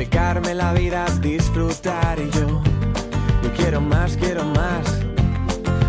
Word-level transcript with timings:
complicarme 0.00 0.54
la 0.54 0.72
vida, 0.72 1.04
disfrutar 1.20 2.18
y 2.18 2.30
yo, 2.30 2.62
yo 3.42 3.52
quiero 3.54 3.82
más, 3.82 4.16
quiero 4.16 4.42
más, 4.46 4.98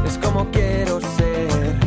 es 0.05 0.17
como 0.17 0.51
quiero 0.51 0.99
ser, 0.99 1.77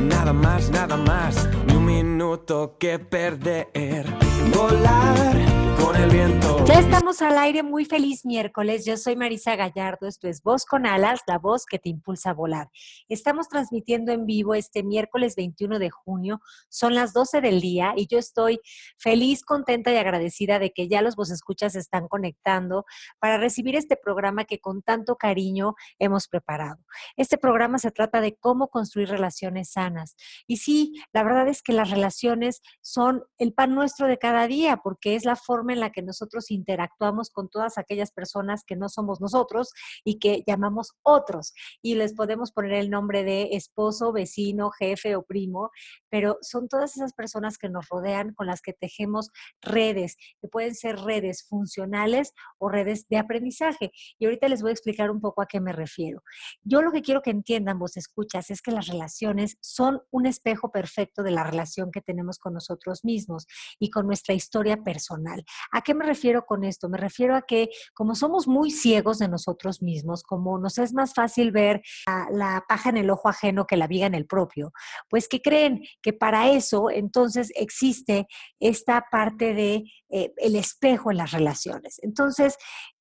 nada 0.00 0.32
más, 0.32 0.70
nada 0.70 0.96
más, 0.96 1.48
ni 1.68 1.76
un 1.76 1.84
minuto 1.84 2.74
que 2.80 2.98
perder, 2.98 4.06
volar 4.52 5.55
el 5.94 6.10
viento. 6.10 6.64
Ya 6.66 6.80
estamos 6.80 7.22
al 7.22 7.38
aire, 7.38 7.62
muy 7.62 7.84
feliz 7.84 8.24
miércoles. 8.24 8.84
Yo 8.84 8.96
soy 8.96 9.14
Marisa 9.14 9.54
Gallardo, 9.54 10.08
esto 10.08 10.26
es 10.26 10.42
Voz 10.42 10.64
con 10.64 10.84
Alas, 10.84 11.20
la 11.26 11.38
voz 11.38 11.64
que 11.64 11.78
te 11.78 11.88
impulsa 11.88 12.30
a 12.30 12.34
volar. 12.34 12.70
Estamos 13.08 13.48
transmitiendo 13.48 14.10
en 14.10 14.26
vivo 14.26 14.54
este 14.54 14.82
miércoles 14.82 15.36
21 15.36 15.78
de 15.78 15.90
junio, 15.90 16.40
son 16.68 16.94
las 16.94 17.12
12 17.12 17.40
del 17.40 17.60
día 17.60 17.94
y 17.96 18.08
yo 18.08 18.18
estoy 18.18 18.60
feliz, 18.98 19.44
contenta 19.44 19.92
y 19.92 19.96
agradecida 19.96 20.58
de 20.58 20.72
que 20.72 20.88
ya 20.88 21.02
los 21.02 21.14
vos 21.14 21.30
escuchas 21.30 21.76
están 21.76 22.08
conectando 22.08 22.84
para 23.20 23.38
recibir 23.38 23.76
este 23.76 23.96
programa 23.96 24.44
que 24.44 24.58
con 24.58 24.82
tanto 24.82 25.16
cariño 25.16 25.74
hemos 26.00 26.26
preparado. 26.26 26.78
Este 27.16 27.38
programa 27.38 27.78
se 27.78 27.92
trata 27.92 28.20
de 28.20 28.34
cómo 28.34 28.68
construir 28.68 29.08
relaciones 29.08 29.70
sanas. 29.70 30.16
Y 30.46 30.56
sí, 30.56 30.94
la 31.12 31.22
verdad 31.22 31.46
es 31.48 31.62
que 31.62 31.72
las 31.72 31.90
relaciones 31.90 32.60
son 32.80 33.22
el 33.38 33.52
pan 33.52 33.74
nuestro 33.74 34.08
de 34.08 34.18
cada 34.18 34.48
día 34.48 34.78
porque 34.78 35.14
es 35.14 35.24
la 35.24 35.36
forma 35.36 35.72
en 35.72 35.75
la 35.80 35.90
que 35.90 36.02
nosotros 36.02 36.50
interactuamos 36.50 37.30
con 37.30 37.48
todas 37.48 37.78
aquellas 37.78 38.10
personas 38.10 38.64
que 38.64 38.76
no 38.76 38.88
somos 38.88 39.20
nosotros 39.20 39.72
y 40.04 40.18
que 40.18 40.42
llamamos 40.46 40.92
otros. 41.02 41.52
Y 41.82 41.94
les 41.94 42.14
podemos 42.14 42.52
poner 42.52 42.74
el 42.74 42.90
nombre 42.90 43.24
de 43.24 43.50
esposo, 43.52 44.12
vecino, 44.12 44.70
jefe 44.70 45.16
o 45.16 45.22
primo, 45.22 45.70
pero 46.10 46.38
son 46.42 46.68
todas 46.68 46.96
esas 46.96 47.12
personas 47.12 47.58
que 47.58 47.68
nos 47.68 47.88
rodean 47.88 48.34
con 48.34 48.46
las 48.46 48.60
que 48.60 48.72
tejemos 48.72 49.30
redes, 49.60 50.16
que 50.40 50.48
pueden 50.48 50.74
ser 50.74 50.98
redes 50.98 51.46
funcionales 51.48 52.32
o 52.58 52.68
redes 52.68 53.06
de 53.08 53.18
aprendizaje. 53.18 53.92
Y 54.18 54.26
ahorita 54.26 54.48
les 54.48 54.62
voy 54.62 54.70
a 54.70 54.72
explicar 54.72 55.10
un 55.10 55.20
poco 55.20 55.42
a 55.42 55.46
qué 55.46 55.60
me 55.60 55.72
refiero. 55.72 56.22
Yo 56.62 56.82
lo 56.82 56.92
que 56.92 57.02
quiero 57.02 57.22
que 57.22 57.30
entiendan, 57.30 57.78
vos 57.78 57.96
escuchas, 57.96 58.50
es 58.50 58.62
que 58.62 58.70
las 58.70 58.86
relaciones 58.86 59.56
son 59.60 60.02
un 60.10 60.26
espejo 60.26 60.70
perfecto 60.70 61.22
de 61.22 61.30
la 61.30 61.44
relación 61.44 61.90
que 61.90 62.00
tenemos 62.00 62.38
con 62.38 62.54
nosotros 62.54 63.04
mismos 63.04 63.46
y 63.78 63.90
con 63.90 64.06
nuestra 64.06 64.34
historia 64.34 64.78
personal. 64.78 65.44
¿A 65.72 65.82
qué 65.82 65.94
me 65.94 66.04
refiero 66.04 66.44
con 66.44 66.64
esto? 66.64 66.88
Me 66.88 66.98
refiero 66.98 67.36
a 67.36 67.42
que 67.42 67.70
como 67.94 68.14
somos 68.14 68.46
muy 68.46 68.70
ciegos 68.70 69.18
de 69.18 69.28
nosotros 69.28 69.82
mismos, 69.82 70.22
como 70.22 70.58
nos 70.58 70.78
es 70.78 70.92
más 70.92 71.14
fácil 71.14 71.52
ver 71.52 71.82
la, 72.30 72.64
paja 72.68 72.90
en 72.90 72.96
el 72.96 73.10
ojo 73.10 73.28
ajeno 73.28 73.66
que 73.66 73.76
la 73.76 73.86
viga 73.86 74.06
en 74.06 74.14
el 74.14 74.26
propio, 74.26 74.72
pues 75.08 75.28
que 75.28 75.40
creen 75.40 75.82
que 76.02 76.12
para 76.12 76.50
eso 76.50 76.90
entonces 76.90 77.52
existe 77.54 78.26
esta 78.60 79.06
parte 79.10 79.54
de 79.54 79.84
eh, 80.08 80.32
el 80.36 80.56
espejo 80.56 81.10
en 81.10 81.16
las 81.16 81.32
relaciones. 81.32 81.98
Entonces, 82.02 82.56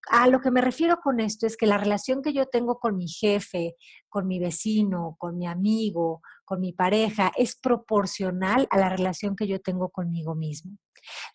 a 0.09 0.27
lo 0.27 0.39
que 0.39 0.51
me 0.51 0.61
refiero 0.61 0.99
con 1.01 1.19
esto 1.19 1.47
es 1.47 1.57
que 1.57 1.65
la 1.65 1.77
relación 1.77 2.21
que 2.21 2.33
yo 2.33 2.45
tengo 2.47 2.79
con 2.79 2.97
mi 2.97 3.07
jefe, 3.07 3.75
con 4.09 4.27
mi 4.27 4.39
vecino, 4.39 5.15
con 5.17 5.37
mi 5.37 5.47
amigo, 5.47 6.21
con 6.45 6.61
mi 6.61 6.73
pareja, 6.73 7.31
es 7.35 7.55
proporcional 7.55 8.67
a 8.69 8.77
la 8.77 8.89
relación 8.89 9.35
que 9.35 9.47
yo 9.47 9.59
tengo 9.61 9.89
conmigo 9.89 10.35
mismo. 10.35 10.77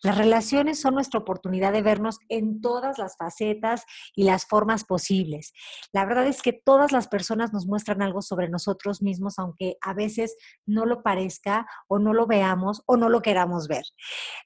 Las 0.03 0.17
relaciones 0.17 0.79
son 0.79 0.95
nuestra 0.95 1.19
oportunidad 1.19 1.71
de 1.71 1.81
vernos 1.81 2.19
en 2.29 2.61
todas 2.61 2.97
las 2.97 3.15
facetas 3.17 3.85
y 4.15 4.23
las 4.23 4.45
formas 4.45 4.83
posibles. 4.83 5.53
La 5.93 6.05
verdad 6.05 6.27
es 6.27 6.41
que 6.41 6.53
todas 6.53 6.91
las 6.91 7.07
personas 7.07 7.53
nos 7.53 7.67
muestran 7.67 8.01
algo 8.01 8.21
sobre 8.21 8.49
nosotros 8.49 9.01
mismos, 9.01 9.39
aunque 9.39 9.77
a 9.81 9.93
veces 9.93 10.35
no 10.65 10.85
lo 10.85 11.03
parezca 11.03 11.65
o 11.87 11.99
no 11.99 12.13
lo 12.13 12.27
veamos 12.27 12.83
o 12.85 12.97
no 12.97 13.09
lo 13.09 13.21
queramos 13.21 13.67
ver. 13.67 13.83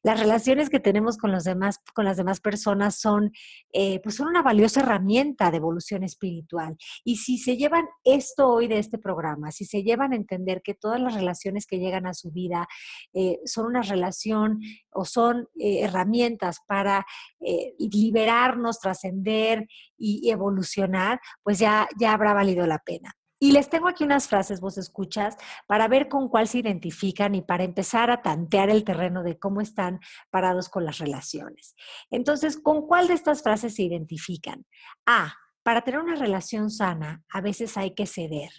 Las 0.03 0.19
relaciones 0.19 0.69
que 0.69 0.79
tenemos 0.79 1.17
con, 1.17 1.31
los 1.31 1.43
demás, 1.43 1.79
con 1.93 2.05
las 2.05 2.17
demás 2.17 2.39
personas 2.39 2.99
son, 2.99 3.31
eh, 3.73 3.99
pues 4.03 4.14
son 4.15 4.27
una 4.27 4.41
valiosa 4.41 4.81
herramienta 4.81 5.51
de 5.51 5.57
evolución 5.57 6.03
espiritual. 6.03 6.77
Y 7.03 7.17
si 7.17 7.37
se 7.37 7.57
llevan 7.57 7.85
esto 8.03 8.49
hoy 8.49 8.67
de 8.67 8.79
este 8.79 8.97
programa, 8.97 9.51
si 9.51 9.65
se 9.65 9.83
llevan 9.83 10.13
a 10.13 10.15
entender 10.15 10.61
que 10.63 10.73
todas 10.73 10.99
las 10.99 11.13
relaciones 11.13 11.65
que 11.67 11.79
llegan 11.79 12.07
a 12.07 12.13
su 12.13 12.31
vida 12.31 12.67
eh, 13.13 13.39
son 13.45 13.67
una 13.67 13.81
relación 13.81 14.61
o 14.91 15.05
son 15.05 15.47
eh, 15.59 15.81
herramientas 15.81 16.57
para 16.67 17.05
eh, 17.39 17.73
liberarnos, 17.77 18.79
trascender 18.79 19.67
y 19.97 20.29
evolucionar, 20.29 21.19
pues 21.43 21.59
ya, 21.59 21.87
ya 21.99 22.13
habrá 22.13 22.33
valido 22.33 22.65
la 22.65 22.79
pena. 22.79 23.15
Y 23.45 23.51
les 23.51 23.69
tengo 23.69 23.87
aquí 23.87 24.03
unas 24.03 24.27
frases, 24.27 24.59
vos 24.59 24.75
escuchas, 24.79 25.37
para 25.67 25.87
ver 25.87 26.09
con 26.09 26.29
cuál 26.29 26.47
se 26.47 26.57
identifican 26.57 27.35
y 27.35 27.43
para 27.43 27.63
empezar 27.63 28.09
a 28.09 28.23
tantear 28.23 28.71
el 28.71 28.83
terreno 28.83 29.21
de 29.21 29.37
cómo 29.37 29.61
están 29.61 29.99
parados 30.31 30.67
con 30.67 30.83
las 30.83 30.97
relaciones. 30.97 31.75
Entonces, 32.09 32.57
¿con 32.57 32.87
cuál 32.87 33.07
de 33.07 33.13
estas 33.13 33.43
frases 33.43 33.75
se 33.75 33.83
identifican? 33.83 34.65
A, 35.05 35.35
para 35.61 35.83
tener 35.83 35.99
una 35.99 36.15
relación 36.15 36.71
sana, 36.71 37.23
a 37.29 37.39
veces 37.39 37.77
hay 37.77 37.93
que 37.93 38.07
ceder. 38.07 38.49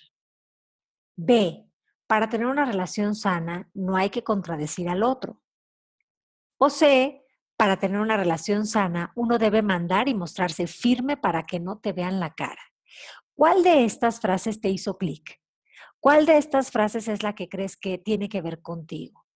B, 1.17 1.69
para 2.07 2.29
tener 2.29 2.47
una 2.47 2.65
relación 2.65 3.17
sana, 3.17 3.69
no 3.75 3.97
hay 3.97 4.11
que 4.11 4.23
contradecir 4.23 4.89
al 4.89 5.03
otro. 5.03 5.43
O 6.59 6.71
C, 6.71 7.25
para 7.57 7.77
tener 7.81 7.99
una 7.99 8.17
relación 8.17 8.67
sana, 8.67 9.11
uno 9.17 9.39
debe 9.39 9.63
mandar 9.63 10.09
y 10.09 10.15
mostrarse 10.15 10.69
firme 10.69 11.17
para 11.17 11.45
que 11.45 11.59
no 11.59 11.79
te 11.79 11.93
vean 11.93 12.21
la 12.21 12.37
cara. 12.37 12.63
¿Cuál 13.37 13.63
de 13.63 13.85
estas 13.85 14.19
frases 14.21 14.63
te 14.63 14.71
hizo 14.71 14.97
clic? 14.97 15.43
¿Cuál 16.01 16.25
de 16.25 16.39
estas 16.39 16.71
frases 16.71 17.07
es 17.07 17.23
la 17.23 17.35
que 17.35 17.51
crees 17.51 17.77
que 17.77 17.99
tiene 17.99 18.31
que 18.31 18.41
ver 18.41 18.63
contigo? 18.63 19.27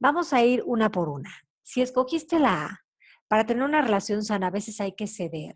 Vamos 0.00 0.32
a 0.32 0.42
ir 0.42 0.62
una 0.64 0.90
por 0.90 1.10
una. 1.10 1.30
Si 1.60 1.82
escogiste 1.82 2.38
la 2.38 2.64
A, 2.64 2.80
para 3.28 3.44
tener 3.44 3.62
una 3.62 3.82
relación 3.82 4.24
sana 4.24 4.46
a 4.46 4.50
veces 4.50 4.80
hay 4.80 4.92
que 4.92 5.06
ceder. 5.06 5.54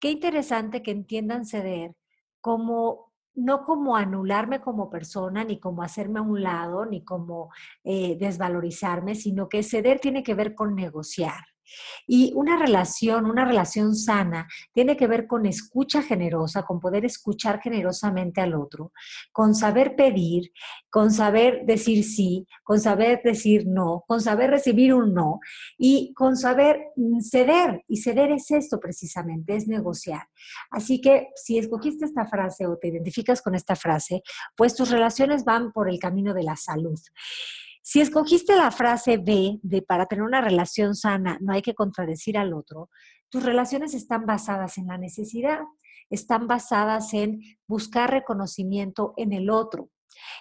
Qué 0.00 0.10
interesante 0.10 0.82
que 0.82 0.92
entiendan 0.92 1.44
ceder 1.44 1.94
como 2.40 3.12
no 3.34 3.64
como 3.64 3.96
anularme 3.96 4.62
como 4.62 4.88
persona, 4.88 5.44
ni 5.44 5.60
como 5.60 5.82
hacerme 5.82 6.20
a 6.20 6.22
un 6.22 6.42
lado, 6.42 6.86
ni 6.86 7.04
como 7.04 7.50
eh, 7.84 8.16
desvalorizarme, 8.18 9.14
sino 9.14 9.48
que 9.48 9.62
ceder 9.62 10.00
tiene 10.00 10.22
que 10.22 10.34
ver 10.34 10.54
con 10.54 10.74
negociar. 10.74 11.44
Y 12.06 12.32
una 12.34 12.56
relación, 12.56 13.26
una 13.26 13.44
relación 13.44 13.94
sana, 13.94 14.48
tiene 14.72 14.96
que 14.96 15.06
ver 15.06 15.26
con 15.26 15.46
escucha 15.46 16.02
generosa, 16.02 16.64
con 16.64 16.80
poder 16.80 17.04
escuchar 17.04 17.60
generosamente 17.60 18.40
al 18.40 18.54
otro, 18.54 18.92
con 19.32 19.54
saber 19.54 19.96
pedir, 19.96 20.52
con 20.90 21.12
saber 21.12 21.64
decir 21.64 22.04
sí, 22.04 22.46
con 22.64 22.80
saber 22.80 23.20
decir 23.22 23.64
no, 23.66 24.04
con 24.06 24.20
saber 24.20 24.50
recibir 24.50 24.94
un 24.94 25.14
no 25.14 25.40
y 25.78 26.12
con 26.14 26.36
saber 26.36 26.80
mm, 26.96 27.20
ceder. 27.20 27.84
Y 27.88 27.98
ceder 27.98 28.32
es 28.32 28.50
esto 28.50 28.80
precisamente, 28.80 29.56
es 29.56 29.66
negociar. 29.68 30.28
Así 30.70 31.00
que 31.00 31.28
si 31.36 31.58
escogiste 31.58 32.04
esta 32.04 32.26
frase 32.26 32.66
o 32.66 32.76
te 32.76 32.88
identificas 32.88 33.42
con 33.42 33.54
esta 33.54 33.76
frase, 33.76 34.22
pues 34.56 34.74
tus 34.74 34.90
relaciones 34.90 35.44
van 35.44 35.72
por 35.72 35.88
el 35.88 35.98
camino 35.98 36.34
de 36.34 36.42
la 36.42 36.56
salud. 36.56 36.98
Si 37.82 38.00
escogiste 38.00 38.56
la 38.56 38.70
frase 38.70 39.16
B 39.16 39.58
de 39.62 39.82
para 39.82 40.06
tener 40.06 40.22
una 40.22 40.40
relación 40.40 40.94
sana 40.94 41.38
no 41.40 41.52
hay 41.52 41.62
que 41.62 41.74
contradecir 41.74 42.36
al 42.36 42.52
otro, 42.52 42.90
tus 43.30 43.42
relaciones 43.42 43.94
están 43.94 44.26
basadas 44.26 44.76
en 44.78 44.86
la 44.86 44.98
necesidad, 44.98 45.60
están 46.10 46.46
basadas 46.46 47.14
en 47.14 47.40
buscar 47.66 48.10
reconocimiento 48.10 49.14
en 49.16 49.32
el 49.32 49.48
otro, 49.48 49.88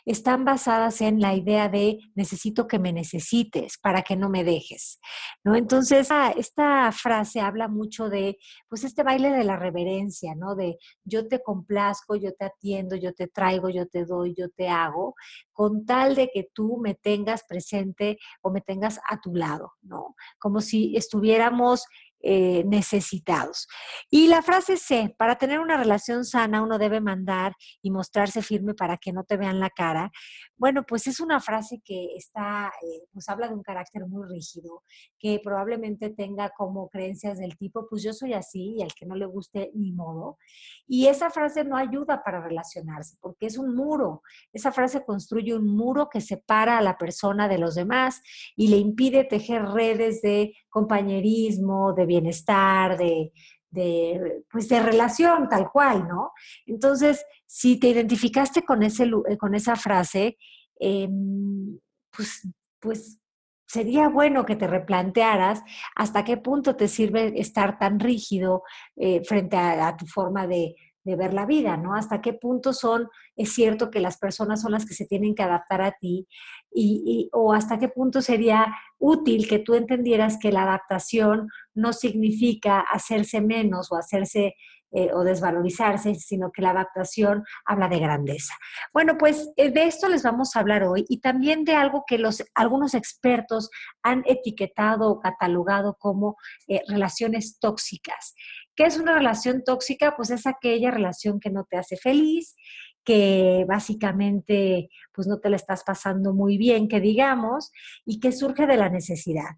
están 0.06 0.46
basadas 0.46 1.02
en 1.02 1.20
la 1.20 1.36
idea 1.36 1.70
de 1.70 2.00
necesito 2.16 2.68
que 2.68 2.80
me 2.80 2.94
necesites 2.94 3.78
para 3.78 4.02
que 4.02 4.16
no 4.16 4.30
me 4.30 4.44
dejes, 4.44 5.00
¿no? 5.44 5.56
Entonces, 5.56 6.10
esta 6.36 6.92
frase 6.92 7.42
habla 7.42 7.68
mucho 7.68 8.10
de, 8.10 8.38
pues, 8.68 8.84
este 8.84 9.04
baile 9.04 9.30
de 9.32 9.44
la 9.44 9.58
reverencia, 9.58 10.36
¿no? 10.36 10.56
De 10.56 10.78
yo 11.04 11.28
te 11.28 11.42
complazco, 11.42 12.16
yo 12.16 12.34
te 12.34 12.46
atiendo, 12.46 12.96
yo 12.96 13.14
te 13.14 13.28
traigo, 13.28 13.70
yo 13.70 13.88
te 13.88 14.06
doy, 14.06 14.34
yo 14.38 14.50
te 14.50 14.70
hago, 14.70 15.16
con 15.52 15.86
tal 15.86 16.16
de 16.16 16.30
que 16.34 16.50
tú 16.54 16.80
me 16.82 16.96
tengas 16.96 17.44
presente 17.44 18.18
o 18.42 18.52
me 18.52 18.62
tengas 18.62 19.00
a 19.10 19.20
tu 19.20 19.36
lado, 19.36 19.74
¿no? 19.82 20.16
Como 20.40 20.62
si 20.62 20.96
estuviéramos 20.96 21.86
eh, 22.22 22.64
necesitados. 22.66 23.68
Y 24.10 24.28
la 24.28 24.42
frase 24.42 24.78
C, 24.78 25.16
para 25.18 25.38
tener 25.38 25.60
una 25.60 25.78
relación 25.78 26.26
sana 26.26 26.62
uno 26.62 26.78
debe 26.78 27.02
mandar 27.02 27.54
y 27.82 27.92
mostrarse 27.92 28.42
firme 28.42 28.74
para 28.74 28.98
que 28.98 29.14
no 29.14 29.24
te 29.24 29.38
vean 29.38 29.60
la 29.60 29.70
cara. 29.70 30.12
Bueno, 30.60 30.86
pues 30.86 31.08
es 31.08 31.22
una 31.22 31.40
frase 31.40 31.82
que 31.84 32.16
está, 32.18 32.70
eh, 32.84 33.04
pues 33.14 33.30
habla 33.30 33.48
de 33.48 33.54
un 33.54 33.64
carácter 33.64 34.06
muy 34.06 34.28
rígido, 34.28 34.84
que 35.18 35.40
probablemente 35.42 36.10
tenga 36.10 36.50
como 36.50 36.90
creencias 36.90 37.40
del 37.40 37.58
tipo, 37.58 37.88
pues 37.90 38.04
yo 38.04 38.12
soy 38.12 38.34
así 38.34 38.76
y 38.78 38.82
al 38.82 38.94
que 38.94 39.06
no 39.06 39.16
le 39.16 39.26
guste 39.26 39.72
ni 39.74 39.94
modo. 39.94 40.38
Y 40.86 41.08
esa 41.08 41.30
frase 41.30 41.64
no 41.64 41.78
ayuda 41.78 42.24
para 42.26 42.42
relacionarse, 42.42 43.16
porque 43.22 43.46
es 43.46 43.58
un 43.58 43.74
muro. 43.74 44.22
Esa 44.52 44.74
frase 44.74 45.06
construye 45.06 45.56
un 45.56 45.66
muro 45.66 46.10
que 46.10 46.20
separa 46.20 46.78
a 46.78 46.82
la 46.82 46.98
persona 46.98 47.48
de 47.48 47.58
los 47.58 47.76
demás 47.76 48.22
y 48.58 48.68
le 48.68 48.78
impide 48.78 49.24
tejer 49.24 49.64
redes 49.64 50.22
de 50.22 50.54
compañerismo, 50.68 51.94
de 51.94 52.06
bienestar, 52.06 52.98
de, 52.98 53.32
pues 53.72 54.70
de 54.70 54.80
relación 54.82 55.48
tal 55.48 55.70
cual, 55.72 56.08
¿no? 56.08 56.32
Entonces, 56.66 57.24
si 57.46 57.80
te 57.80 57.90
identificaste 57.90 58.64
con, 58.64 58.84
ese, 58.84 59.10
eh, 59.30 59.38
con 59.38 59.56
esa 59.56 59.76
frase, 59.76 60.38
em, 60.80 61.80
pues, 62.12 62.48
pues 62.80 63.20
sería 63.68 64.10
bueno 64.10 64.46
que 64.46 64.56
te 64.56 64.66
replantearas 64.66 65.62
hasta 65.96 66.24
qué 66.24 66.38
punto 66.38 66.76
te 66.76 66.88
sirve 66.88 67.40
estar 67.40 67.78
tan 67.78 68.00
rígido 68.00 68.64
eh, 68.96 69.24
frente 69.24 69.58
a, 69.58 69.96
tu 69.96 70.08
forma 70.08 70.48
de, 70.48 70.76
de 71.04 71.16
ver 71.16 71.34
la 71.34 71.46
vida, 71.46 71.78
¿no? 71.78 71.96
Hasta 71.96 72.22
qué 72.22 72.34
punto 72.34 72.74
son, 72.74 73.08
es 73.36 73.54
cierto 73.54 73.90
que 73.90 74.00
las 74.00 74.18
personas 74.18 74.62
son 74.62 74.72
las 74.72 74.86
que 74.86 74.94
se 74.94 75.06
tienen 75.06 75.36
que 75.36 75.44
adaptar 75.44 75.82
a 75.82 75.96
ti 76.00 76.28
y, 76.72 77.30
o 77.34 77.54
hasta 77.54 77.80
qué 77.80 77.88
punto 77.88 78.22
sería 78.22 78.68
útil 78.98 79.48
que 79.48 79.60
tú 79.60 79.76
entendieras 79.76 80.38
que 80.40 80.52
la 80.52 80.64
adaptación 80.64 81.48
no 81.74 81.94
significa 81.94 82.82
hacerse 82.82 83.42
menos 83.42 83.92
o 83.92 83.96
hacerse 83.96 84.56
eh, 84.92 85.12
o 85.14 85.24
desvalorizarse, 85.24 86.16
sino 86.16 86.52
que 86.52 86.64
la 86.64 86.72
adaptación 86.72 87.44
habla 87.64 87.88
de 87.90 88.00
grandeza. 88.00 88.56
Bueno, 88.92 89.20
pues 89.20 89.52
eh, 89.56 89.70
de 89.70 89.84
esto 89.84 90.10
les 90.10 90.24
vamos 90.24 90.56
a 90.56 90.62
hablar 90.62 90.82
hoy 90.84 91.06
y 91.08 91.20
también 91.20 91.64
de 91.64 91.76
algo 91.76 92.06
que 92.08 92.18
los, 92.18 92.44
algunos 92.56 92.96
expertos 92.96 93.70
han 94.02 94.24
etiquetado 94.26 95.12
o 95.12 95.20
catalogado 95.20 95.96
como 96.00 96.38
eh, 96.68 96.82
relaciones 96.88 97.60
tóxicas. 97.60 98.34
¿Qué 98.80 98.86
es 98.86 98.98
una 98.98 99.14
relación 99.14 99.66
tóxica? 99.66 100.16
Pues 100.16 100.30
es 100.30 100.48
aquella 100.48 100.90
relación 100.90 101.42
que 101.42 101.50
no 101.50 101.66
te 101.66 101.76
hace 101.76 101.98
feliz, 101.98 102.56
que 103.04 103.66
básicamente 103.68 104.88
pues 105.12 105.28
no 105.28 105.42
te 105.42 105.50
la 105.50 105.58
estás 105.58 105.84
pasando 105.84 106.34
muy 106.34 106.58
bien, 106.58 106.88
que 106.88 107.02
digamos, 107.02 107.74
y 108.06 108.22
que 108.22 108.32
surge 108.32 108.68
de 108.68 108.78
la 108.78 108.88
necesidad. 108.88 109.58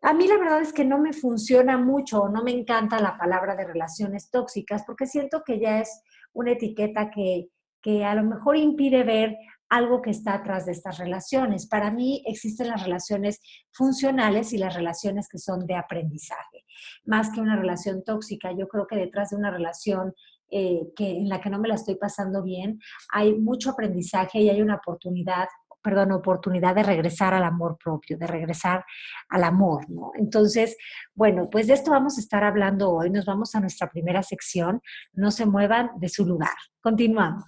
A 0.00 0.14
mí 0.14 0.26
la 0.28 0.38
verdad 0.38 0.62
es 0.62 0.72
que 0.72 0.86
no 0.86 0.98
me 0.98 1.12
funciona 1.12 1.76
mucho, 1.76 2.30
no 2.30 2.42
me 2.42 2.52
encanta 2.52 3.00
la 3.00 3.18
palabra 3.18 3.54
de 3.54 3.66
relaciones 3.66 4.30
tóxicas, 4.30 4.84
porque 4.86 5.04
siento 5.04 5.42
que 5.44 5.60
ya 5.60 5.80
es 5.82 6.00
una 6.32 6.52
etiqueta 6.52 7.10
que, 7.10 7.50
que 7.82 8.02
a 8.02 8.14
lo 8.14 8.22
mejor 8.22 8.56
impide 8.56 9.04
ver 9.04 9.36
algo 9.68 10.02
que 10.02 10.10
está 10.10 10.34
atrás 10.34 10.66
de 10.66 10.72
estas 10.72 10.98
relaciones. 10.98 11.66
Para 11.66 11.90
mí 11.90 12.22
existen 12.26 12.68
las 12.68 12.82
relaciones 12.82 13.40
funcionales 13.72 14.52
y 14.52 14.58
las 14.58 14.74
relaciones 14.74 15.28
que 15.28 15.38
son 15.38 15.66
de 15.66 15.74
aprendizaje, 15.74 16.64
más 17.04 17.30
que 17.30 17.40
una 17.40 17.56
relación 17.56 18.04
tóxica. 18.04 18.52
Yo 18.52 18.68
creo 18.68 18.86
que 18.86 18.96
detrás 18.96 19.30
de 19.30 19.36
una 19.36 19.50
relación 19.50 20.14
eh, 20.50 20.80
que, 20.94 21.10
en 21.10 21.28
la 21.28 21.40
que 21.40 21.50
no 21.50 21.58
me 21.58 21.68
la 21.68 21.74
estoy 21.74 21.96
pasando 21.96 22.42
bien, 22.42 22.78
hay 23.12 23.34
mucho 23.34 23.70
aprendizaje 23.70 24.40
y 24.40 24.48
hay 24.48 24.62
una 24.62 24.76
oportunidad 24.76 25.48
perdón, 25.86 26.10
oportunidad 26.10 26.74
de 26.74 26.82
regresar 26.82 27.32
al 27.32 27.44
amor 27.44 27.78
propio, 27.78 28.18
de 28.18 28.26
regresar 28.26 28.84
al 29.28 29.44
amor, 29.44 29.88
¿no? 29.88 30.10
Entonces, 30.16 30.76
bueno, 31.14 31.48
pues 31.48 31.68
de 31.68 31.74
esto 31.74 31.92
vamos 31.92 32.18
a 32.18 32.20
estar 32.20 32.42
hablando 32.42 32.90
hoy. 32.90 33.08
Nos 33.08 33.24
vamos 33.24 33.54
a 33.54 33.60
nuestra 33.60 33.88
primera 33.88 34.20
sección. 34.24 34.82
No 35.12 35.30
se 35.30 35.46
muevan 35.46 35.90
de 35.98 36.08
su 36.08 36.26
lugar. 36.26 36.56
Continuamos. 36.80 37.44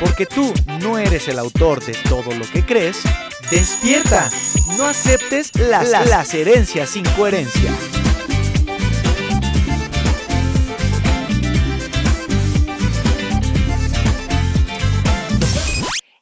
Porque 0.00 0.26
tú 0.26 0.52
no 0.82 0.98
eres 0.98 1.28
el 1.28 1.38
autor 1.38 1.82
de 1.82 1.94
todo 2.10 2.34
lo 2.34 2.44
que 2.52 2.62
crees, 2.62 3.02
despierta. 3.50 4.28
No 4.76 4.84
aceptes 4.84 5.58
las, 5.58 5.88
las 5.90 6.34
herencias 6.34 6.90
sin 6.90 7.04
coherencia. 7.16 7.72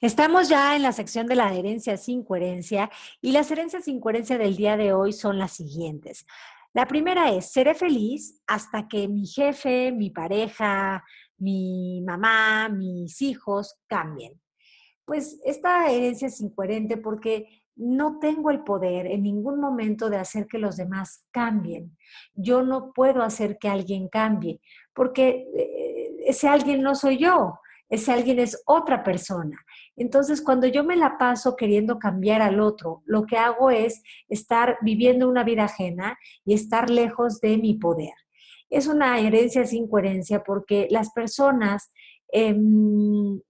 Estamos 0.01 0.49
ya 0.49 0.77
en 0.77 0.83
la 0.83 0.93
sección 0.93 1.27
de 1.27 1.37
la 1.37 1.55
herencia 1.55 1.97
sin 1.97 2.23
coherencia 2.23 2.91
y 3.23 3.33
las 3.33 3.51
herencias 3.51 3.85
sin 3.85 3.99
coherencia 3.99 4.37
del 4.37 4.57
día 4.57 4.77
de 4.77 4.93
hoy 4.93 5.13
son 5.13 5.39
las 5.39 5.53
siguientes. 5.53 6.27
La 6.75 6.87
primera 6.87 7.31
es, 7.33 7.51
seré 7.51 7.75
feliz 7.75 8.43
hasta 8.47 8.87
que 8.87 9.09
mi 9.09 9.27
jefe, 9.27 9.93
mi 9.93 10.11
pareja, 10.11 11.03
mi 11.39 12.03
mamá, 12.03 12.69
mis 12.69 13.23
hijos 13.23 13.79
cambien. 13.87 14.39
Pues 15.07 15.41
esta 15.45 15.91
herencia 15.91 16.29
es 16.29 16.41
incoherente 16.43 16.99
porque 16.99 17.63
no 17.77 18.19
tengo 18.19 18.51
el 18.51 18.65
poder 18.65 19.07
en 19.07 19.23
ningún 19.23 19.61
momento 19.61 20.11
de 20.11 20.19
hacer 20.19 20.47
que 20.47 20.59
los 20.59 20.77
demás 20.77 21.27
cambien. 21.31 21.97
Yo 22.35 22.63
no 22.63 22.93
puedo 22.93 23.23
hacer 23.23 23.57
que 23.57 23.69
alguien 23.71 24.09
cambie 24.09 24.61
porque 24.93 25.47
eh, 25.57 26.17
ese 26.27 26.49
alguien 26.49 26.83
no 26.83 26.95
soy 26.95 27.17
yo, 27.17 27.61
ese 27.89 28.13
alguien 28.13 28.39
es 28.39 28.63
otra 28.67 29.03
persona. 29.03 29.59
Entonces, 29.97 30.43
cuando 30.43 30.67
yo 30.67 30.85
me 30.85 30.97
la 30.97 31.19
paso 31.19 31.57
queriendo 31.57 31.99
cambiar 31.99 32.43
al 32.43 32.61
otro, 32.61 33.03
lo 33.07 33.25
que 33.25 33.39
hago 33.39 33.71
es 33.71 34.03
estar 34.29 34.79
viviendo 34.83 35.29
una 35.29 35.43
vida 35.43 35.65
ajena 35.65 36.19
y 36.45 36.55
estar 36.55 36.91
lejos 36.91 37.41
de 37.41 37.57
mi 37.59 37.75
poder. 37.75 38.15
Es 38.69 38.87
una 38.87 39.19
herencia 39.19 39.65
sin 39.65 39.89
coherencia 39.89 40.43
porque 40.43 40.87
las 40.91 41.13
personas 41.13 41.93
em, 42.33 43.41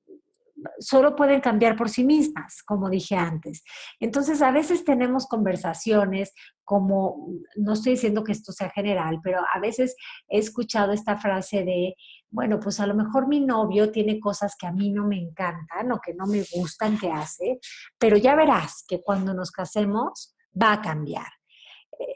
solo 0.79 1.17
pueden 1.17 1.41
cambiar 1.41 1.77
por 1.77 1.89
sí 1.89 2.05
mismas, 2.05 2.63
como 2.63 2.91
dije 2.91 3.17
antes. 3.17 3.63
Entonces, 4.01 4.43
a 4.43 4.51
veces 4.51 4.85
tenemos 4.85 5.27
conversaciones 5.27 6.33
como, 6.65 7.29
no 7.57 7.73
estoy 7.75 7.93
diciendo 7.93 8.25
que 8.25 8.33
esto 8.33 8.53
sea 8.53 8.71
general, 8.71 9.21
pero 9.23 9.41
a 9.53 9.61
veces 9.61 9.97
he 10.29 10.39
escuchado 10.39 10.93
esta 10.93 11.17
frase 11.17 11.65
de, 11.65 11.95
bueno, 12.31 12.61
pues 12.61 12.81
a 12.81 12.87
lo 12.87 12.95
mejor 12.95 13.29
mi 13.29 13.41
novio 13.41 13.91
tiene 13.91 14.21
cosas 14.21 14.55
que 14.59 14.67
a 14.67 14.73
mí 14.73 14.91
no 14.91 15.07
me 15.07 15.19
encantan 15.19 15.91
o 15.93 16.01
que 16.01 16.15
no 16.15 16.27
me 16.27 16.45
gustan 16.53 16.99
que 16.99 17.11
hace, 17.11 17.59
pero 17.99 18.17
ya 18.17 18.35
verás 18.35 18.85
que 18.87 19.03
cuando 19.03 19.33
nos 19.33 19.51
casemos 19.51 20.35
va 20.61 20.75
a 20.75 20.83
cambiar. 20.83 21.29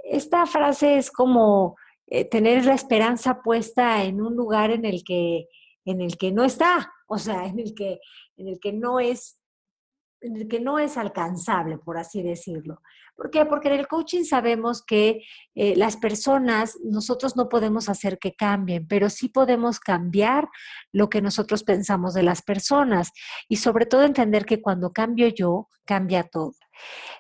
Esta 0.05 0.47
frase 0.47 0.99
es 0.99 1.11
como 1.11 1.77
eh, 2.07 2.25
tener 2.25 2.65
la 2.65 2.75
esperanza 2.75 3.41
puesta 3.41 4.03
en 4.03 4.21
un 4.21 4.35
lugar 4.37 4.71
en 4.71 4.85
el 4.85 5.05
que, 5.05 5.47
en 5.85 6.01
el 6.01 6.17
que 6.17 6.33
no 6.33 6.45
está, 6.45 6.93
o 7.07 7.19
sea, 7.19 7.47
en 7.47 7.59
el 7.59 7.75
que, 7.75 8.01
en 8.37 8.49
el 8.49 8.61
que 8.61 8.73
no 8.73 9.01
es 9.01 9.40
que 10.49 10.61
no 10.61 10.79
es 10.79 10.97
alcanzable, 10.97 11.79
por 11.79 11.99
así 11.99 12.23
decirlo. 12.23 12.83
¿Por 13.17 13.31
qué? 13.31 13.45
Porque 13.45 13.69
en 13.69 13.75
el 13.75 13.89
coaching 13.89 14.25
sabemos 14.25 14.83
que 14.83 15.23
eh, 15.55 15.77
las 15.77 15.97
personas, 15.97 16.79
nosotros 16.83 17.37
no 17.37 17.49
podemos 17.49 17.89
hacer 17.89 18.19
que 18.19 18.35
cambien, 18.35 18.87
pero 18.87 19.11
sí 19.11 19.29
podemos 19.29 19.81
cambiar 19.81 20.49
lo 20.93 21.11
que 21.11 21.23
nosotros 21.23 21.63
pensamos 21.63 22.15
de 22.15 22.23
las 22.23 22.43
personas 22.43 23.13
y 23.49 23.57
sobre 23.57 23.87
todo 23.87 24.05
entender 24.05 24.45
que 24.45 24.63
cuando 24.63 24.93
cambio 24.93 25.29
yo, 25.29 25.69
cambia 25.85 26.23
todo. 26.23 26.55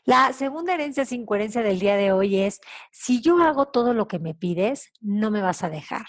La 0.04 0.32
segunda 0.32 0.74
herencia 0.74 1.04
sin 1.04 1.26
coherencia 1.26 1.62
del 1.62 1.78
día 1.78 1.96
de 1.96 2.12
hoy 2.12 2.40
es, 2.40 2.60
si 2.90 3.20
yo 3.20 3.38
hago 3.42 3.66
todo 3.66 3.92
lo 3.92 4.08
que 4.08 4.18
me 4.18 4.34
pides, 4.34 4.92
no 5.00 5.30
me 5.30 5.42
vas 5.42 5.62
a 5.62 5.70
dejar. 5.70 6.06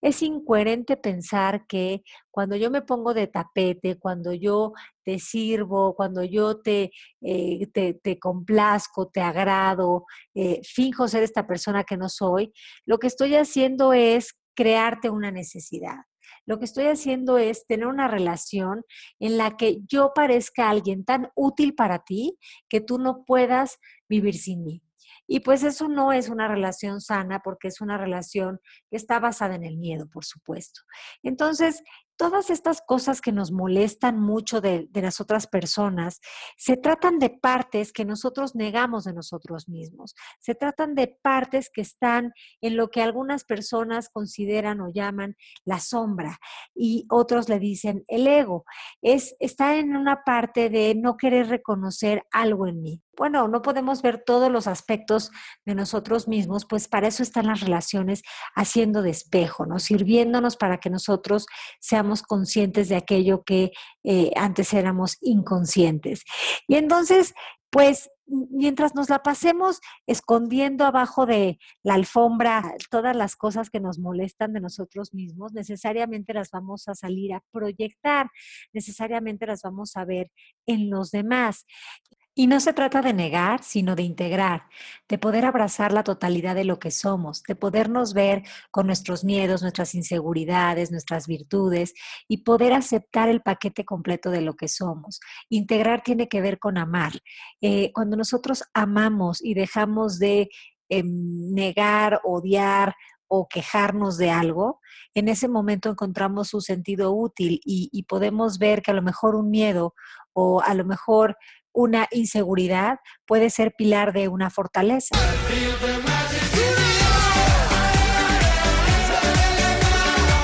Es 0.00 0.22
incoherente 0.22 0.96
pensar 0.96 1.66
que 1.66 2.02
cuando 2.30 2.56
yo 2.56 2.70
me 2.70 2.82
pongo 2.82 3.14
de 3.14 3.26
tapete, 3.26 3.98
cuando 3.98 4.32
yo 4.32 4.72
te 5.04 5.18
sirvo, 5.18 5.94
cuando 5.94 6.24
yo 6.24 6.60
te, 6.60 6.92
eh, 7.20 7.66
te, 7.66 8.18
complazco, 8.18 9.08
te 9.08 9.20
agrado, 9.20 10.04
eh, 10.34 10.60
finjo 10.64 11.08
ser 11.08 11.22
esta 11.22 11.46
persona 11.46 11.84
que 11.84 11.96
no 11.96 12.08
soy, 12.08 12.52
lo 12.86 12.98
que 12.98 13.06
estoy 13.06 13.34
haciendo 13.34 13.92
es 13.92 14.34
crearte 14.54 15.10
una 15.10 15.30
necesidad. 15.30 15.96
Lo 16.44 16.58
que 16.58 16.64
estoy 16.64 16.86
haciendo 16.86 17.38
es 17.38 17.66
tener 17.66 17.86
una 17.86 18.08
relación 18.08 18.84
en 19.20 19.38
la 19.38 19.56
que 19.56 19.78
yo 19.88 20.12
parezca 20.14 20.70
alguien 20.70 21.04
tan 21.04 21.30
útil 21.34 21.74
para 21.74 22.00
ti 22.00 22.36
que 22.68 22.80
tú 22.80 22.98
no 22.98 23.24
puedas 23.24 23.78
vivir 24.08 24.34
sin 24.34 24.64
mí. 24.64 24.82
Y 25.32 25.40
pues 25.40 25.62
eso 25.62 25.88
no 25.88 26.12
es 26.12 26.28
una 26.28 26.46
relación 26.46 27.00
sana 27.00 27.40
porque 27.42 27.68
es 27.68 27.80
una 27.80 27.96
relación 27.96 28.60
que 28.90 28.98
está 28.98 29.18
basada 29.18 29.54
en 29.54 29.64
el 29.64 29.78
miedo, 29.78 30.06
por 30.12 30.26
supuesto. 30.26 30.82
Entonces, 31.22 31.82
todas 32.18 32.50
estas 32.50 32.82
cosas 32.82 33.22
que 33.22 33.32
nos 33.32 33.50
molestan 33.50 34.20
mucho 34.20 34.60
de, 34.60 34.90
las 34.92 35.22
otras 35.22 35.46
personas 35.46 36.20
se 36.58 36.76
tratan 36.76 37.18
de 37.18 37.30
partes 37.30 37.94
que 37.94 38.04
nosotros 38.04 38.54
negamos 38.54 39.04
de 39.04 39.14
nosotros 39.14 39.70
mismos. 39.70 40.14
Se 40.38 40.54
tratan 40.54 40.94
de 40.94 41.08
partes 41.08 41.70
que 41.72 41.80
están 41.80 42.34
en 42.60 42.76
lo 42.76 42.90
que 42.90 43.00
algunas 43.00 43.44
personas 43.44 44.10
consideran 44.10 44.82
o 44.82 44.92
llaman 44.92 45.34
la 45.64 45.80
sombra 45.80 46.38
y 46.74 47.06
otros 47.08 47.48
le 47.48 47.58
dicen 47.58 48.04
el 48.06 48.26
ego. 48.26 48.66
Es, 49.00 49.34
está 49.40 49.76
en 49.76 49.96
una 49.96 50.24
parte 50.24 50.68
de 50.68 50.94
no 50.94 51.16
querer 51.16 51.48
reconocer 51.48 52.22
algo 52.32 52.66
en 52.66 52.82
mí 52.82 53.02
bueno, 53.16 53.46
no 53.48 53.62
podemos 53.62 54.02
ver 54.02 54.22
todos 54.24 54.50
los 54.50 54.66
aspectos 54.66 55.30
de 55.66 55.74
nosotros 55.74 56.28
mismos, 56.28 56.64
pues 56.66 56.88
para 56.88 57.08
eso 57.08 57.22
están 57.22 57.46
las 57.46 57.60
relaciones 57.60 58.22
haciendo 58.54 59.02
de 59.02 59.10
espejo, 59.10 59.66
¿no? 59.66 59.78
Sirviéndonos 59.78 60.56
para 60.56 60.78
que 60.78 60.90
nosotros 60.90 61.46
seamos 61.80 62.22
conscientes 62.22 62.88
de 62.88 62.96
aquello 62.96 63.44
que 63.44 63.72
eh, 64.04 64.32
antes 64.36 64.72
éramos 64.72 65.18
inconscientes. 65.20 66.24
Y 66.66 66.76
entonces, 66.76 67.34
pues 67.70 68.10
mientras 68.26 68.94
nos 68.94 69.10
la 69.10 69.22
pasemos 69.22 69.80
escondiendo 70.06 70.84
abajo 70.84 71.26
de 71.26 71.58
la 71.82 71.94
alfombra 71.94 72.74
todas 72.90 73.14
las 73.14 73.36
cosas 73.36 73.70
que 73.70 73.80
nos 73.80 73.98
molestan 73.98 74.52
de 74.52 74.60
nosotros 74.60 75.12
mismos, 75.12 75.52
necesariamente 75.52 76.32
las 76.32 76.50
vamos 76.50 76.88
a 76.88 76.94
salir 76.94 77.34
a 77.34 77.42
proyectar, 77.50 78.30
necesariamente 78.72 79.46
las 79.46 79.62
vamos 79.62 79.96
a 79.96 80.04
ver 80.04 80.30
en 80.66 80.90
los 80.90 81.10
demás. 81.10 81.66
Y 82.34 82.46
no 82.46 82.60
se 82.60 82.72
trata 82.72 83.02
de 83.02 83.12
negar, 83.12 83.62
sino 83.62 83.94
de 83.94 84.04
integrar, 84.04 84.66
de 85.06 85.18
poder 85.18 85.44
abrazar 85.44 85.92
la 85.92 86.02
totalidad 86.02 86.54
de 86.54 86.64
lo 86.64 86.78
que 86.78 86.90
somos, 86.90 87.42
de 87.42 87.54
podernos 87.54 88.14
ver 88.14 88.42
con 88.70 88.86
nuestros 88.86 89.22
miedos, 89.22 89.60
nuestras 89.60 89.94
inseguridades, 89.94 90.90
nuestras 90.90 91.26
virtudes 91.26 91.92
y 92.28 92.38
poder 92.38 92.72
aceptar 92.72 93.28
el 93.28 93.42
paquete 93.42 93.84
completo 93.84 94.30
de 94.30 94.40
lo 94.40 94.54
que 94.54 94.68
somos. 94.68 95.20
Integrar 95.50 96.02
tiene 96.02 96.28
que 96.28 96.40
ver 96.40 96.58
con 96.58 96.78
amar. 96.78 97.12
Eh, 97.60 97.92
cuando 97.92 98.16
nosotros 98.16 98.64
amamos 98.72 99.44
y 99.44 99.52
dejamos 99.52 100.18
de 100.18 100.48
em, 100.88 101.52
negar, 101.52 102.22
odiar 102.24 102.94
o 103.28 103.46
quejarnos 103.46 104.16
de 104.16 104.30
algo, 104.30 104.80
en 105.14 105.28
ese 105.28 105.48
momento 105.48 105.90
encontramos 105.90 106.48
su 106.48 106.62
sentido 106.62 107.12
útil 107.12 107.60
y, 107.64 107.90
y 107.92 108.04
podemos 108.04 108.58
ver 108.58 108.80
que 108.80 108.90
a 108.90 108.94
lo 108.94 109.02
mejor 109.02 109.34
un 109.34 109.50
miedo 109.50 109.94
o 110.34 110.62
a 110.62 110.74
lo 110.74 110.84
mejor 110.84 111.36
una 111.72 112.08
inseguridad 112.10 112.98
puede 113.26 113.50
ser 113.50 113.72
pilar 113.76 114.12
de 114.12 114.28
una 114.28 114.50
fortaleza. 114.50 115.16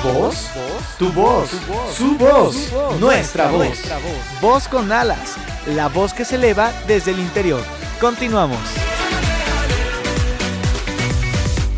¿Voz? 0.03 0.49
Tu 0.97 1.11
voz, 1.11 1.49
su 1.95 2.17
voz, 2.17 2.73
nuestra 2.99 3.49
voz. 3.51 3.79
Voz 4.41 4.67
con 4.67 4.91
alas, 4.91 5.35
la 5.67 5.87
voz 5.87 6.13
que 6.13 6.25
se 6.25 6.35
eleva 6.35 6.73
desde 6.87 7.11
el 7.11 7.19
interior. 7.19 7.63
Continuamos. 7.99 8.59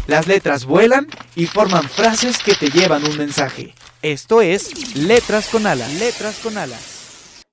Las 0.07 0.27
letras 0.27 0.65
vuelan 0.65 1.07
y 1.35 1.45
forman 1.45 1.87
frases 1.87 2.39
que 2.39 2.55
te 2.55 2.69
llevan 2.69 3.03
un 3.05 3.17
mensaje. 3.17 3.73
Esto 4.01 4.41
es 4.41 4.95
Letras 4.95 5.47
con 5.47 5.67
alas. 5.67 5.93
Letras 5.93 6.39
con 6.43 6.57
alas. 6.57 6.90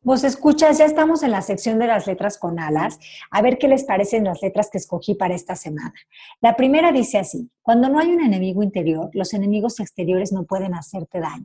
Vos 0.09 0.25
escuchas, 0.25 0.79
ya 0.79 0.87
estamos 0.87 1.23
en 1.23 1.33
la 1.33 1.43
sección 1.43 1.79
de 1.79 1.87
las 1.87 2.07
letras 2.07 2.39
con 2.39 2.59
alas. 2.59 2.99
A 3.31 3.43
ver 3.43 3.59
qué 3.59 3.69
les 3.69 3.85
parecen 3.85 4.25
las 4.25 4.41
letras 4.41 4.71
que 4.73 4.79
escogí 4.79 5.15
para 5.15 5.35
esta 5.35 5.55
semana. 5.55 5.93
La 6.41 6.57
primera 6.57 6.93
dice 6.93 7.19
así, 7.19 7.51
cuando 7.61 7.91
no 7.91 7.99
hay 7.99 8.15
un 8.15 8.23
enemigo 8.23 8.63
interior, 8.63 9.11
los 9.13 9.35
enemigos 9.35 9.81
exteriores 9.81 10.33
no 10.33 10.45
pueden 10.45 10.73
hacerte 10.73 11.21
daño. 11.21 11.45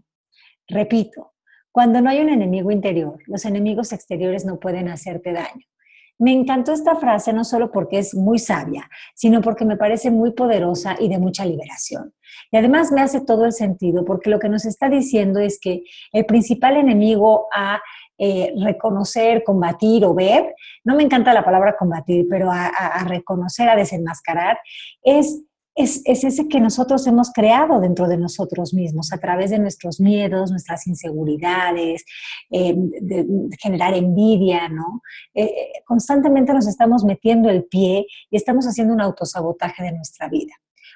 Repito, 0.66 1.34
cuando 1.74 2.00
no 2.00 2.10
hay 2.10 2.22
un 2.22 2.30
enemigo 2.30 2.72
interior, 2.72 3.20
los 3.28 3.44
enemigos 3.44 3.92
exteriores 3.92 4.46
no 4.46 4.62
pueden 4.62 4.88
hacerte 4.88 5.34
daño. 5.34 5.66
Me 6.18 6.32
encantó 6.32 6.72
esta 6.72 6.96
frase 6.96 7.34
no 7.34 7.44
solo 7.44 7.70
porque 7.70 7.98
es 7.98 8.16
muy 8.16 8.40
sabia, 8.40 8.90
sino 9.14 9.42
porque 9.42 9.66
me 9.66 9.76
parece 9.76 10.10
muy 10.10 10.32
poderosa 10.32 10.96
y 10.98 11.10
de 11.10 11.18
mucha 11.18 11.44
liberación. 11.44 12.14
Y 12.50 12.58
además 12.58 12.94
me 12.94 13.02
hace 13.02 13.20
todo 13.20 13.46
el 13.46 13.52
sentido 13.52 14.06
porque 14.06 14.30
lo 14.30 14.40
que 14.40 14.48
nos 14.48 14.64
está 14.64 14.90
diciendo 14.90 15.40
es 15.40 15.60
que 15.60 15.84
el 16.14 16.26
principal 16.26 16.78
enemigo 16.78 17.48
a 17.54 17.82
eh, 18.18 18.54
reconocer, 18.58 19.44
combatir 19.44 20.06
o 20.06 20.14
ver, 20.14 20.54
no 20.84 20.96
me 20.96 21.04
encanta 21.04 21.34
la 21.34 21.44
palabra 21.44 21.76
combatir, 21.78 22.28
pero 22.30 22.52
a, 22.52 23.04
reconocer, 23.08 23.70
a 23.70 23.76
desenmascarar, 23.76 24.58
es, 25.04 25.44
es, 25.76 26.02
ese 26.06 26.48
que 26.48 26.60
nosotros 26.60 27.08
hemos 27.08 27.32
creado 27.32 27.80
dentro 27.80 28.08
de 28.08 28.18
nosotros 28.18 28.74
mismos, 28.74 29.12
a 29.12 29.18
través 29.18 29.50
de 29.50 29.60
nuestros 29.60 30.00
miedos, 30.00 30.52
nuestras 30.52 30.86
inseguridades, 30.86 32.06
eh, 32.52 32.76
de, 32.76 33.26
generar 33.60 33.96
envidia, 33.96 34.70
¿no? 34.70 35.02
Eh, 35.34 35.72
constantemente 35.86 36.54
nos 36.54 36.68
estamos 36.68 37.04
metiendo 37.04 37.50
el 37.50 37.64
pie 37.64 38.06
y 38.30 38.38
estamos 38.38 38.66
haciendo 38.66 38.94
un 38.94 39.02
autosabotaje 39.02 39.84
de 39.84 39.94
nuestra 39.94 40.30
vida. 40.30 40.54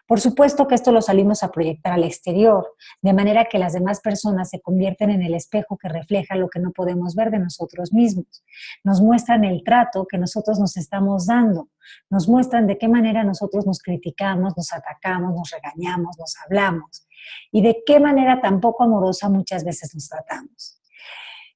Por 0.08 0.22
supuesto 0.22 0.68
que 0.68 0.76
esto 0.76 0.94
lo 0.94 1.02
salimos 1.02 1.44
a 1.44 1.52
proyectar 1.52 1.92
al 1.92 2.06
exterior, 2.06 2.76
de 3.02 3.12
manera 3.12 3.46
que 3.46 3.60
las 3.60 3.74
demás 3.74 4.00
personas 4.00 4.50
se 4.50 4.62
convierten 4.62 5.10
en 5.10 5.22
el 5.22 5.36
espejo 5.36 5.78
que 5.78 5.90
refleja 5.90 6.36
lo 6.36 6.50
que 6.50 6.60
no 6.60 6.72
podemos 6.72 7.14
ver 7.14 7.30
de 7.30 7.40
nosotros 7.40 7.92
mismos. 7.92 8.44
Nos 8.86 9.02
muestran 9.02 9.44
el 9.44 9.64
trato 9.66 10.08
que 10.10 10.18
nosotros 10.18 10.60
nos 10.60 10.78
estamos 10.78 11.28
dando, 11.28 11.68
nos 12.10 12.30
muestran 12.30 12.68
de 12.68 12.78
qué 12.78 12.88
manera 12.88 13.26
nosotros 13.26 13.68
nos 13.68 13.80
criticamos, 13.80 14.56
nos 14.56 14.72
atacamos, 14.72 15.36
nos 15.36 15.52
regañamos, 15.52 16.18
nos 16.18 16.36
hablamos 16.46 17.06
y 17.52 17.62
de 17.62 17.84
qué 17.86 18.00
manera 18.00 18.40
tan 18.40 18.62
poco 18.62 18.86
amorosa 18.86 19.28
muchas 19.28 19.66
veces 19.66 19.94
nos 19.94 20.08
tratamos. 20.08 20.82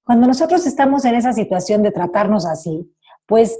Cuando 0.03 0.27
nosotros 0.27 0.65
estamos 0.65 1.05
en 1.05 1.15
esa 1.15 1.31
situación 1.31 1.84
de 1.84 1.91
tratarnos 1.91 2.46
así, 2.46 2.93
pues 3.25 3.58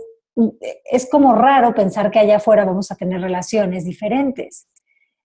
es 0.92 1.10
como 1.10 1.34
raro 1.34 1.74
pensar 1.74 2.10
que 2.12 2.20
allá 2.20 2.38
afuera 2.38 2.66
vamos 2.66 2.92
a 2.92 2.96
tener 2.96 3.22
relaciones 3.22 3.86
diferentes. 3.86 4.68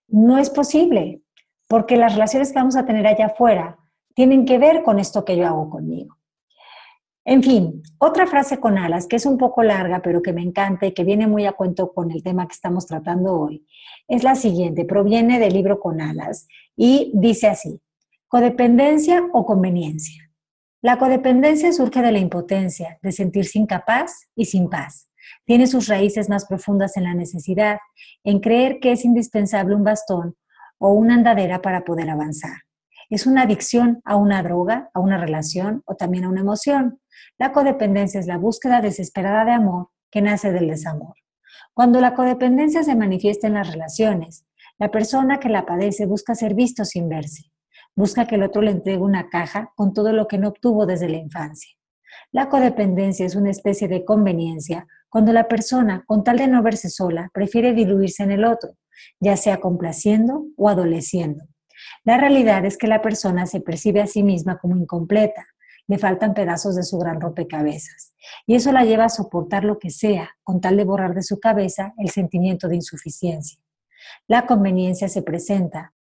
No 0.07 0.37
es 0.37 0.49
posible, 0.49 1.21
porque 1.67 1.97
las 1.97 2.13
relaciones 2.13 2.51
que 2.51 2.59
vamos 2.59 2.75
a 2.75 2.85
tener 2.85 3.05
allá 3.05 3.27
afuera 3.27 3.77
tienen 4.15 4.45
que 4.45 4.57
ver 4.57 4.83
con 4.83 4.99
esto 4.99 5.25
que 5.25 5.37
yo 5.37 5.45
hago 5.45 5.69
conmigo. 5.69 6.17
En 7.25 7.43
fin, 7.43 7.83
otra 7.99 8.25
frase 8.25 8.57
con 8.57 8.77
alas 8.77 9.05
que 9.05 9.17
es 9.17 9.25
un 9.25 9.37
poco 9.37 9.61
larga, 9.61 10.01
pero 10.01 10.21
que 10.21 10.31
me 10.31 10.41
encanta 10.41 10.85
y 10.85 10.93
que 10.93 11.03
viene 11.03 11.27
muy 11.27 11.45
a 11.45 11.51
cuento 11.51 11.91
con 11.93 12.09
el 12.09 12.23
tema 12.23 12.47
que 12.47 12.53
estamos 12.53 12.87
tratando 12.87 13.33
hoy, 13.37 13.67
es 14.07 14.23
la 14.23 14.35
siguiente, 14.35 14.85
proviene 14.85 15.37
del 15.37 15.51
libro 15.51 15.81
con 15.81 15.99
alas 15.99 16.47
y 16.77 17.11
dice 17.13 17.47
así, 17.47 17.81
codependencia 18.29 19.27
o 19.33 19.45
conveniencia. 19.45 20.31
La 20.81 20.97
codependencia 20.97 21.73
surge 21.73 22.01
de 22.01 22.13
la 22.13 22.19
impotencia, 22.19 22.97
de 23.01 23.11
sentirse 23.11 23.59
incapaz 23.59 24.29
y 24.33 24.45
sin 24.45 24.69
paz. 24.69 25.09
Tiene 25.45 25.67
sus 25.67 25.87
raíces 25.87 26.29
más 26.29 26.45
profundas 26.45 26.97
en 26.97 27.03
la 27.03 27.13
necesidad, 27.13 27.79
en 28.23 28.39
creer 28.39 28.79
que 28.79 28.91
es 28.91 29.05
indispensable 29.05 29.75
un 29.75 29.83
bastón 29.83 30.35
o 30.77 30.91
una 30.93 31.15
andadera 31.15 31.61
para 31.61 31.83
poder 31.83 32.09
avanzar. 32.09 32.63
Es 33.09 33.25
una 33.25 33.43
adicción 33.43 34.01
a 34.03 34.15
una 34.17 34.43
droga, 34.43 34.89
a 34.93 34.99
una 34.99 35.17
relación 35.17 35.81
o 35.85 35.95
también 35.95 36.25
a 36.25 36.29
una 36.29 36.41
emoción. 36.41 36.99
La 37.37 37.51
codependencia 37.53 38.19
es 38.19 38.27
la 38.27 38.37
búsqueda 38.37 38.81
desesperada 38.81 39.45
de 39.45 39.51
amor 39.51 39.89
que 40.11 40.21
nace 40.21 40.51
del 40.51 40.67
desamor. 40.67 41.15
Cuando 41.73 42.01
la 42.01 42.15
codependencia 42.15 42.83
se 42.83 42.95
manifiesta 42.95 43.47
en 43.47 43.53
las 43.53 43.71
relaciones, 43.71 44.45
la 44.79 44.91
persona 44.91 45.39
que 45.39 45.49
la 45.49 45.65
padece 45.65 46.05
busca 46.05 46.35
ser 46.35 46.53
visto 46.53 46.85
sin 46.85 47.07
verse. 47.07 47.51
Busca 47.95 48.27
que 48.27 48.35
el 48.35 48.43
otro 48.43 48.61
le 48.61 48.71
entregue 48.71 48.99
una 48.99 49.29
caja 49.29 49.71
con 49.75 49.93
todo 49.93 50.11
lo 50.11 50.27
que 50.27 50.37
no 50.37 50.49
obtuvo 50.49 50.85
desde 50.85 51.09
la 51.09 51.17
infancia. 51.17 51.71
La 52.31 52.49
codependencia 52.49 53.25
es 53.25 53.35
una 53.35 53.51
especie 53.51 53.87
de 53.87 54.03
conveniencia 54.05 54.85
cuando 55.09 55.33
la 55.33 55.47
persona, 55.47 56.03
con 56.05 56.23
tal 56.23 56.37
de 56.37 56.47
no 56.47 56.61
verse 56.61 56.89
sola, 56.89 57.29
prefiere 57.33 57.73
diluirse 57.73 58.23
en 58.23 58.31
el 58.31 58.45
otro, 58.45 58.77
ya 59.19 59.37
sea 59.37 59.57
complaciendo 59.59 60.45
o 60.57 60.69
adoleciendo. 60.69 61.45
La 62.03 62.17
realidad 62.17 62.65
es 62.65 62.77
que 62.77 62.87
la 62.87 63.01
persona 63.01 63.45
se 63.45 63.61
percibe 63.61 64.01
a 64.01 64.07
sí 64.07 64.23
misma 64.23 64.57
como 64.57 64.75
incompleta, 64.75 65.45
le 65.87 65.97
faltan 65.97 66.33
pedazos 66.33 66.75
de 66.75 66.83
su 66.83 66.97
gran 66.97 67.21
rompecabezas, 67.21 68.13
y 68.45 68.55
eso 68.55 68.71
la 68.71 68.83
lleva 68.83 69.05
a 69.05 69.09
soportar 69.09 69.63
lo 69.63 69.79
que 69.79 69.89
sea, 69.89 70.31
con 70.43 70.59
tal 70.59 70.75
de 70.75 70.83
borrar 70.83 71.13
de 71.13 71.23
su 71.23 71.39
cabeza 71.39 71.93
el 71.97 72.09
sentimiento 72.09 72.67
de 72.67 72.75
insuficiencia. 72.75 73.59
La 74.27 74.45
conveniencia 74.45 75.07
se 75.07 75.21
presenta 75.21 75.93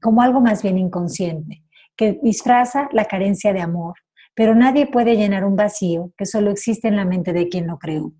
como 0.00 0.22
algo 0.22 0.40
más 0.40 0.62
bien 0.62 0.78
inconsciente, 0.78 1.62
que 1.96 2.18
disfraza 2.22 2.88
la 2.92 3.04
carencia 3.04 3.52
de 3.52 3.60
amor, 3.60 3.94
pero 4.34 4.54
nadie 4.54 4.86
puede 4.86 5.16
llenar 5.16 5.44
un 5.44 5.56
vacío 5.56 6.12
que 6.16 6.26
solo 6.26 6.50
existe 6.50 6.88
en 6.88 6.96
la 6.96 7.04
mente 7.04 7.32
de 7.32 7.48
quien 7.48 7.66
lo 7.66 7.78
creó. 7.78 8.12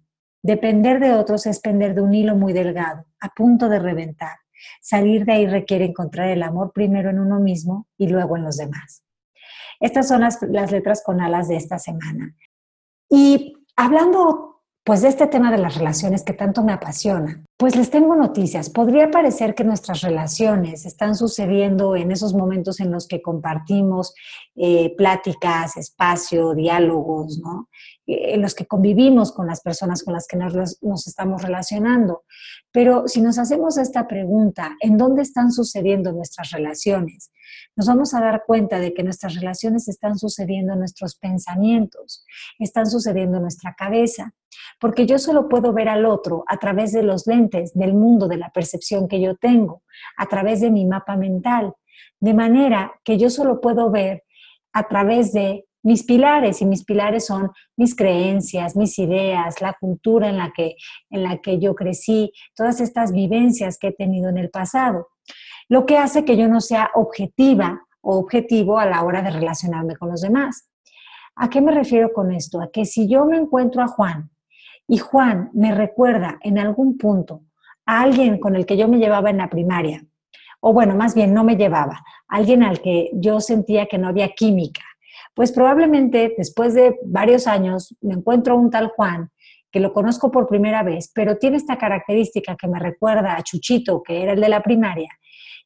Depender 0.44 1.00
de 1.00 1.14
otros 1.14 1.46
es 1.46 1.58
pender 1.58 1.94
de 1.94 2.02
un 2.02 2.12
hilo 2.12 2.36
muy 2.36 2.52
delgado, 2.52 3.06
a 3.18 3.30
punto 3.30 3.70
de 3.70 3.78
reventar. 3.78 4.36
Salir 4.82 5.24
de 5.24 5.32
ahí 5.32 5.46
requiere 5.46 5.86
encontrar 5.86 6.28
el 6.28 6.42
amor 6.42 6.70
primero 6.74 7.08
en 7.08 7.18
uno 7.18 7.40
mismo 7.40 7.86
y 7.96 8.08
luego 8.08 8.36
en 8.36 8.44
los 8.44 8.58
demás. 8.58 9.02
Estas 9.80 10.06
son 10.06 10.20
las, 10.20 10.42
letras 10.70 11.02
con 11.02 11.22
alas 11.22 11.48
de 11.48 11.56
esta 11.56 11.78
semana. 11.78 12.36
Y 13.08 13.54
hablando 13.74 14.60
pues 14.84 15.00
de 15.00 15.08
este 15.08 15.28
tema 15.28 15.50
de 15.50 15.56
las 15.56 15.76
relaciones 15.76 16.24
que 16.24 16.34
tanto 16.34 16.62
me 16.62 16.74
apasiona, 16.74 17.42
Pues 17.56 17.74
les 17.74 17.88
tengo 17.88 18.14
noticias. 18.14 18.68
Podría 18.68 19.10
parecer 19.10 19.54
que 19.54 19.64
nuestras 19.64 20.02
relaciones 20.02 20.84
están 20.84 21.14
sucediendo 21.14 21.96
en 21.96 22.12
esos 22.12 22.34
momentos 22.34 22.80
en 22.80 22.90
los 22.90 23.08
que 23.08 23.22
compartimos 23.22 24.14
eh, 24.56 24.94
pláticas, 24.94 25.78
espacio, 25.78 26.52
diálogos, 26.52 27.38
¿no? 27.38 27.70
Eh, 28.06 28.34
en 28.34 28.42
los 28.42 28.54
que 28.54 28.66
convivimos 28.66 29.32
con 29.32 29.46
las 29.46 29.60
personas 29.60 30.02
con 30.02 30.14
las 30.14 30.26
que 30.26 30.36
nos, 30.36 30.82
nos 30.82 31.06
estamos 31.06 31.42
relacionando. 31.42 32.24
Pero 32.72 33.08
si 33.08 33.20
nos 33.20 33.38
hacemos 33.38 33.78
esta 33.78 34.06
pregunta, 34.06 34.76
¿en 34.80 34.96
dónde 34.96 35.22
están 35.22 35.52
sucediendo 35.52 36.12
nuestras 36.12 36.50
relaciones? 36.50 37.30
Nos 37.76 37.86
vamos 37.86 38.14
a 38.14 38.20
dar 38.20 38.44
cuenta 38.46 38.78
de 38.78 38.94
que 38.94 39.02
nuestras 39.02 39.34
relaciones 39.34 39.88
están 39.88 40.18
sucediendo 40.18 40.72
en 40.72 40.80
nuestros 40.80 41.16
pensamientos, 41.16 42.24
están 42.58 42.86
sucediendo 42.86 43.36
en 43.36 43.42
nuestra 43.42 43.74
cabeza 43.74 44.34
porque 44.80 45.06
yo 45.06 45.18
solo 45.18 45.48
puedo 45.48 45.72
ver 45.72 45.88
al 45.88 46.04
otro 46.06 46.44
a 46.46 46.58
través 46.58 46.92
de 46.92 47.02
los 47.02 47.26
lentes 47.26 47.74
del 47.74 47.94
mundo 47.94 48.28
de 48.28 48.36
la 48.36 48.50
percepción 48.50 49.08
que 49.08 49.20
yo 49.20 49.36
tengo, 49.36 49.82
a 50.16 50.26
través 50.26 50.60
de 50.60 50.70
mi 50.70 50.86
mapa 50.86 51.16
mental, 51.16 51.74
de 52.20 52.34
manera 52.34 52.92
que 53.04 53.18
yo 53.18 53.30
solo 53.30 53.60
puedo 53.60 53.90
ver 53.90 54.24
a 54.72 54.88
través 54.88 55.32
de 55.32 55.66
mis 55.84 56.02
pilares 56.02 56.62
y 56.62 56.66
mis 56.66 56.82
pilares 56.82 57.26
son 57.26 57.52
mis 57.76 57.94
creencias, 57.94 58.74
mis 58.74 58.98
ideas, 58.98 59.60
la 59.60 59.76
cultura 59.78 60.28
en 60.28 60.38
la 60.38 60.50
que 60.52 60.76
en 61.10 61.22
la 61.22 61.38
que 61.38 61.60
yo 61.60 61.74
crecí, 61.74 62.32
todas 62.56 62.80
estas 62.80 63.12
vivencias 63.12 63.78
que 63.78 63.88
he 63.88 63.92
tenido 63.92 64.30
en 64.30 64.38
el 64.38 64.50
pasado. 64.50 65.08
Lo 65.68 65.84
que 65.86 65.98
hace 65.98 66.24
que 66.24 66.36
yo 66.36 66.48
no 66.48 66.60
sea 66.60 66.90
objetiva 66.94 67.82
o 68.00 68.18
objetivo 68.18 68.78
a 68.78 68.86
la 68.86 69.02
hora 69.02 69.22
de 69.22 69.30
relacionarme 69.30 69.96
con 69.96 70.10
los 70.10 70.22
demás. 70.22 70.68
¿A 71.36 71.50
qué 71.50 71.60
me 71.60 71.72
refiero 71.72 72.12
con 72.12 72.32
esto? 72.32 72.60
A 72.60 72.70
que 72.70 72.84
si 72.84 73.08
yo 73.08 73.26
me 73.26 73.36
encuentro 73.36 73.82
a 73.82 73.88
Juan 73.88 74.30
y 74.86 74.98
Juan 74.98 75.50
me 75.52 75.74
recuerda 75.74 76.38
en 76.42 76.58
algún 76.58 76.96
punto 76.96 77.42
a 77.86 78.00
alguien 78.00 78.38
con 78.38 78.56
el 78.56 78.64
que 78.64 78.76
yo 78.76 78.88
me 78.88 78.98
llevaba 78.98 79.30
en 79.30 79.38
la 79.38 79.50
primaria, 79.50 80.02
o 80.60 80.72
bueno, 80.72 80.96
más 80.96 81.14
bien 81.14 81.34
no 81.34 81.44
me 81.44 81.56
llevaba, 81.56 82.02
alguien 82.26 82.62
al 82.62 82.80
que 82.80 83.10
yo 83.12 83.40
sentía 83.40 83.86
que 83.86 83.98
no 83.98 84.08
había 84.08 84.30
química, 84.30 84.82
pues 85.34 85.52
probablemente 85.52 86.34
después 86.36 86.74
de 86.74 86.98
varios 87.04 87.46
años 87.46 87.94
me 88.00 88.14
encuentro 88.14 88.56
un 88.56 88.70
tal 88.70 88.88
Juan 88.88 89.30
que 89.70 89.80
lo 89.80 89.92
conozco 89.92 90.30
por 90.30 90.46
primera 90.46 90.84
vez, 90.84 91.10
pero 91.12 91.36
tiene 91.36 91.56
esta 91.56 91.76
característica 91.76 92.56
que 92.56 92.68
me 92.68 92.78
recuerda 92.78 93.36
a 93.36 93.42
Chuchito, 93.42 94.02
que 94.02 94.22
era 94.22 94.32
el 94.32 94.40
de 94.40 94.48
la 94.48 94.62
primaria, 94.62 95.08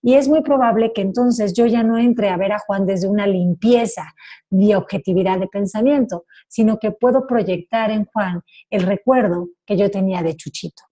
y 0.00 0.14
es 0.14 0.28
muy 0.28 0.42
probable 0.42 0.92
que 0.94 1.02
entonces 1.02 1.52
yo 1.54 1.66
ya 1.66 1.82
no 1.82 1.98
entre 1.98 2.28
a 2.28 2.36
ver 2.36 2.52
a 2.52 2.58
Juan 2.60 2.86
desde 2.86 3.08
una 3.08 3.26
limpieza 3.26 4.14
de 4.48 4.76
objetividad 4.76 5.38
de 5.38 5.48
pensamiento, 5.48 6.24
sino 6.46 6.78
que 6.78 6.92
puedo 6.92 7.26
proyectar 7.26 7.90
en 7.90 8.04
Juan 8.06 8.42
el 8.70 8.82
recuerdo 8.82 9.48
que 9.66 9.76
yo 9.76 9.90
tenía 9.90 10.22
de 10.22 10.36
Chuchito. 10.36 10.82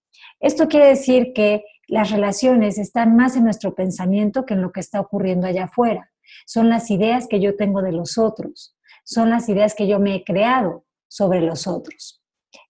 Esto 0.41 0.69
quiere 0.69 0.89
decir 0.89 1.33
que 1.35 1.65
las 1.89 2.11
relaciones 2.11 2.79
están 2.79 3.15
más 3.17 3.37
en 3.37 3.45
nuestro 3.45 3.75
pensamiento 3.75 4.45
que 4.45 4.55
en 4.55 4.63
lo 4.63 4.73
que 4.73 4.81
está 4.81 5.01
ocurriendo 5.01 5.47
allá 5.47 5.65
afuera. 5.65 6.11
Son 6.45 6.69
las 6.69 6.91
ideas 6.91 7.27
que 7.29 7.41
yo 7.41 7.57
tengo 7.57 7.83
de 7.83 7.93
los 7.93 8.19
otros, 8.19 8.77
son 9.05 9.31
las 9.31 9.49
ideas 9.49 9.75
que 9.75 9.87
yo 9.87 10.01
me 10.01 10.17
he 10.17 10.25
creado 10.25 10.85
sobre 11.09 11.41
los 11.41 11.67
otros. 11.67 12.23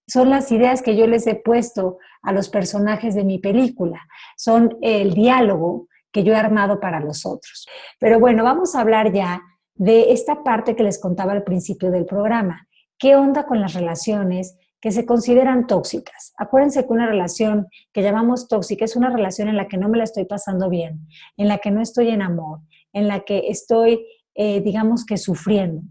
Son 0.07 0.31
las 0.31 0.53
ideas 0.53 0.83
que 0.83 0.97
yo 0.97 1.07
les 1.07 1.27
he 1.27 1.35
puesto 1.35 1.99
a 2.23 2.33
los 2.33 2.49
personajes 2.49 3.15
de 3.15 3.25
mi 3.25 3.39
película, 3.39 4.07
son 4.37 4.79
el 4.83 5.15
diálogo 5.15 5.89
que 6.13 6.23
yo 6.23 6.33
he 6.33 6.37
armado 6.37 6.81
para 6.81 7.01
los 7.01 7.27
otros. 7.27 7.67
Pero 7.99 8.21
bueno, 8.21 8.45
vamos 8.45 8.75
a 8.75 8.81
hablar 8.81 9.13
ya 9.13 9.43
de 9.75 10.13
esta 10.13 10.43
parte 10.43 10.75
que 10.75 10.83
les 10.83 10.99
contaba 10.99 11.33
al 11.33 11.45
principio 11.45 11.91
del 11.91 12.07
programa. 12.07 12.67
¿Qué 12.99 13.17
onda 13.17 13.45
con 13.45 13.61
las 13.61 13.75
relaciones 13.75 14.57
que 14.81 14.93
se 14.93 15.05
consideran 15.05 15.67
tóxicas? 15.67 16.33
Acuérdense 16.39 16.87
que 16.87 16.93
una 16.93 17.07
relación 17.07 17.67
que 17.93 18.03
llamamos 18.03 18.49
tóxica 18.49 18.85
es 18.85 18.97
una 18.97 19.11
relación 19.11 19.49
en 19.49 19.57
la 19.57 19.69
que 19.69 19.77
no 19.77 19.89
me 19.89 19.99
la 19.99 20.05
estoy 20.05 20.25
pasando 20.25 20.71
bien, 20.71 21.07
en 21.37 21.49
la 21.49 21.59
que 21.59 21.71
no 21.71 21.83
estoy 21.83 22.09
en 22.09 22.23
amor, 22.23 22.61
en 22.97 23.09
la 23.09 23.21
que 23.21 23.49
estoy, 23.49 24.07
eh, 24.35 24.63
digamos 24.63 25.05
que, 25.05 25.19
sufriendo. 25.19 25.83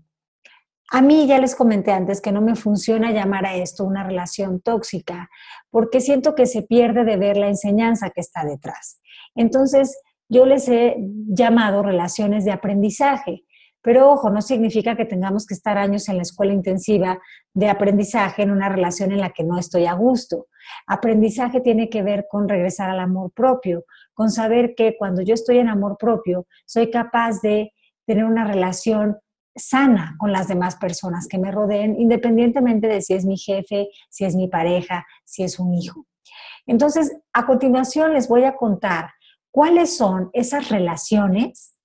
A 0.91 1.03
mí 1.03 1.27
ya 1.27 1.39
les 1.39 1.55
comenté 1.55 1.91
antes 1.91 2.19
que 2.19 2.31
no 2.31 2.41
me 2.41 2.55
funciona 2.55 3.11
llamar 3.11 3.45
a 3.45 3.55
esto 3.55 3.83
una 3.83 4.03
relación 4.03 4.59
tóxica, 4.59 5.29
porque 5.69 6.01
siento 6.01 6.33
que 6.33 6.47
se 6.47 6.63
pierde 6.63 7.05
de 7.05 7.17
ver 7.17 7.37
la 7.37 7.47
enseñanza 7.47 8.09
que 8.09 8.21
está 8.21 8.43
detrás. 8.43 8.99
Entonces, 9.35 9.99
yo 10.29 10.47
les 10.47 10.67
he 10.67 10.95
llamado 11.27 11.83
relaciones 11.83 12.43
de 12.43 12.51
aprendizaje. 12.51 13.44
Pero 13.85 14.11
ojo, 14.11 14.31
no 14.31 14.41
significa 14.41 14.95
que 14.95 15.05
tengamos 15.05 15.45
que 15.45 15.53
estar 15.53 15.77
años 15.77 16.09
en 16.09 16.15
la 16.15 16.23
escuela 16.23 16.51
intensiva 16.51 17.19
de 17.53 17.69
aprendizaje 17.69 18.41
en 18.41 18.49
una 18.49 18.67
relación 18.67 19.11
en 19.11 19.21
la 19.21 19.29
que 19.29 19.43
no 19.43 19.59
estoy 19.59 19.85
a 19.85 19.93
gusto. 19.93 20.47
Aprendizaje 20.87 21.61
tiene 21.61 21.87
que 21.87 22.01
ver 22.01 22.25
con 22.27 22.49
regresar 22.49 22.89
al 22.89 22.99
amor 22.99 23.31
propio, 23.31 23.85
con 24.15 24.31
saber 24.31 24.73
que 24.73 24.97
cuando 24.97 25.21
yo 25.21 25.35
estoy 25.35 25.59
en 25.59 25.69
amor 25.69 25.97
propio, 25.99 26.47
soy 26.65 26.89
capaz 26.89 27.41
de 27.41 27.73
tener 28.07 28.25
una 28.25 28.43
relación 28.43 29.19
sana 29.55 30.15
con 30.17 30.31
las 30.31 30.47
demás 30.47 30.77
personas 30.77 31.27
que 31.27 31.37
me 31.37 31.51
rodeen, 31.51 31.95
independientemente 32.01 32.87
de 32.87 33.03
si 33.03 33.13
es 33.13 33.23
mi 33.23 33.37
jefe, 33.37 33.89
si 34.09 34.25
es 34.25 34.35
mi 34.35 34.47
pareja, 34.47 35.05
si 35.25 35.43
es 35.43 35.59
un 35.59 35.75
hijo. 35.75 36.07
Entonces, 36.65 37.15
a 37.33 37.45
continuación 37.45 38.15
les 38.15 38.27
voy 38.27 38.45
a 38.45 38.55
contar 38.55 39.11
cuáles 39.51 39.95
son 39.95 40.31
esas 40.33 40.69
relaciones 40.69 41.75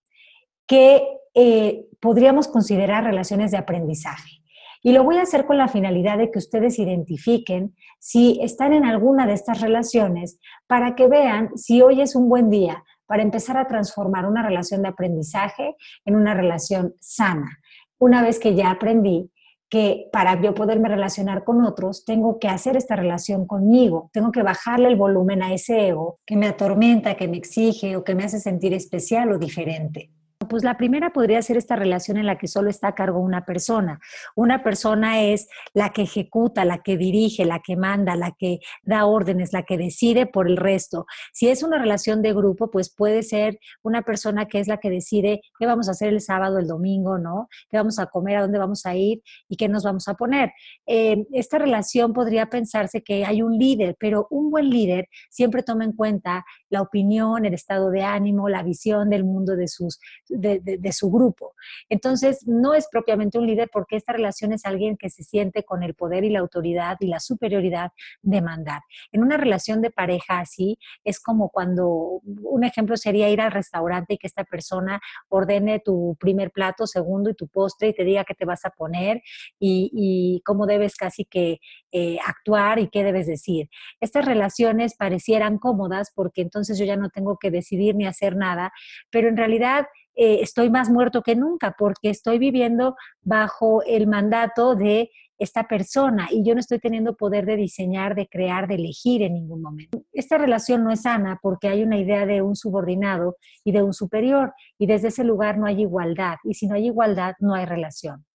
que 0.67 1.20
eh, 1.35 1.87
podríamos 2.01 2.49
considerar 2.49 3.05
relaciones 3.05 3.51
de 3.51 3.59
aprendizaje. 3.59 4.41
Y 4.83 4.93
lo 4.93 5.05
voy 5.05 5.17
a 5.17 5.23
hacer 5.23 5.45
con 5.45 5.59
la 5.59 5.69
finalidad 5.69 6.17
de 6.17 6.31
que 6.31 6.39
ustedes 6.39 6.79
identifiquen 6.79 7.75
si 7.99 8.41
están 8.43 8.73
en 8.73 8.85
alguna 8.85 9.27
de 9.27 9.35
estas 9.35 9.61
relaciones 9.61 10.39
para 10.67 10.95
que 10.95 11.07
vean 11.07 11.51
si 11.57 11.83
hoy 11.83 12.01
es 12.01 12.17
un 12.17 12.29
buen 12.29 12.49
día 12.49 12.83
para 13.07 13.23
empezar 13.23 13.59
a 13.59 13.67
transformar 13.67 14.25
una 14.25 14.43
relación 14.43 14.83
de 14.83 14.89
aprendizaje 14.89 15.77
en 16.05 16.17
una 16.17 16.33
relación 16.33 16.95
sana. 17.01 17.59
Una 17.99 18.23
vez 18.23 18.39
que 18.39 18.55
ya 18.55 18.71
aprendí 18.71 19.31
que 19.69 20.09
para 20.13 20.41
yo 20.41 20.55
poderme 20.55 20.89
relacionar 20.89 21.45
con 21.45 21.65
otros, 21.65 22.05
tengo 22.05 22.39
que 22.39 22.49
hacer 22.49 22.77
esta 22.77 22.97
relación 22.97 23.47
conmigo, 23.47 24.11
tengo 24.13 24.33
que 24.33 24.43
bajarle 24.43 24.89
el 24.89 24.97
volumen 24.97 25.43
a 25.43 25.53
ese 25.53 25.89
ego 25.89 26.19
que 26.27 26.37
me 26.37 26.49
atormenta, 26.49 27.15
que 27.15 27.29
me 27.29 27.37
exige 27.37 27.97
o 27.97 28.03
que 28.03 28.15
me 28.15 28.25
hace 28.25 28.41
sentir 28.41 28.75
especial 28.75 29.31
o 29.31 29.39
diferente. 29.39 30.11
Pues 30.49 30.65
la 30.65 30.79
primera 30.79 31.13
podría 31.13 31.43
ser 31.43 31.59
esta 31.59 31.77
relación 31.77 32.17
en 32.17 32.25
la 32.25 32.39
que 32.39 32.49
solo 32.49 32.71
está 32.71 32.89
a 32.89 32.95
cargo 32.95 33.21
una 33.21 33.45
persona. 33.45 34.01
Una 34.35 34.63
persona 34.63 35.21
es 35.21 35.49
la 35.75 35.91
que 35.91 36.03
ejecuta, 36.03 36.65
la 36.65 36.79
que 36.79 36.97
dirige, 36.97 37.45
la 37.45 37.61
que 37.61 37.77
manda, 37.77 38.17
la 38.17 38.33
que 38.39 38.61
da 38.83 39.05
órdenes, 39.05 39.53
la 39.53 39.65
que 39.65 39.77
decide 39.77 40.25
por 40.25 40.49
el 40.49 40.57
resto. 40.57 41.05
Si 41.35 41.49
es 41.49 41.63
una 41.63 41.77
relación 41.77 42.23
de 42.23 42.33
grupo, 42.33 42.71
pues 42.71 42.89
puede 42.89 43.23
ser 43.23 43.59
una 43.83 44.01
persona 44.01 44.47
que 44.47 44.61
es 44.61 44.67
la 44.67 44.79
que 44.79 44.89
decide 44.89 45.43
qué 45.59 45.67
vamos 45.67 45.89
a 45.89 45.91
hacer 45.91 46.09
el 46.09 46.23
sábado, 46.23 46.59
el 46.59 46.67
domingo, 46.67 47.19
¿no? 47.19 47.49
¿Qué 47.69 47.77
vamos 47.77 47.99
a 47.99 48.07
comer, 48.07 48.39
a 48.39 48.43
dónde 48.43 48.59
vamos 48.59 48.87
a 48.87 48.97
ir 48.97 49.21
y 49.47 49.57
qué 49.57 49.69
nos 49.69 49.85
vamos 49.85 50.09
a 50.09 50.15
poner? 50.15 50.53
Eh, 50.87 51.27
esta 51.33 51.59
relación 51.59 52.15
podría 52.15 52.47
pensarse 52.47 53.03
que 53.03 53.27
hay 53.27 53.43
un 53.43 53.59
líder, 53.59 53.95
pero 54.01 54.27
un 54.31 54.51
buen 54.51 54.71
líder 54.71 55.09
siempre 55.29 55.63
toma 55.63 55.85
en 55.85 55.93
cuenta 55.93 56.47
la 56.71 56.81
opinión, 56.81 57.45
el 57.45 57.53
estado 57.53 57.91
de 57.91 58.03
ánimo, 58.05 58.49
la 58.49 58.63
visión 58.63 59.11
del 59.11 59.25
mundo 59.25 59.55
de 59.55 59.69
sus 59.69 59.99
de, 60.31 60.93
su 60.93 61.11
grupo. 61.11 61.55
Entonces, 61.89 62.47
no 62.47 62.75
es 62.75 62.89
propiamente 62.91 63.39
un 63.39 63.47
líder 63.47 63.69
porque 63.73 63.97
esta 63.97 64.13
relación 64.13 64.53
es 64.53 64.65
alguien 64.65 64.97
que 64.97 65.11
se 65.11 65.23
siente 65.23 65.65
con 65.65 65.83
el 65.83 65.95
poder 65.95 66.25
y 66.25 66.31
la 66.31 66.41
autoridad 66.41 66.97
y 67.01 67.07
la 67.07 67.21
superioridad 67.21 67.93
de 68.23 68.41
mandar. 68.41 68.83
En 69.13 69.23
una 69.23 69.37
relación 69.37 69.81
de 69.83 69.91
pareja 69.91 70.41
así, 70.41 70.79
es 71.05 71.21
como 71.21 71.51
cuando, 71.51 72.21
un 72.43 72.65
ejemplo 72.65 72.97
sería 72.97 73.29
ir 73.29 73.41
al 73.41 73.53
restaurante 73.53 74.15
y 74.15 74.19
que 74.19 74.27
esta 74.27 74.45
persona 74.45 75.01
ordene 75.29 75.81
tu 75.81 76.17
primer 76.19 76.51
plato, 76.51 76.87
segundo 76.87 77.31
y 77.31 77.35
tu 77.35 77.49
postre 77.49 77.89
y 77.89 77.95
te 77.95 78.05
diga 78.05 78.25
qué 78.25 78.35
te 78.35 78.45
vas 78.45 78.65
a 78.65 78.71
poner 78.71 79.23
y, 79.59 80.43
cómo 80.45 80.67
debes 80.67 80.97
casi 80.97 81.25
que 81.25 81.61
eh, 81.93 82.19
actuar 82.27 82.79
y 82.79 82.89
qué 82.89 83.05
debes 83.05 83.27
decir. 83.27 83.69
Estas 84.01 84.25
relaciones 84.25 84.95
parecieran 84.95 85.59
cómodas 85.59 86.13
porque 86.15 86.41
entonces 86.43 86.79
yo 86.79 86.85
ya 86.85 86.97
no 86.97 87.11
tengo 87.11 87.37
que 87.39 87.51
decidir 87.51 87.95
ni 87.95 88.07
hacer 88.07 88.37
nada, 88.37 88.73
pero 89.11 89.29
en 89.29 89.37
realidad 89.37 89.87
eh, 90.15 90.39
estoy 90.43 90.71
más 90.71 90.91
muerto 90.91 91.23
que 91.23 91.37
nunca 91.37 91.75
porque 91.79 92.11
estoy 92.11 92.39
viviendo 92.39 92.97
bajo 93.23 93.83
el 93.85 94.07
mandato 94.07 94.75
de 94.75 95.11
esta 95.41 95.67
persona 95.67 96.29
y 96.31 96.45
yo 96.45 96.55
no 96.55 96.61
estoy 96.61 96.79
teniendo 96.79 97.17
poder 97.17 97.47
de 97.47 97.57
diseñar, 97.57 98.15
de 98.15 98.29
crear, 98.29 98.69
de 98.69 98.75
elegir 98.75 99.23
en 99.23 99.33
ningún 99.33 99.63
momento. 99.63 100.03
Esta 100.13 100.37
relación 100.37 100.85
no 100.85 100.93
es 100.93 101.03
sana 101.03 101.39
porque 101.43 101.69
hay 101.69 101.83
una 101.83 101.99
idea 101.99 102.27
de 102.27 102.43
un 102.43 102.55
subordinado 102.55 103.37
y 103.65 103.73
de 103.73 103.83
un 103.83 103.95
superior 103.95 104.53
y 104.79 104.87
desde 104.87 105.09
ese 105.09 105.25
lugar 105.25 105.57
no 105.57 105.67
hay 105.67 105.81
igualdad 105.81 106.37
y 106.45 106.55
si 106.55 106.67
no 106.67 106.75
hay 106.75 106.87
igualdad 106.87 107.35
no 107.41 107.55
hay 107.55 107.65
relación. 107.65 108.27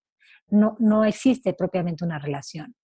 No, 0.50 0.76
no 0.80 1.06
existe 1.06 1.54
propiamente 1.54 2.04
una 2.04 2.20
relación. 2.20 2.76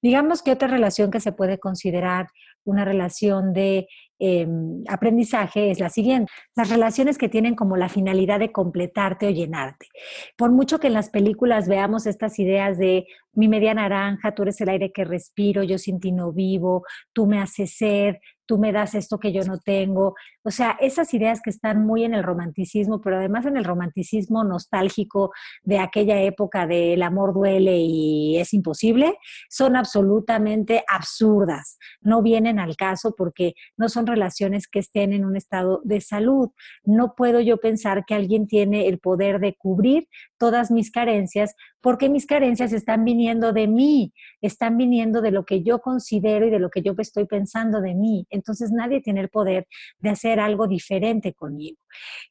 Digamos 0.00 0.42
que 0.42 0.52
otra 0.52 0.68
relación 0.68 1.10
que 1.10 1.20
se 1.20 1.32
puede 1.32 1.58
considerar 1.58 2.28
una 2.64 2.84
relación 2.84 3.52
de 3.52 3.86
em, 4.18 4.82
aprendizaje 4.88 5.70
es 5.70 5.80
la 5.80 5.90
siguiente. 5.90 6.32
Las 6.56 6.70
relaciones 6.70 7.18
que 7.18 7.28
tienen 7.28 7.54
como 7.54 7.76
la 7.76 7.88
finalidad 7.88 8.38
de 8.38 8.52
completarte 8.52 9.26
o 9.26 9.30
llenarte. 9.30 9.88
Por 10.36 10.50
mucho 10.50 10.78
que 10.78 10.86
en 10.86 10.94
las 10.94 11.10
películas 11.10 11.68
veamos 11.68 12.06
estas 12.06 12.38
ideas 12.38 12.78
de 12.78 13.06
mi 13.32 13.48
media 13.48 13.74
naranja, 13.74 14.34
tú 14.34 14.42
eres 14.42 14.60
el 14.60 14.68
aire 14.68 14.92
que 14.92 15.04
respiro, 15.04 15.62
yo 15.62 15.78
sin 15.78 16.00
ti 16.00 16.12
no 16.12 16.32
vivo, 16.32 16.84
tú 17.12 17.26
me 17.26 17.40
haces 17.40 17.76
ser, 17.76 18.20
tú 18.46 18.58
me 18.58 18.72
das 18.72 18.94
esto 18.94 19.18
que 19.18 19.32
yo 19.32 19.42
no 19.44 19.58
tengo. 19.58 20.14
O 20.42 20.50
sea, 20.50 20.76
esas 20.80 21.12
ideas 21.14 21.40
que 21.42 21.50
están 21.50 21.84
muy 21.84 22.04
en 22.04 22.14
el 22.14 22.22
romanticismo, 22.22 23.00
pero 23.00 23.16
además 23.16 23.46
en 23.46 23.56
el 23.56 23.64
romanticismo 23.64 24.44
nostálgico 24.44 25.32
de 25.62 25.78
aquella 25.78 26.20
época 26.20 26.66
de 26.66 26.94
el 26.94 27.02
amor 27.02 27.34
duele 27.34 27.78
y 27.78 28.38
es 28.38 28.54
imposible, 28.54 29.16
son 29.48 29.76
absolutamente 29.76 30.84
absurdas. 30.88 31.78
No 32.00 32.22
vienen 32.22 32.58
al 32.58 32.76
caso 32.76 33.14
porque 33.16 33.54
no 33.76 33.88
son 33.88 34.06
relaciones 34.06 34.68
que 34.68 34.80
estén 34.80 35.12
en 35.12 35.24
un 35.24 35.36
estado 35.36 35.80
de 35.84 36.00
salud. 36.00 36.50
No 36.84 37.14
puedo 37.16 37.40
yo 37.40 37.58
pensar 37.58 38.04
que 38.06 38.14
alguien 38.14 38.46
tiene 38.46 38.88
el 38.88 38.98
poder 38.98 39.40
de 39.40 39.54
cubrir 39.54 40.08
todas 40.44 40.70
mis 40.70 40.90
carencias 40.90 41.54
porque 41.80 42.10
mis 42.10 42.26
carencias 42.26 42.74
están 42.74 43.02
viniendo 43.02 43.54
de 43.54 43.66
mí, 43.66 44.12
están 44.42 44.76
viniendo 44.76 45.22
de 45.22 45.30
lo 45.30 45.46
que 45.46 45.62
yo 45.62 45.78
considero 45.78 46.46
y 46.46 46.50
de 46.50 46.58
lo 46.58 46.68
que 46.68 46.82
yo 46.82 46.92
estoy 46.98 47.24
pensando 47.24 47.80
de 47.80 47.94
mí. 47.94 48.26
Entonces 48.28 48.70
nadie 48.70 49.00
tiene 49.00 49.22
el 49.22 49.30
poder 49.30 49.66
de 50.00 50.10
hacer 50.10 50.40
algo 50.40 50.68
diferente 50.68 51.32
conmigo. 51.32 51.78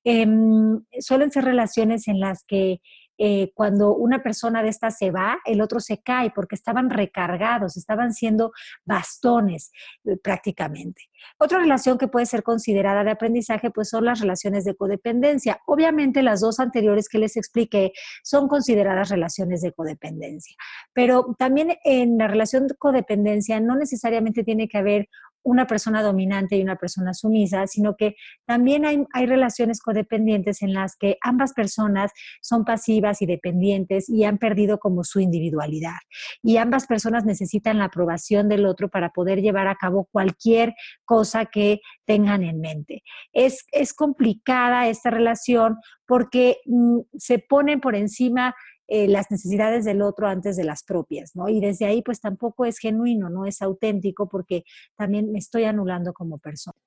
Em, 0.04 0.84
suelen 0.99 1.32
ser 1.32 1.45
relaciones 1.45 2.08
en 2.08 2.19
las 2.19 2.43
que 2.45 2.82
eh, 3.17 3.52
cuando 3.54 3.95
una 3.95 4.23
persona 4.23 4.63
de 4.63 4.69
esta 4.69 4.91
se 4.91 5.12
va, 5.12 5.39
el 5.45 5.62
otro 5.62 5.80
se 5.80 6.02
cae 6.02 6.32
porque 6.32 6.56
estaban 6.56 6.89
recargados, 6.89 7.78
estaban 7.78 8.13
siendo 8.13 8.52
bastones 8.86 9.71
eh, 10.06 10.17
prácticamente. 10.17 11.04
Otra 11.38 11.60
relación 11.60 11.97
que 11.97 12.08
puede 12.08 12.26
ser 12.26 12.43
considerada 12.43 13.04
de 13.04 13.12
aprendizaje, 13.12 13.71
pues 13.71 13.89
son 13.89 14.06
las 14.06 14.19
relaciones 14.19 14.65
de 14.65 14.76
codependencia. 14.76 15.60
Obviamente 15.67 16.21
las 16.21 16.41
dos 16.41 16.60
anteriores 16.60 17.08
que 17.08 17.19
les 17.19 17.38
expliqué 17.38 17.93
son 18.23 18.47
consideradas 18.47 19.10
relaciones 19.10 19.62
de 19.62 19.71
codependencia, 19.71 20.56
pero 20.93 21.36
también 21.38 21.78
en 21.84 22.17
la 22.17 22.28
relación 22.28 22.67
de 22.67 22.76
codependencia 22.76 23.60
no 23.60 23.76
necesariamente 23.76 24.43
tiene 24.43 24.67
que 24.67 24.78
haber 24.78 25.08
una 25.43 25.67
persona 25.67 26.01
dominante 26.01 26.58
y 26.58 26.62
una 26.62 26.77
persona 26.77 27.13
sumisa, 27.13 27.67
sino 27.67 27.95
que 27.95 28.15
también 28.45 28.86
hay, 28.86 29.03
hay, 29.13 29.25
relaciones 29.25 29.82
codependientes 29.82 30.62
en 30.62 30.73
las 30.73 30.95
que 30.95 31.17
ambas 31.21 31.53
personas 31.53 32.12
son 32.41 32.65
pasivas 32.65 33.21
y 33.21 33.25
dependientes 33.25 34.10
y 34.10 34.23
han 34.23 34.38
perdido 34.38 34.79
como 34.79 35.03
su 35.03 35.19
individualidad. 35.19 35.97
Y 36.41 36.58
ambas 36.58 36.88
personas 36.88 37.25
necesitan 37.25 37.77
la 37.77 37.86
aprobación 37.86 38.49
del 38.49 38.65
otro 38.65 38.89
para 38.89 39.10
poder 39.10 39.41
llevar 39.41 39.67
a 39.67 39.75
cabo 39.75 40.08
cualquier 40.12 40.73
cosa 41.06 41.45
que 41.45 41.82
tengan 42.06 42.43
en 42.43 42.60
mente. 42.60 43.03
Es, 43.32 43.65
es 43.71 43.93
complicada 43.93 44.88
esta 44.88 45.10
relación 45.10 45.77
porque 46.06 46.58
mm, 46.65 46.99
se 47.17 47.39
ponen 47.39 47.79
por 47.79 47.95
encima 47.95 48.56
eh, 48.95 49.08
las 49.08 49.32
necesidades 49.32 49.86
del 49.86 50.03
otro 50.03 50.27
antes 50.27 50.56
de 50.56 50.63
las 50.63 50.84
propias, 50.84 51.36
¿no? 51.36 51.49
Y 51.49 51.60
desde 51.60 51.86
ahí, 51.86 52.03
pues 52.03 52.21
tampoco 52.21 52.63
es 52.63 52.77
genuino, 52.77 53.27
no 53.27 53.47
es 53.47 53.63
auténtico 53.63 54.29
porque 54.29 54.65
también 54.95 55.32
me 55.32 55.39
estoy 55.39 55.63
anulando 55.63 56.13
como 56.13 56.38
persona. 56.38 56.77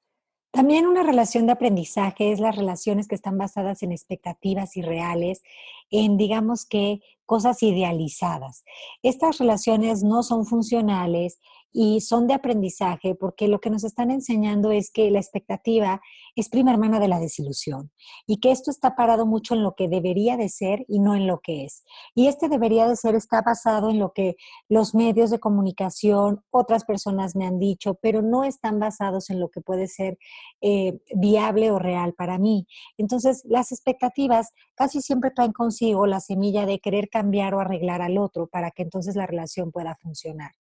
También 0.52 0.86
una 0.86 1.02
relación 1.02 1.46
de 1.46 1.52
aprendizaje 1.52 2.30
es 2.30 2.38
las 2.38 2.54
relaciones 2.54 3.08
que 3.08 3.16
están 3.16 3.36
basadas 3.36 3.82
en 3.82 3.90
expectativas 3.90 4.76
irreales, 4.76 5.42
en 5.90 6.16
digamos 6.16 6.64
que 6.64 7.00
cosas 7.24 7.60
idealizadas. 7.64 8.62
Estas 9.02 9.38
relaciones 9.38 10.04
no 10.04 10.22
son 10.22 10.46
funcionales 10.46 11.40
y 11.78 12.00
son 12.00 12.26
de 12.26 12.32
aprendizaje 12.32 13.14
porque 13.14 13.48
lo 13.48 13.60
que 13.60 13.68
nos 13.68 13.84
están 13.84 14.10
enseñando 14.10 14.70
es 14.70 14.90
que 14.90 15.10
la 15.10 15.18
expectativa 15.18 16.00
es 16.34 16.48
prima 16.48 16.70
hermana 16.70 16.98
de 17.00 17.08
la 17.08 17.20
desilusión 17.20 17.92
y 18.26 18.38
que 18.38 18.50
esto 18.50 18.70
está 18.70 18.96
parado 18.96 19.26
mucho 19.26 19.54
en 19.54 19.62
lo 19.62 19.74
que 19.74 19.86
debería 19.86 20.38
de 20.38 20.48
ser 20.48 20.86
y 20.88 21.00
no 21.00 21.14
en 21.14 21.26
lo 21.26 21.40
que 21.40 21.66
es. 21.66 21.84
Y 22.14 22.28
este 22.28 22.48
debería 22.48 22.88
de 22.88 22.96
ser 22.96 23.14
está 23.14 23.42
basado 23.42 23.90
en 23.90 23.98
lo 23.98 24.14
que 24.14 24.36
los 24.70 24.94
medios 24.94 25.28
de 25.28 25.38
comunicación, 25.38 26.42
otras 26.50 26.86
personas 26.86 27.36
me 27.36 27.44
han 27.44 27.58
dicho, 27.58 27.98
pero 28.00 28.22
no 28.22 28.44
están 28.44 28.78
basados 28.78 29.28
en 29.28 29.38
lo 29.38 29.50
que 29.50 29.60
puede 29.60 29.86
ser 29.86 30.16
eh, 30.62 30.98
viable 31.14 31.70
o 31.72 31.78
real 31.78 32.14
para 32.14 32.38
mí. 32.38 32.66
Entonces, 32.96 33.42
las 33.44 33.70
expectativas 33.70 34.54
casi 34.76 35.00
siempre 35.00 35.30
traen 35.30 35.52
consigo 35.52 36.06
la 36.06 36.20
semilla 36.20 36.66
de 36.66 36.78
querer 36.78 37.08
cambiar 37.08 37.54
o 37.54 37.60
arreglar 37.60 38.02
al 38.02 38.18
otro 38.18 38.46
para 38.46 38.70
que 38.70 38.82
entonces 38.82 39.16
la 39.16 39.26
relación 39.26 39.72
pueda 39.72 39.96
funcionar. 39.96 40.52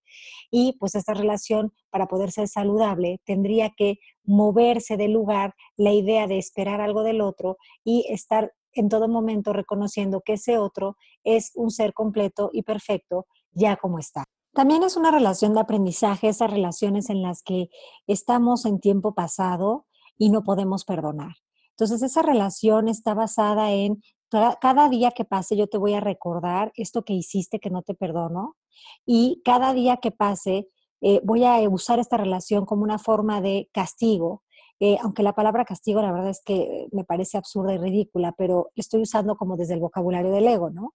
Y 0.50 0.76
pues 0.80 0.94
esta 0.94 1.14
relación, 1.14 1.72
para 1.90 2.06
poder 2.06 2.32
ser 2.32 2.48
saludable, 2.48 3.20
tendría 3.24 3.70
que 3.76 3.98
moverse 4.24 4.96
del 4.96 5.12
lugar 5.12 5.54
la 5.76 5.92
idea 5.92 6.26
de 6.26 6.38
esperar 6.38 6.80
algo 6.80 7.02
del 7.02 7.20
otro 7.20 7.58
y 7.84 8.06
estar 8.08 8.52
en 8.72 8.88
todo 8.88 9.08
momento 9.08 9.52
reconociendo 9.52 10.20
que 10.24 10.34
ese 10.34 10.58
otro 10.58 10.96
es 11.24 11.52
un 11.54 11.70
ser 11.70 11.92
completo 11.94 12.50
y 12.52 12.62
perfecto 12.62 13.26
ya 13.52 13.76
como 13.76 13.98
está. 13.98 14.24
También 14.52 14.82
es 14.82 14.96
una 14.96 15.10
relación 15.10 15.54
de 15.54 15.60
aprendizaje, 15.60 16.28
esas 16.28 16.50
relaciones 16.50 17.10
en 17.10 17.22
las 17.22 17.42
que 17.42 17.68
estamos 18.06 18.64
en 18.64 18.80
tiempo 18.80 19.14
pasado 19.14 19.86
y 20.16 20.30
no 20.30 20.44
podemos 20.44 20.84
perdonar. 20.84 21.32
Entonces, 21.78 22.02
esa 22.02 22.22
relación 22.22 22.88
está 22.88 23.12
basada 23.12 23.70
en 23.72 24.00
cada 24.60 24.88
día 24.88 25.10
que 25.10 25.24
pase 25.24 25.56
yo 25.56 25.68
te 25.68 25.78
voy 25.78 25.94
a 25.94 26.00
recordar 26.00 26.72
esto 26.74 27.04
que 27.04 27.12
hiciste 27.12 27.60
que 27.60 27.70
no 27.70 27.82
te 27.82 27.94
perdono 27.94 28.56
y 29.04 29.40
cada 29.44 29.72
día 29.72 29.98
que 29.98 30.10
pase 30.10 30.68
eh, 31.00 31.20
voy 31.22 31.44
a 31.44 31.56
usar 31.68 31.98
esta 31.98 32.16
relación 32.16 32.64
como 32.64 32.82
una 32.82 32.98
forma 32.98 33.40
de 33.40 33.68
castigo. 33.72 34.42
Eh, 34.80 34.98
aunque 35.02 35.22
la 35.22 35.32
palabra 35.32 35.64
castigo 35.64 36.02
la 36.02 36.12
verdad 36.12 36.30
es 36.30 36.42
que 36.44 36.88
me 36.92 37.04
parece 37.04 37.38
absurda 37.38 37.74
y 37.74 37.78
ridícula, 37.78 38.34
pero 38.36 38.70
estoy 38.74 39.02
usando 39.02 39.36
como 39.36 39.56
desde 39.56 39.74
el 39.74 39.80
vocabulario 39.80 40.32
del 40.32 40.46
ego, 40.46 40.70
¿no? 40.70 40.94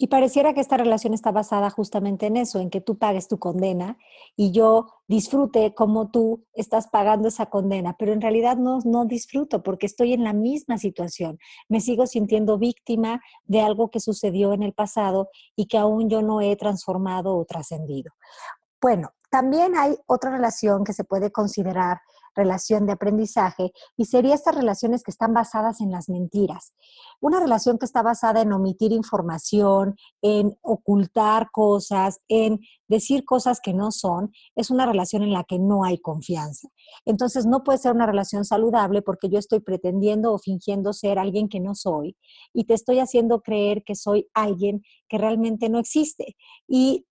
Y 0.00 0.06
pareciera 0.06 0.54
que 0.54 0.60
esta 0.60 0.76
relación 0.76 1.12
está 1.12 1.32
basada 1.32 1.70
justamente 1.70 2.26
en 2.26 2.36
eso, 2.36 2.60
en 2.60 2.70
que 2.70 2.80
tú 2.80 2.98
pagues 2.98 3.26
tu 3.26 3.40
condena 3.40 3.98
y 4.36 4.52
yo 4.52 4.86
disfrute 5.08 5.74
como 5.74 6.10
tú 6.12 6.46
estás 6.54 6.86
pagando 6.86 7.26
esa 7.26 7.46
condena, 7.46 7.96
pero 7.98 8.12
en 8.12 8.20
realidad 8.20 8.56
no, 8.56 8.78
no 8.84 9.06
disfruto 9.06 9.64
porque 9.64 9.86
estoy 9.86 10.12
en 10.12 10.22
la 10.22 10.32
misma 10.32 10.78
situación. 10.78 11.38
Me 11.68 11.80
sigo 11.80 12.06
sintiendo 12.06 12.58
víctima 12.58 13.20
de 13.44 13.60
algo 13.60 13.90
que 13.90 13.98
sucedió 13.98 14.52
en 14.52 14.62
el 14.62 14.72
pasado 14.72 15.30
y 15.56 15.66
que 15.66 15.78
aún 15.78 16.08
yo 16.08 16.22
no 16.22 16.40
he 16.40 16.54
transformado 16.54 17.36
o 17.36 17.44
trascendido. 17.44 18.12
Bueno, 18.80 19.10
también 19.30 19.76
hay 19.76 19.96
otra 20.06 20.30
relación 20.30 20.84
que 20.84 20.92
se 20.92 21.02
puede 21.02 21.32
considerar 21.32 21.98
relación 22.38 22.86
de 22.86 22.92
aprendizaje 22.92 23.72
y 23.96 24.06
sería 24.06 24.34
estas 24.34 24.54
relaciones 24.54 25.02
que 25.02 25.10
están 25.10 25.34
basadas 25.34 25.80
en 25.80 25.90
las 25.90 26.08
mentiras. 26.08 26.72
Una 27.20 27.40
relación 27.40 27.78
que 27.78 27.84
está 27.84 28.02
basada 28.02 28.40
en 28.40 28.52
omitir 28.52 28.92
información, 28.92 29.96
en 30.22 30.56
ocultar 30.62 31.50
cosas, 31.50 32.20
en 32.28 32.60
decir 32.86 33.24
cosas 33.24 33.60
que 33.60 33.74
no 33.74 33.90
son, 33.90 34.32
es 34.54 34.70
una 34.70 34.86
relación 34.86 35.22
en 35.22 35.32
la 35.32 35.44
que 35.44 35.58
no 35.58 35.84
hay 35.84 35.98
confianza. 35.98 36.68
Entonces 37.04 37.44
no 37.44 37.62
puede 37.62 37.78
ser 37.78 37.92
una 37.92 38.06
relación 38.06 38.44
saludable 38.44 39.02
porque 39.02 39.28
yo 39.28 39.38
estoy 39.38 39.60
pretendiendo 39.60 40.32
o 40.32 40.38
fingiendo 40.38 40.92
ser 40.92 41.18
alguien 41.18 41.48
que 41.48 41.60
no 41.60 41.74
soy 41.74 42.16
y 42.54 42.64
te 42.64 42.74
estoy 42.74 43.00
haciendo 43.00 43.40
creer 43.40 43.82
que 43.84 43.94
soy 43.94 44.28
alguien 44.32 44.82
que 45.08 45.18
realmente 45.18 45.68
no 45.68 45.78
existe. 45.78 46.36
Y 46.66 47.06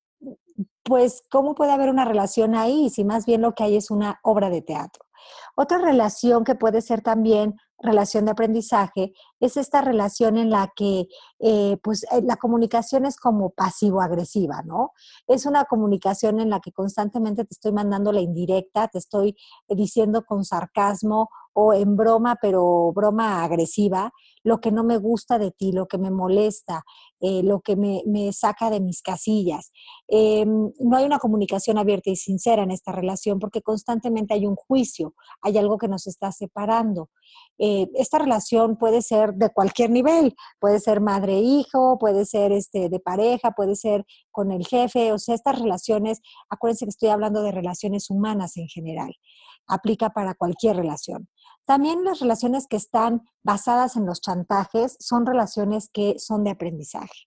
pues, 0.83 1.23
¿cómo 1.29 1.53
puede 1.53 1.71
haber 1.71 1.89
una 1.89 2.05
relación 2.05 2.55
ahí 2.55 2.89
si 2.89 3.03
más 3.03 3.25
bien 3.25 3.41
lo 3.41 3.53
que 3.53 3.63
hay 3.63 3.75
es 3.75 3.91
una 3.91 4.19
obra 4.23 4.49
de 4.49 4.61
teatro? 4.61 5.06
Otra 5.55 5.77
relación 5.77 6.43
que 6.43 6.55
puede 6.55 6.81
ser 6.81 7.01
también 7.01 7.55
relación 7.79 8.25
de 8.25 8.31
aprendizaje 8.31 9.13
es 9.39 9.55
esta 9.55 9.81
relación 9.81 10.37
en 10.37 10.49
la 10.49 10.71
que 10.75 11.07
eh, 11.39 11.77
pues 11.83 12.03
eh, 12.11 12.21
la 12.23 12.37
comunicación 12.37 13.05
es 13.05 13.17
como 13.17 13.51
pasivo-agresiva, 13.51 14.63
¿no? 14.63 14.93
Es 15.27 15.45
una 15.45 15.65
comunicación 15.65 16.39
en 16.39 16.49
la 16.49 16.59
que 16.59 16.71
constantemente 16.71 17.45
te 17.45 17.53
estoy 17.53 17.71
mandando 17.71 18.11
la 18.11 18.21
indirecta, 18.21 18.87
te 18.87 18.97
estoy 18.97 19.35
diciendo 19.67 20.25
con 20.25 20.43
sarcasmo 20.43 21.29
o 21.59 21.73
en 21.73 21.95
broma, 21.95 22.37
pero 22.39 22.93
broma 22.93 23.43
agresiva, 23.43 24.13
lo 24.43 24.59
que 24.61 24.71
no 24.71 24.83
me 24.83 24.99
gusta 24.99 25.39
de 25.39 25.49
ti, 25.49 25.71
lo 25.71 25.87
que 25.87 25.97
me 25.97 26.11
molesta, 26.11 26.83
eh, 27.19 27.41
lo 27.41 27.61
que 27.61 27.75
me, 27.75 28.31
saca 28.31 28.69
de 28.69 28.79
mis 28.79 29.01
casillas. 29.01 29.71
Em, 30.07 30.71
no 30.79 30.97
hay 30.97 31.05
una 31.05 31.17
comunicación 31.17 31.79
abierta 31.79 32.11
y 32.11 32.15
sincera 32.15 32.61
en 32.61 32.69
esta 32.69 32.91
relación 32.91 33.39
porque 33.39 33.63
constantemente 33.63 34.35
hay 34.35 34.45
un 34.45 34.55
juicio, 34.55 35.15
hay 35.41 35.57
algo 35.57 35.79
que 35.79 35.87
nos 35.87 36.05
está 36.05 36.31
separando. 36.31 37.09
Eh, 37.57 37.87
esta 37.95 38.19
relación 38.19 38.77
puede 38.77 39.01
ser 39.01 39.33
de 39.33 39.49
cualquier 39.49 39.89
nivel, 39.89 40.35
puede 40.59 40.79
ser 40.79 41.01
madre-hijo, 41.01 41.97
puede 41.97 42.25
ser 42.25 42.51
este, 42.51 42.87
de 42.89 42.99
pareja, 42.99 43.53
puede 43.53 43.75
ser 43.75 44.05
con 44.29 44.51
el 44.51 44.67
jefe, 44.67 45.11
o 45.11 45.17
sea, 45.17 45.33
estas 45.33 45.59
relaciones, 45.59 46.21
acuérdense 46.51 46.85
que 46.85 46.91
estoy 46.91 47.09
hablando 47.09 47.41
de 47.41 47.51
relaciones 47.51 48.11
humanas 48.11 48.57
en 48.57 48.67
general, 48.67 49.11
aplica 49.65 50.11
para 50.11 50.35
cualquier 50.35 50.75
relación. 50.75 51.27
También 51.67 52.05
las 52.05 52.21
relaciones 52.21 52.65
que 52.65 52.77
están 52.77 53.23
basadas 53.43 53.97
en 53.97 54.05
los 54.05 54.21
chantajes 54.21 54.95
son 55.01 55.25
relaciones 55.25 55.89
que 55.91 56.17
son 56.17 56.45
de 56.45 56.51
aprendizaje. 56.51 57.25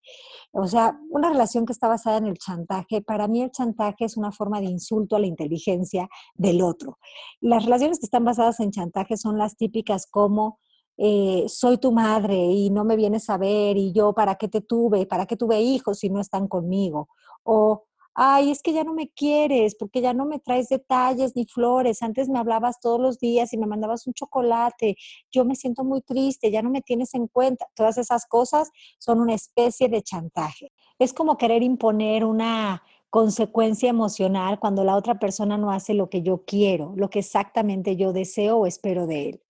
O 0.50 0.66
sea, 0.66 0.98
una 1.10 1.28
relación 1.28 1.66
que 1.66 1.74
está 1.74 1.88
basada 1.88 2.16
en 2.16 2.26
el 2.26 2.38
chantaje, 2.38 3.02
para 3.02 3.28
mí 3.28 3.42
el 3.42 3.50
chantaje 3.50 4.06
es 4.06 4.16
una 4.16 4.32
forma 4.32 4.60
de 4.60 4.66
insulto 4.66 5.14
a 5.14 5.18
la 5.18 5.26
inteligencia 5.26 6.08
del 6.34 6.62
otro. 6.62 6.96
Las 7.42 7.66
relaciones 7.66 7.98
que 7.98 8.06
están 8.06 8.24
basadas 8.24 8.60
en 8.60 8.70
chantaje 8.70 9.18
son 9.18 9.36
las 9.36 9.58
típicas 9.58 10.06
como 10.10 10.58
eh, 10.96 11.44
soy 11.46 11.76
tu 11.76 11.92
madre 11.92 12.36
y 12.36 12.70
no 12.70 12.84
me 12.84 12.96
vienes 12.96 13.28
a 13.28 13.36
ver 13.36 13.76
y 13.76 13.92
yo 13.92 14.14
para 14.14 14.36
qué 14.36 14.48
te 14.48 14.62
tuve, 14.62 15.04
para 15.04 15.26
qué 15.26 15.36
tuve 15.36 15.60
hijos 15.60 15.98
si 15.98 16.08
no 16.08 16.18
están 16.18 16.48
conmigo. 16.48 17.10
O 17.42 17.84
ay, 18.22 18.50
es 18.50 18.60
que 18.62 18.74
ya 18.74 18.84
no 18.84 18.92
me 18.92 19.08
quieres, 19.08 19.74
porque 19.74 20.02
ya 20.02 20.12
no 20.12 20.26
me 20.26 20.38
traes 20.38 20.68
detalles 20.68 21.34
ni 21.34 21.46
flores, 21.46 22.02
antes 22.02 22.28
me 22.28 22.38
hablabas 22.38 22.78
todos 22.78 23.00
los 23.00 23.18
días 23.18 23.54
y 23.54 23.56
me 23.56 23.66
mandabas 23.66 24.06
un 24.06 24.12
chocolate, 24.12 24.96
yo 25.32 25.46
me 25.46 25.54
siento 25.56 25.84
muy 25.84 26.02
triste, 26.02 26.50
ya 26.50 26.60
no 26.60 26.68
me 26.68 26.82
tienes 26.82 27.14
en 27.14 27.28
cuenta. 27.28 27.66
Todas 27.74 27.96
esas 27.96 28.26
cosas 28.26 28.68
son 28.98 29.20
una 29.20 29.32
especie 29.32 29.88
de 29.88 30.02
chantaje. 30.02 30.70
Es 30.98 31.14
como 31.14 31.38
querer 31.38 31.62
imponer 31.62 32.26
una 32.26 32.82
consecuencia 33.08 33.88
emocional 33.88 34.60
cuando 34.60 34.84
la 34.84 34.96
otra 34.96 35.18
persona 35.18 35.56
no 35.56 35.70
hace 35.70 35.94
lo 35.94 36.10
que 36.10 36.20
yo 36.20 36.44
quiero, 36.44 36.92
lo 36.96 37.08
que 37.08 37.20
exactamente 37.20 37.96
yo 37.96 38.12
deseo 38.12 38.58
o 38.58 38.66
espero 38.66 39.06
de 39.06 39.30
él 39.30 39.42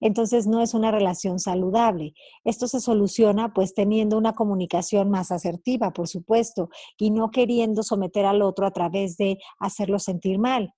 entonces 0.00 0.46
no 0.46 0.62
es 0.62 0.74
una 0.74 0.90
relación 0.90 1.38
saludable. 1.38 2.14
Esto 2.44 2.68
se 2.68 2.80
soluciona 2.80 3.52
pues 3.52 3.74
teniendo 3.74 4.16
una 4.16 4.34
comunicación 4.34 5.10
más 5.10 5.30
asertiva, 5.30 5.92
por 5.92 6.08
supuesto, 6.08 6.68
y 6.98 7.10
no 7.10 7.30
queriendo 7.30 7.82
someter 7.82 8.26
al 8.26 8.42
otro 8.42 8.66
a 8.66 8.70
través 8.70 9.16
de 9.16 9.38
hacerlo 9.58 9.98
sentir 9.98 10.38
mal. 10.38 10.74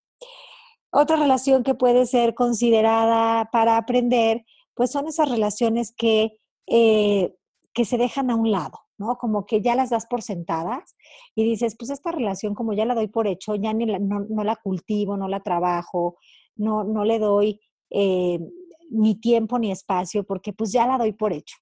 Otra 0.93 1.17
relación 1.17 1.63
que 1.63 1.75
puede 1.75 2.07
ser 2.07 2.35
considerada 2.35 3.49
para 3.53 3.77
aprender, 3.77 4.45
pues 4.75 4.91
son 4.91 5.07
esas 5.07 5.29
relaciones 5.29 5.93
que, 5.97 6.39
eh, 6.67 7.35
que 7.73 7.85
se 7.85 7.97
dejan 7.97 8.31
a 8.31 8.37
un 8.37 8.51
lado, 8.51 8.81
¿no? 8.99 9.17
Como 9.17 9.47
que 9.47 9.61
ya 9.61 9.77
las 9.77 9.91
das 9.91 10.07
por 10.07 10.23
sentadas 10.23 10.97
y 11.37 11.45
dices, 11.45 11.77
pues 11.79 11.91
esta 11.91 12.11
relación 12.11 12.55
como 12.55 12.73
ya 12.73 12.87
la 12.87 12.97
doy 12.97 13.07
por 13.07 13.29
hecho, 13.29 13.55
ya 13.55 13.73
ni 13.73 13.87
no, 13.87 14.45
la 14.45 14.57
cultivo, 14.57 15.17
no 15.17 15.29
la 15.29 15.41
trabajo, 15.41 16.17
no, 16.57 16.83
no 16.83 17.05
le 17.05 17.21
doy 17.21 17.61
eh, 17.91 18.41
ni 18.91 19.15
tiempo 19.15 19.59
ni 19.59 19.71
espacio 19.71 20.25
porque 20.25 20.53
pues 20.53 20.73
ya 20.73 20.87
la 20.87 20.99
doy 20.99 21.13
por 21.13 21.33
hecho. 21.33 21.57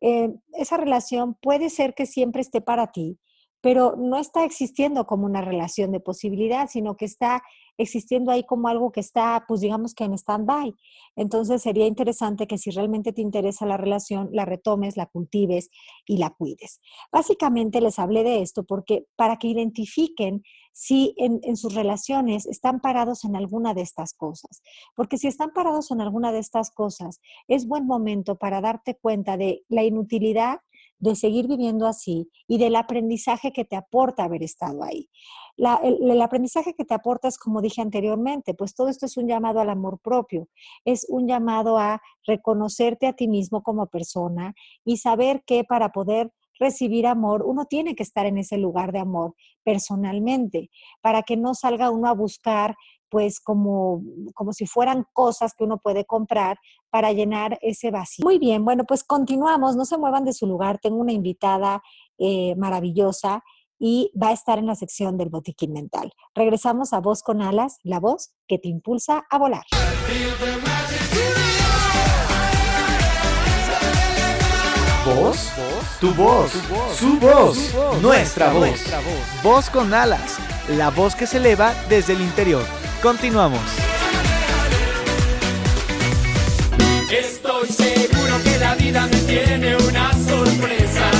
Eh, 0.00 0.34
esa 0.54 0.76
relación 0.76 1.34
puede 1.40 1.70
ser 1.70 1.94
que 1.94 2.06
siempre 2.06 2.42
esté 2.42 2.60
para 2.60 2.90
ti, 2.92 3.18
pero 3.60 3.96
no 3.96 4.18
está 4.18 4.44
existiendo 4.44 5.06
como 5.06 5.24
una 5.24 5.40
relación 5.40 5.92
de 5.92 6.00
posibilidad, 6.00 6.68
sino 6.68 6.96
que 6.96 7.04
está 7.04 7.42
existiendo 7.78 8.30
ahí 8.30 8.44
como 8.44 8.68
algo 8.68 8.92
que 8.92 9.00
está, 9.00 9.44
pues 9.46 9.60
digamos 9.60 9.94
que 9.94 10.04
en 10.04 10.14
stand-by. 10.14 10.74
Entonces 11.16 11.62
sería 11.62 11.86
interesante 11.86 12.46
que 12.46 12.58
si 12.58 12.70
realmente 12.70 13.12
te 13.12 13.22
interesa 13.22 13.66
la 13.66 13.76
relación, 13.76 14.28
la 14.32 14.44
retomes, 14.44 14.96
la 14.96 15.06
cultives 15.06 15.70
y 16.06 16.18
la 16.18 16.30
cuides. 16.30 16.80
Básicamente 17.12 17.80
les 17.80 17.98
hablé 17.98 18.24
de 18.24 18.42
esto 18.42 18.64
porque 18.64 19.06
para 19.16 19.36
que 19.36 19.48
identifiquen 19.48 20.42
si 20.74 21.14
en, 21.18 21.56
sus 21.56 21.72
relaciones 21.72 22.46
están 22.46 22.80
parados 22.80 23.24
en 23.24 23.36
alguna 23.36 23.74
de 23.74 23.82
estas 23.82 24.12
cosas. 24.12 24.60
Porque 24.96 25.18
si 25.18 25.28
están 25.28 25.52
parados 25.52 25.92
en 25.92 26.00
alguna 26.00 26.32
de 26.32 26.40
estas 26.40 26.72
cosas, 26.72 27.20
es 27.46 27.68
buen 27.68 27.86
momento 27.86 28.34
para 28.34 28.60
darte 28.60 28.96
cuenta 28.96 29.36
de 29.36 29.64
la 29.68 29.84
inutilidad 29.84 30.58
de 30.98 31.14
seguir 31.14 31.48
viviendo 31.48 31.86
así 31.86 32.30
y 32.48 32.58
del 32.58 32.76
aprendizaje 32.76 33.52
que 33.52 33.64
te 33.64 33.76
aporta 33.76 34.24
haber 34.24 34.42
estado 34.42 34.82
ahí. 34.82 35.08
el, 35.56 36.10
el, 36.10 36.22
aprendizaje 36.22 36.74
que 36.74 36.84
te 36.84 36.94
aporta 36.94 37.28
es, 37.28 37.38
como 37.38 37.60
dije 37.60 37.82
anteriormente, 37.82 38.54
pues 38.54 38.74
todo 38.74 38.88
esto 38.88 39.06
es 39.06 39.16
un 39.16 39.28
llamado 39.28 39.60
al 39.60 39.70
amor 39.70 39.98
propio, 40.00 40.48
es 40.84 41.06
un 41.08 41.26
llamado 41.26 41.78
a 41.78 42.00
reconocerte 42.26 43.06
a 43.06 43.12
ti 43.12 43.28
mismo 43.28 43.62
como 43.62 43.86
persona 43.86 44.54
y 44.84 44.96
saber 44.96 45.42
que 45.46 45.64
para 45.64 45.90
poder 45.90 46.32
recibir 46.58 47.06
amor, 47.06 47.42
uno 47.44 47.66
tiene 47.66 47.94
que 47.94 48.02
estar 48.02 48.26
en 48.26 48.38
ese 48.38 48.58
lugar 48.58 48.92
de 48.92 49.00
amor 49.00 49.34
personalmente, 49.62 50.70
para 51.00 51.22
que 51.22 51.36
no 51.36 51.54
salga 51.54 51.90
uno 51.90 52.08
a 52.08 52.14
buscar 52.14 52.76
pues 53.14 53.38
como, 53.38 54.02
como 54.34 54.52
si 54.52 54.66
fueran 54.66 55.06
cosas 55.12 55.54
que 55.56 55.62
uno 55.62 55.78
puede 55.78 56.04
comprar 56.04 56.58
para 56.90 57.12
llenar 57.12 57.60
ese 57.62 57.92
vacío. 57.92 58.24
Muy 58.24 58.40
bien, 58.40 58.64
bueno, 58.64 58.82
pues 58.82 59.04
continuamos, 59.04 59.76
no 59.76 59.84
se 59.84 59.96
muevan 59.96 60.24
de 60.24 60.32
su 60.32 60.48
lugar, 60.48 60.80
tengo 60.82 60.96
una 60.96 61.12
invitada 61.12 61.80
eh, 62.18 62.56
maravillosa 62.56 63.44
y 63.78 64.10
va 64.20 64.30
a 64.30 64.32
estar 64.32 64.58
en 64.58 64.66
la 64.66 64.74
sección 64.74 65.16
del 65.16 65.28
botiquín 65.28 65.72
mental. 65.72 66.10
Regresamos 66.34 66.92
a 66.92 67.00
Voz 67.00 67.22
con 67.22 67.40
Alas, 67.40 67.78
la 67.84 68.00
voz 68.00 68.34
que 68.48 68.58
te 68.58 68.66
impulsa 68.66 69.24
a 69.30 69.38
volar. 69.38 69.62
¿Voz? 75.06 75.52
Tu 76.00 76.12
voz, 76.14 76.50
su 76.98 77.16
voz, 77.20 77.74
nuestra 78.02 78.52
voz. 78.52 78.80
Voz 79.44 79.70
con 79.70 79.94
alas, 79.94 80.38
la 80.68 80.90
voz 80.90 81.14
que 81.14 81.28
se 81.28 81.36
eleva 81.36 81.74
desde 81.88 82.14
el 82.14 82.22
interior. 82.22 82.83
Continuamos. 83.04 83.60
Estoy 87.12 87.68
seguro 87.68 88.42
que 88.42 88.58
la 88.58 88.74
vida 88.76 89.06
me 89.06 89.18
tiene 89.18 89.76
una 89.76 90.10
sorpresa. 90.12 91.10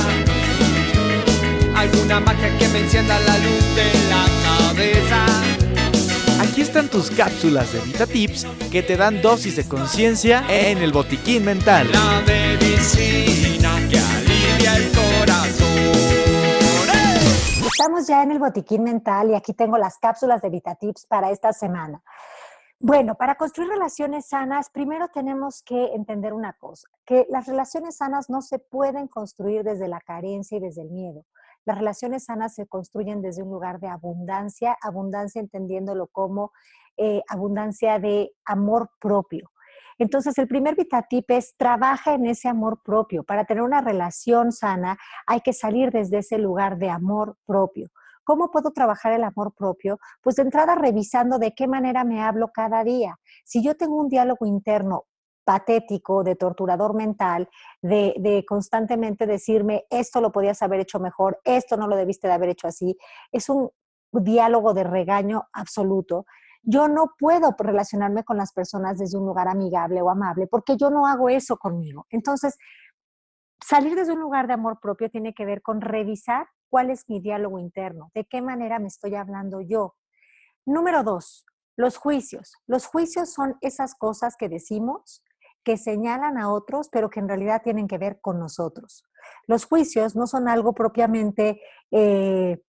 Alguna 1.75 2.21
magia 2.21 2.57
que 2.57 2.67
me 2.69 2.79
encienda 2.79 3.19
la 3.19 3.37
luz 3.37 3.63
de 3.75 3.91
la 4.09 4.25
cabeza. 4.67 5.25
Aquí 6.41 6.61
están 6.61 6.87
tus 6.87 7.11
cápsulas 7.11 7.71
de 7.71 7.79
Vita 7.81 8.07
Tips 8.07 8.47
que 8.71 8.81
te 8.81 8.97
dan 8.97 9.21
dosis 9.21 9.55
de 9.55 9.67
conciencia 9.67 10.43
en 10.49 10.79
el 10.79 10.91
botiquín 10.91 11.45
mental. 11.45 11.87
La 11.91 12.23
medicina 12.25 13.77
que 13.91 13.99
Estamos 17.77 18.07
ya 18.07 18.23
en 18.23 18.31
el 18.31 18.39
botiquín 18.39 18.83
mental 18.83 19.31
y 19.31 19.35
aquí 19.35 19.53
tengo 19.53 19.77
las 19.77 19.97
cápsulas 19.97 20.41
de 20.41 20.49
Vita 20.49 20.75
Tips 20.75 21.07
para 21.07 21.29
esta 21.29 21.51
semana. 21.51 22.01
Bueno, 22.79 23.15
para 23.15 23.35
construir 23.35 23.67
relaciones 23.67 24.29
sanas, 24.29 24.69
primero 24.69 25.09
tenemos 25.09 25.61
que 25.61 25.87
entender 25.87 26.31
una 26.31 26.53
cosa, 26.53 26.87
que 27.05 27.27
las 27.29 27.47
relaciones 27.47 27.97
sanas 27.97 28.29
no 28.29 28.41
se 28.41 28.59
pueden 28.59 29.09
construir 29.09 29.63
desde 29.63 29.89
la 29.89 29.99
carencia 29.99 30.57
y 30.57 30.61
desde 30.61 30.83
el 30.83 30.89
miedo. 30.89 31.25
Las 31.65 31.77
relaciones 31.77 32.23
sanas 32.23 32.55
se 32.55 32.65
construyen 32.65 33.21
desde 33.21 33.43
un 33.43 33.49
lugar 33.49 33.81
de 33.81 33.89
abundancia, 33.89 34.77
abundancia 34.81 35.41
entendiéndolo 35.41 36.07
como 36.07 36.53
eh, 36.95 37.23
abundancia 37.27 37.99
de 37.99 38.31
amor 38.45 38.89
propio. 39.01 39.51
Entonces, 39.97 40.37
el 40.37 40.47
primer 40.47 40.75
vitatip 40.75 41.29
es 41.31 41.55
trabaja 41.57 42.13
en 42.13 42.25
ese 42.25 42.47
amor 42.47 42.81
propio. 42.83 43.23
Para 43.23 43.45
tener 43.45 43.63
una 43.63 43.81
relación 43.81 44.51
sana 44.51 44.97
hay 45.25 45.41
que 45.41 45.53
salir 45.53 45.91
desde 45.91 46.19
ese 46.19 46.37
lugar 46.37 46.77
de 46.77 46.89
amor 46.89 47.37
propio. 47.45 47.89
¿Cómo 48.23 48.49
puedo 48.49 48.71
trabajar 48.71 49.13
el 49.13 49.23
amor 49.23 49.53
propio? 49.53 49.99
Pues 50.21 50.35
de 50.35 50.41
entrada 50.41 50.75
revisando 50.75 51.37
de 51.37 51.53
qué 51.53 51.67
manera 51.67 52.03
me 52.03 52.23
hablo 52.23 52.49
cada 52.51 52.83
día. 52.83 53.19
Si 53.43 53.63
yo 53.63 53.75
tengo 53.75 53.95
un 54.01 54.09
diálogo 54.09 54.47
interno 54.47 55.05
patético, 55.45 56.23
de 56.23 56.35
torturador 56.35 56.95
mental, 56.95 57.47
de, 57.81 58.43
constantemente 58.47 59.27
decirme, 59.27 59.85
esto 59.91 60.19
lo 60.19 60.31
podías 60.31 60.61
haber 60.63 60.79
hecho 60.81 60.99
mejor, 60.99 61.39
esto 61.45 61.77
no 61.77 61.87
lo 61.87 61.95
debiste 61.95 62.27
de 62.27 62.33
haber 62.33 62.49
hecho 62.49 62.67
así. 62.67 62.97
Es 63.31 63.47
un 63.47 63.69
diálogo 64.11 64.73
de 64.73 64.83
regaño 64.83 65.43
absoluto. 65.53 66.25
Yo 66.65 66.87
no 66.87 67.13
puedo 67.17 67.55
relacionarme 67.57 68.23
con 68.23 68.37
las 68.37 68.51
personas 68.51 68.97
desde 68.97 69.17
un 69.17 69.25
lugar 69.25 69.47
amigable 69.47 70.01
o 70.01 70.09
amable 70.09 70.47
porque 70.47 70.77
yo 70.77 70.89
no 70.89 71.07
hago 71.07 71.29
eso 71.29 71.57
conmigo. 71.57 72.07
Entonces, 72.09 72.57
salir 73.63 73.95
desde 73.95 74.13
un 74.13 74.19
lugar 74.19 74.47
de 74.47 74.53
amor 74.53 74.79
propio 74.79 75.09
tiene 75.09 75.33
que 75.33 75.45
ver 75.45 75.61
con 75.61 75.81
revisar 75.81 76.47
cuál 76.69 76.89
es 76.89 77.07
mi 77.07 77.19
diálogo 77.19 77.59
interno, 77.59 78.11
de 78.13 78.25
qué 78.25 78.41
manera 78.41 78.79
me 78.79 78.87
estoy 78.87 79.15
hablando 79.15 79.61
yo. 79.61 79.95
Número 80.65 81.03
dos, 81.03 81.45
los 81.75 81.97
juicios. 81.97 82.53
Los 82.67 82.87
juicios 82.87 83.31
son 83.31 83.57
esas 83.61 83.95
cosas 83.95 84.35
que 84.35 84.49
decimos 84.49 85.23
que 85.63 85.77
señalan 85.77 86.37
a 86.37 86.51
otros, 86.51 86.89
pero 86.89 87.09
que 87.09 87.19
en 87.19 87.27
realidad 87.27 87.61
tienen 87.63 87.87
que 87.87 87.97
ver 87.97 88.19
con 88.21 88.39
nosotros. 88.39 89.03
Los 89.47 89.65
juicios 89.65 90.15
no 90.15 90.27
son 90.27 90.47
algo 90.47 90.73
propiamente 90.73 91.59
eh, 91.91 92.61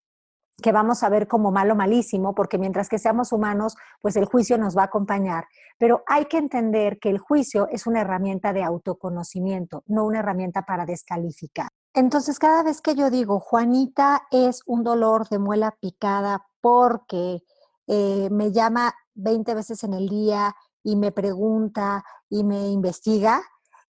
que 0.62 0.72
vamos 0.72 1.02
a 1.02 1.08
ver 1.08 1.28
como 1.28 1.52
malo 1.52 1.74
malísimo, 1.74 2.34
porque 2.34 2.58
mientras 2.58 2.88
que 2.88 2.98
seamos 2.98 3.32
humanos, 3.32 3.76
pues 4.00 4.16
el 4.16 4.24
juicio 4.24 4.56
nos 4.58 4.76
va 4.76 4.82
a 4.82 4.86
acompañar. 4.86 5.46
Pero 5.78 6.02
hay 6.06 6.26
que 6.26 6.38
entender 6.38 6.98
que 6.98 7.10
el 7.10 7.18
juicio 7.18 7.68
es 7.70 7.86
una 7.86 8.00
herramienta 8.00 8.52
de 8.52 8.62
autoconocimiento, 8.62 9.82
no 9.86 10.04
una 10.04 10.20
herramienta 10.20 10.62
para 10.62 10.86
descalificar. 10.86 11.68
Entonces, 11.92 12.38
cada 12.38 12.62
vez 12.62 12.80
que 12.80 12.94
yo 12.94 13.10
digo, 13.10 13.40
Juanita 13.40 14.22
es 14.30 14.62
un 14.66 14.82
dolor 14.82 15.28
de 15.28 15.38
muela 15.38 15.76
picada 15.80 16.46
porque 16.60 17.42
eh, 17.86 18.28
me 18.30 18.52
llama 18.52 18.94
20 19.14 19.54
veces 19.54 19.84
en 19.84 19.94
el 19.94 20.08
día 20.08 20.54
y 20.82 20.96
me 20.96 21.12
pregunta 21.12 22.04
y 22.28 22.44
me 22.44 22.68
investiga, 22.68 23.42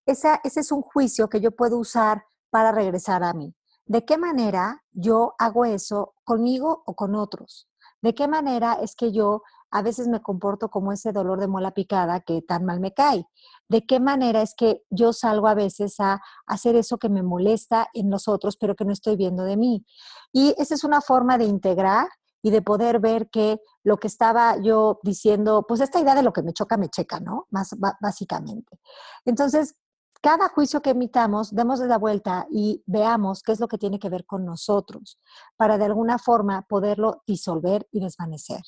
ese 0.05 0.39
es 0.43 0.71
un 0.71 0.81
juicio 0.81 1.27
que 1.29 1.41
yo 1.41 1.51
puedo 1.51 1.77
usar 1.77 2.23
para 2.49 2.71
regresar 2.71 3.23
a 3.23 3.33
mí. 3.33 3.53
¿De 3.87 4.03
qué 4.03 4.17
manera 4.17 4.83
yo 4.91 5.33
hago 5.39 5.63
eso 5.65 6.13
conmigo 6.25 6.83
o 6.85 6.95
con 6.95 7.15
otros? 7.15 7.69
¿De 8.01 8.13
qué 8.13 8.27
manera 8.27 8.73
es 8.81 8.95
que 8.95 9.11
yo 9.11 9.43
a 9.71 9.81
veces 9.81 10.07
me 10.07 10.21
comporto 10.21 10.69
como 10.69 10.91
ese 10.91 11.11
dolor 11.11 11.39
de 11.39 11.47
muela 11.47 11.71
picada 11.71 12.19
que 12.19 12.41
tan 12.41 12.65
mal 12.65 12.79
me 12.81 12.93
cae? 12.93 13.25
¿De 13.69 13.85
qué 13.85 13.99
manera 13.99 14.41
es 14.41 14.53
que 14.55 14.83
yo 14.89 15.13
salgo 15.13 15.47
a 15.47 15.55
veces 15.55 15.99
a 15.99 16.21
hacer 16.45 16.75
eso 16.75 16.97
que 16.97 17.09
me 17.09 17.23
molesta 17.23 17.87
en 17.93 18.09
los 18.09 18.27
otros, 18.27 18.57
pero 18.57 18.75
que 18.75 18.85
no 18.85 18.91
estoy 18.91 19.15
viendo 19.15 19.43
de 19.43 19.57
mí? 19.57 19.85
Y 20.33 20.53
esa 20.57 20.75
es 20.75 20.83
una 20.83 21.01
forma 21.01 21.37
de 21.37 21.45
integrar 21.45 22.07
y 22.41 22.51
de 22.51 22.61
poder 22.61 22.99
ver 22.99 23.29
que 23.29 23.59
lo 23.83 23.97
que 23.97 24.07
estaba 24.07 24.57
yo 24.61 24.99
diciendo, 25.01 25.65
pues 25.67 25.81
esta 25.81 25.99
idea 25.99 26.13
de 26.13 26.23
lo 26.23 26.33
que 26.33 26.43
me 26.43 26.53
choca, 26.53 26.77
me 26.77 26.89
checa, 26.89 27.19
¿no? 27.19 27.47
Más 27.49 27.75
básicamente. 27.99 28.79
Entonces, 29.25 29.75
cada 30.21 30.49
juicio 30.49 30.81
que 30.81 30.91
emitamos, 30.91 31.53
demos 31.53 31.79
de 31.79 31.87
la 31.87 31.97
vuelta 31.97 32.47
y 32.49 32.83
veamos 32.85 33.43
qué 33.43 33.51
es 33.51 33.59
lo 33.59 33.67
que 33.67 33.77
tiene 33.77 33.99
que 33.99 34.09
ver 34.09 34.25
con 34.25 34.45
nosotros, 34.45 35.19
para 35.55 35.77
de 35.77 35.85
alguna 35.85 36.17
forma 36.17 36.63
poderlo 36.63 37.23
disolver 37.25 37.87
y 37.91 37.99
desvanecer. 37.99 38.61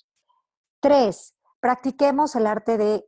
Tres, 0.80 1.36
practiquemos 1.60 2.36
el 2.36 2.48
arte 2.48 2.78
de 2.78 3.06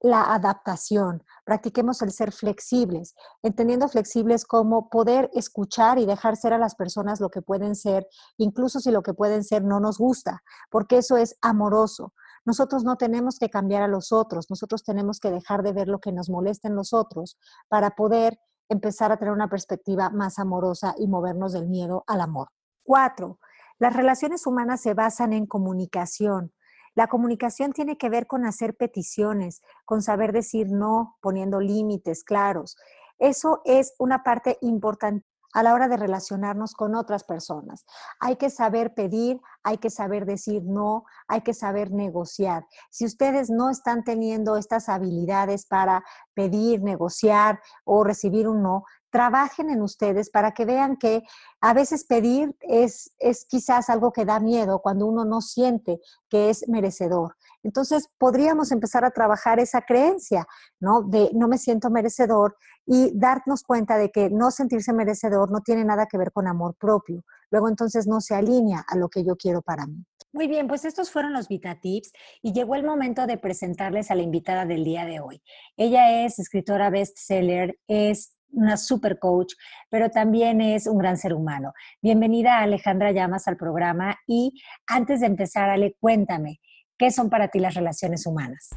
la 0.00 0.34
adaptación, 0.34 1.24
practiquemos 1.44 2.02
el 2.02 2.12
ser 2.12 2.30
flexibles, 2.30 3.14
entendiendo 3.42 3.88
flexibles 3.88 4.44
como 4.44 4.90
poder 4.90 5.30
escuchar 5.32 5.98
y 5.98 6.04
dejar 6.04 6.36
ser 6.36 6.52
a 6.52 6.58
las 6.58 6.74
personas 6.74 7.20
lo 7.20 7.30
que 7.30 7.40
pueden 7.40 7.74
ser, 7.74 8.06
incluso 8.36 8.80
si 8.80 8.90
lo 8.90 9.02
que 9.02 9.14
pueden 9.14 9.42
ser 9.44 9.64
no 9.64 9.80
nos 9.80 9.96
gusta, 9.96 10.42
porque 10.70 10.98
eso 10.98 11.16
es 11.16 11.38
amoroso. 11.40 12.12
Nosotros 12.44 12.84
no 12.84 12.96
tenemos 12.96 13.38
que 13.38 13.50
cambiar 13.50 13.82
a 13.82 13.88
los 13.88 14.12
otros, 14.12 14.50
nosotros 14.50 14.84
tenemos 14.84 15.20
que 15.20 15.30
dejar 15.30 15.62
de 15.62 15.72
ver 15.72 15.88
lo 15.88 15.98
que 16.00 16.12
nos 16.12 16.28
molesta 16.28 16.68
en 16.68 16.76
los 16.76 16.92
otros 16.92 17.38
para 17.68 17.90
poder 17.90 18.38
empezar 18.68 19.12
a 19.12 19.16
tener 19.16 19.32
una 19.32 19.48
perspectiva 19.48 20.10
más 20.10 20.38
amorosa 20.38 20.94
y 20.98 21.06
movernos 21.06 21.52
del 21.52 21.68
miedo 21.68 22.04
al 22.06 22.20
amor. 22.20 22.48
Cuatro, 22.82 23.38
las 23.78 23.94
relaciones 23.94 24.46
humanas 24.46 24.80
se 24.80 24.94
basan 24.94 25.32
en 25.32 25.46
comunicación. 25.46 26.52
La 26.94 27.08
comunicación 27.08 27.72
tiene 27.72 27.98
que 27.98 28.08
ver 28.08 28.26
con 28.26 28.44
hacer 28.46 28.76
peticiones, 28.76 29.62
con 29.84 30.00
saber 30.02 30.32
decir 30.32 30.68
no, 30.70 31.16
poniendo 31.20 31.60
límites 31.60 32.22
claros. 32.22 32.76
Eso 33.18 33.62
es 33.64 33.94
una 33.98 34.22
parte 34.22 34.58
importante 34.60 35.26
a 35.54 35.62
la 35.62 35.72
hora 35.72 35.88
de 35.88 35.96
relacionarnos 35.96 36.74
con 36.74 36.94
otras 36.94 37.24
personas. 37.24 37.86
Hay 38.20 38.36
que 38.36 38.50
saber 38.50 38.92
pedir, 38.92 39.40
hay 39.62 39.78
que 39.78 39.88
saber 39.88 40.26
decir 40.26 40.62
no, 40.64 41.04
hay 41.28 41.40
que 41.40 41.54
saber 41.54 41.92
negociar. 41.92 42.66
Si 42.90 43.06
ustedes 43.06 43.48
no 43.48 43.70
están 43.70 44.04
teniendo 44.04 44.56
estas 44.56 44.88
habilidades 44.88 45.64
para 45.64 46.04
pedir, 46.34 46.82
negociar 46.82 47.60
o 47.84 48.04
recibir 48.04 48.48
un 48.48 48.62
no, 48.62 48.84
trabajen 49.10 49.70
en 49.70 49.80
ustedes 49.80 50.28
para 50.28 50.50
que 50.50 50.64
vean 50.64 50.96
que 50.96 51.22
a 51.60 51.72
veces 51.72 52.04
pedir 52.04 52.56
es, 52.60 53.14
es 53.20 53.46
quizás 53.46 53.88
algo 53.88 54.12
que 54.12 54.24
da 54.24 54.40
miedo 54.40 54.80
cuando 54.80 55.06
uno 55.06 55.24
no 55.24 55.40
siente 55.40 56.00
que 56.28 56.50
es 56.50 56.68
merecedor. 56.68 57.36
Entonces, 57.64 58.08
podríamos 58.18 58.70
empezar 58.70 59.04
a 59.04 59.10
trabajar 59.10 59.58
esa 59.58 59.82
creencia, 59.82 60.46
¿no? 60.78 61.02
De 61.02 61.30
no 61.34 61.48
me 61.48 61.58
siento 61.58 61.90
merecedor 61.90 62.56
y 62.86 63.10
darnos 63.18 63.62
cuenta 63.62 63.96
de 63.96 64.10
que 64.10 64.30
no 64.30 64.50
sentirse 64.50 64.92
merecedor 64.92 65.50
no 65.50 65.60
tiene 65.60 65.84
nada 65.84 66.06
que 66.06 66.18
ver 66.18 66.30
con 66.30 66.46
amor 66.46 66.76
propio. 66.78 67.24
Luego 67.50 67.68
entonces 67.68 68.06
no 68.06 68.20
se 68.20 68.34
alinea 68.34 68.84
a 68.86 68.96
lo 68.96 69.08
que 69.08 69.24
yo 69.24 69.36
quiero 69.36 69.62
para 69.62 69.86
mí. 69.86 70.04
Muy 70.32 70.48
bien, 70.48 70.66
pues 70.66 70.84
estos 70.84 71.10
fueron 71.10 71.32
los 71.32 71.48
Vita 71.48 71.80
Tips 71.80 72.12
y 72.42 72.52
llegó 72.52 72.74
el 72.74 72.84
momento 72.84 73.26
de 73.26 73.38
presentarles 73.38 74.10
a 74.10 74.16
la 74.16 74.22
invitada 74.22 74.66
del 74.66 74.84
día 74.84 75.04
de 75.04 75.20
hoy. 75.20 75.40
Ella 75.76 76.24
es 76.24 76.38
escritora 76.40 76.90
bestseller, 76.90 77.78
es 77.86 78.36
una 78.50 78.76
super 78.76 79.18
coach, 79.18 79.54
pero 79.90 80.10
también 80.10 80.60
es 80.60 80.86
un 80.86 80.98
gran 80.98 81.16
ser 81.16 81.34
humano. 81.34 81.72
Bienvenida 82.02 82.58
Alejandra 82.58 83.12
Llamas 83.12 83.48
al 83.48 83.56
programa 83.56 84.16
y 84.26 84.60
antes 84.86 85.20
de 85.20 85.26
empezar, 85.26 85.70
Ale, 85.70 85.96
cuéntame, 86.00 86.60
¿Qué 86.96 87.10
son 87.10 87.28
para 87.28 87.48
ti 87.48 87.58
las 87.58 87.74
relaciones 87.74 88.24
humanas? 88.24 88.70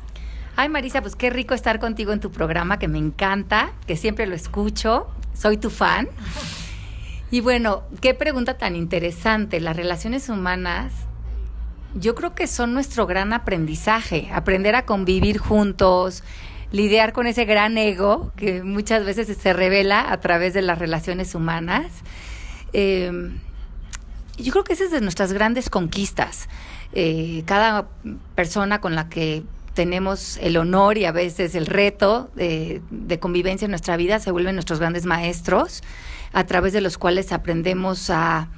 Ay, 0.56 0.70
Marisa, 0.70 1.02
pues 1.02 1.16
qué 1.16 1.30
rico 1.30 1.54
estar 1.54 1.80
contigo 1.80 2.14
en 2.14 2.20
tu 2.20 2.32
programa, 2.32 2.80
que 2.80 2.88
me 2.88 2.98
encanta, 2.98 3.74
que 3.86 3.96
siempre 3.96 4.26
lo 4.26 4.34
escucho, 4.34 5.08
soy 5.36 5.58
tu 5.58 5.70
fan. 5.70 6.08
Y 7.30 7.42
bueno, 7.42 7.84
qué 8.02 8.16
pregunta 8.16 8.58
tan 8.58 8.76
interesante. 8.76 9.60
Las 9.60 9.76
relaciones 9.76 10.30
humanas, 10.30 10.94
yo 11.94 12.16
creo 12.16 12.34
que 12.34 12.48
son 12.48 12.74
nuestro 12.74 13.06
gran 13.06 13.34
aprendizaje, 13.34 14.30
aprender 14.34 14.74
a 14.74 14.86
convivir 14.86 15.38
juntos, 15.38 16.24
lidiar 16.72 17.14
con 17.14 17.28
ese 17.28 17.46
gran 17.46 17.78
ego 17.78 18.32
que 18.36 18.64
muchas 18.64 19.06
veces 19.06 19.28
se 19.38 19.54
revela 19.54 20.12
a 20.12 20.20
través 20.22 20.56
de 20.56 20.64
las 20.64 20.80
relaciones 20.80 21.36
humanas. 21.36 21.86
Eh, 22.74 23.12
yo 24.38 24.52
creo 24.52 24.64
que 24.64 24.74
esa 24.74 24.86
es 24.86 24.92
de 24.92 25.02
nuestras 25.02 25.34
grandes 25.34 25.70
conquistas. 25.70 26.48
Eh, 26.94 27.44
cada 27.46 27.88
persona 28.36 28.80
con 28.82 28.96
la 28.96 29.10
que 29.10 29.44
tenemos 29.74 30.38
el 30.38 30.58
honor 30.58 30.98
y 30.98 31.06
a 31.06 31.12
veces 31.12 31.54
el 31.54 31.68
reto 31.68 32.32
de, 32.36 32.82
convivencia 33.20 33.66
en 33.66 33.72
nuestra 33.72 33.96
vida 33.96 34.20
se 34.20 34.32
vuelven 34.32 34.56
nuestros 34.56 34.80
grandes 34.80 35.06
maestros, 35.06 35.84
a 36.34 36.46
través 36.46 36.74
de 36.74 36.82
los 36.82 36.98
cuales 36.98 37.32
aprendemos 37.32 38.10
a, 38.10 38.50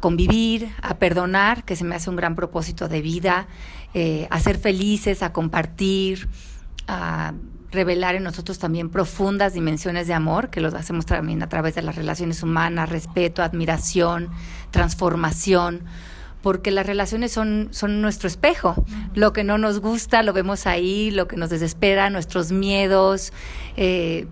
convivir, 0.00 0.70
a 0.82 0.96
perdonar, 0.96 1.64
que 1.64 1.76
se 1.76 1.84
me 1.84 1.94
hace 1.94 2.10
un 2.10 2.16
gran 2.16 2.34
propósito 2.34 2.88
de 2.88 3.00
vida, 3.00 3.46
eh, 3.94 4.26
a 4.30 4.38
ser 4.38 4.58
felices, 4.58 5.22
a 5.22 5.32
compartir, 5.32 6.28
a 6.88 7.32
revelar 7.72 8.14
en 8.14 8.22
nosotros 8.22 8.58
también 8.58 8.90
profundas 8.90 9.54
dimensiones 9.54 10.06
de 10.06 10.14
amor, 10.14 10.50
que 10.50 10.60
los 10.60 10.74
hacemos 10.74 11.06
también 11.06 11.42
a 11.42 11.48
través 11.48 11.74
de 11.74 11.80
las 11.80 11.96
relaciones 11.96 12.42
humanas, 12.42 12.90
respeto, 12.90 13.42
admiración, 13.42 14.28
transformación 14.70 15.84
porque 16.44 16.70
las 16.70 16.84
relaciones 16.84 17.32
son, 17.32 17.68
son 17.70 18.02
nuestro 18.02 18.28
espejo. 18.28 18.74
Lo 19.14 19.32
que 19.32 19.44
no 19.44 19.56
nos 19.56 19.80
gusta 19.80 20.22
lo 20.22 20.34
vemos 20.34 20.66
ahí, 20.66 21.10
lo 21.10 21.26
que 21.26 21.38
nos 21.38 21.48
desespera, 21.48 22.10
nuestros 22.10 22.52
miedos. 22.52 23.32
Eh, 23.78 24.26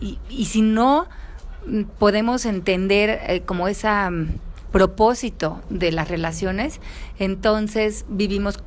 y, 0.00 0.44
si 0.44 0.62
no 0.62 1.08
mm, 1.66 1.82
podemos 1.98 2.46
entender 2.46 3.18
eh, 3.26 3.42
como 3.44 3.66
ese 3.66 3.88
mm, 3.88 4.38
propósito 4.70 5.60
de 5.68 5.90
las 5.90 6.08
relaciones, 6.08 6.80
entonces 7.18 8.04
vivimos 8.08 8.62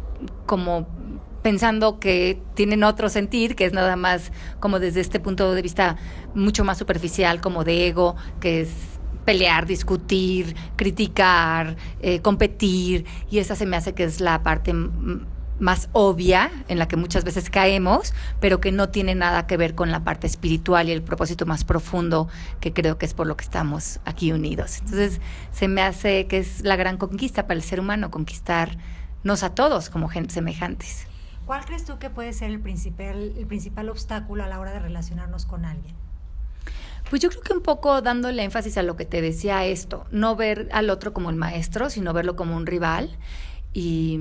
como 0.45 0.86
pensando 1.43 1.97
que 1.97 2.41
tienen 2.56 2.84
otro 2.84 3.08
sentir, 3.08 3.56
que 3.56 3.63
es 3.63 3.71
nada 3.71 3.95
más 3.95 4.34
como 4.60 4.80
desde 4.80 4.99
este 4.99 5.21
punto 5.21 5.56
de 5.56 5.62
vista 5.62 5.95
mucho 6.36 6.65
más 6.65 6.77
superficial, 6.77 7.39
como 7.39 7.63
de 7.63 7.88
ego, 7.88 8.17
que 8.41 8.60
es 8.60 8.69
pelear, 9.26 9.66
discutir, 9.66 10.56
criticar, 10.76 11.76
eh, 12.02 12.22
competir, 12.22 13.06
y 13.30 13.40
esa 13.40 13.56
se 13.56 13.66
me 13.66 13.78
hace 13.78 13.94
que 13.94 14.04
es 14.04 14.20
la 14.20 14.44
parte 14.44 14.74
más 15.62 15.90
obvia 15.94 16.52
en 16.68 16.80
la 16.80 16.88
que 16.88 16.98
muchas 16.98 17.24
veces 17.24 17.50
caemos, 17.50 18.14
pero 18.40 18.60
que 18.60 18.72
no 18.72 18.90
tiene 18.90 19.16
nada 19.16 19.46
que 19.48 19.58
ver 19.58 19.76
con 19.76 19.92
la 19.92 20.04
parte 20.04 20.28
espiritual 20.28 20.90
y 20.90 20.92
el 20.92 21.04
propósito 21.04 21.46
más 21.46 21.64
profundo 21.64 22.28
que 22.60 22.74
creo 22.74 22.98
que 22.98 23.06
es 23.06 23.14
por 23.14 23.28
lo 23.28 23.38
que 23.38 23.44
estamos 23.44 24.00
aquí 24.04 24.32
unidos. 24.32 24.80
Entonces, 24.80 25.22
se 25.52 25.68
me 25.68 25.82
hace 25.82 26.26
que 26.28 26.40
es 26.40 26.64
la 26.64 26.76
gran 26.76 26.98
conquista 26.98 27.44
para 27.44 27.56
el 27.56 27.64
ser 27.64 27.80
humano, 27.80 28.10
conquistarnos 28.10 29.44
a 29.44 29.54
todos 29.54 29.90
como 29.90 30.10
gente 30.10 30.34
semejantes. 30.34 31.06
¿Cuál 31.46 31.64
crees 31.66 31.86
tú 31.86 32.00
que 32.00 32.10
puede 32.10 32.34
ser 32.34 32.50
el 32.50 32.60
principal, 32.60 33.34
el 33.38 33.46
principal 33.46 33.90
obstáculo 33.90 34.44
a 34.44 34.48
la 34.48 34.60
hora 34.60 34.72
de 34.72 34.80
relacionarnos 34.80 35.46
con 35.46 35.66
alguien? 35.66 35.96
Pues 37.12 37.21
yo 37.21 37.30
creo 37.30 37.41
que 37.41 37.52
un 37.52 37.62
poco 37.62 38.02
dándole 38.02 38.41
énfasis 38.41 38.78
a 38.78 38.84
lo 38.84 38.95
que 38.95 39.04
te 39.04 39.21
decía 39.21 39.65
esto, 39.65 40.06
no 40.12 40.38
ver 40.38 40.69
al 40.71 40.89
otro 40.89 41.12
como 41.12 41.30
el 41.30 41.36
maestro, 41.36 41.89
sino 41.89 42.13
verlo 42.13 42.38
como 42.38 42.56
un 42.56 42.65
rival 42.65 43.17
y 43.74 44.17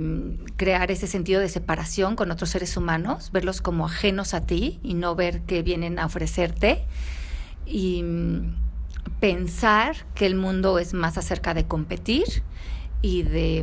crear 0.57 0.91
ese 0.91 1.07
sentido 1.07 1.41
de 1.41 1.49
separación 1.49 2.17
con 2.17 2.33
otros 2.33 2.51
seres 2.51 2.77
humanos, 2.77 3.31
verlos 3.31 3.61
como 3.61 3.87
ajenos 3.87 4.35
a 4.35 4.45
ti 4.45 4.81
y 4.83 4.95
no 4.95 5.15
ver 5.15 5.43
que 5.43 5.63
vienen 5.63 6.01
a 6.01 6.07
ofrecerte 6.07 6.85
y 7.65 8.03
pensar 9.21 9.95
que 10.17 10.27
el 10.27 10.35
mundo 10.35 10.81
es 10.81 10.93
más 10.93 11.17
acerca 11.17 11.55
de 11.55 11.69
competir 11.69 12.43
y 13.03 13.23
de 13.23 13.59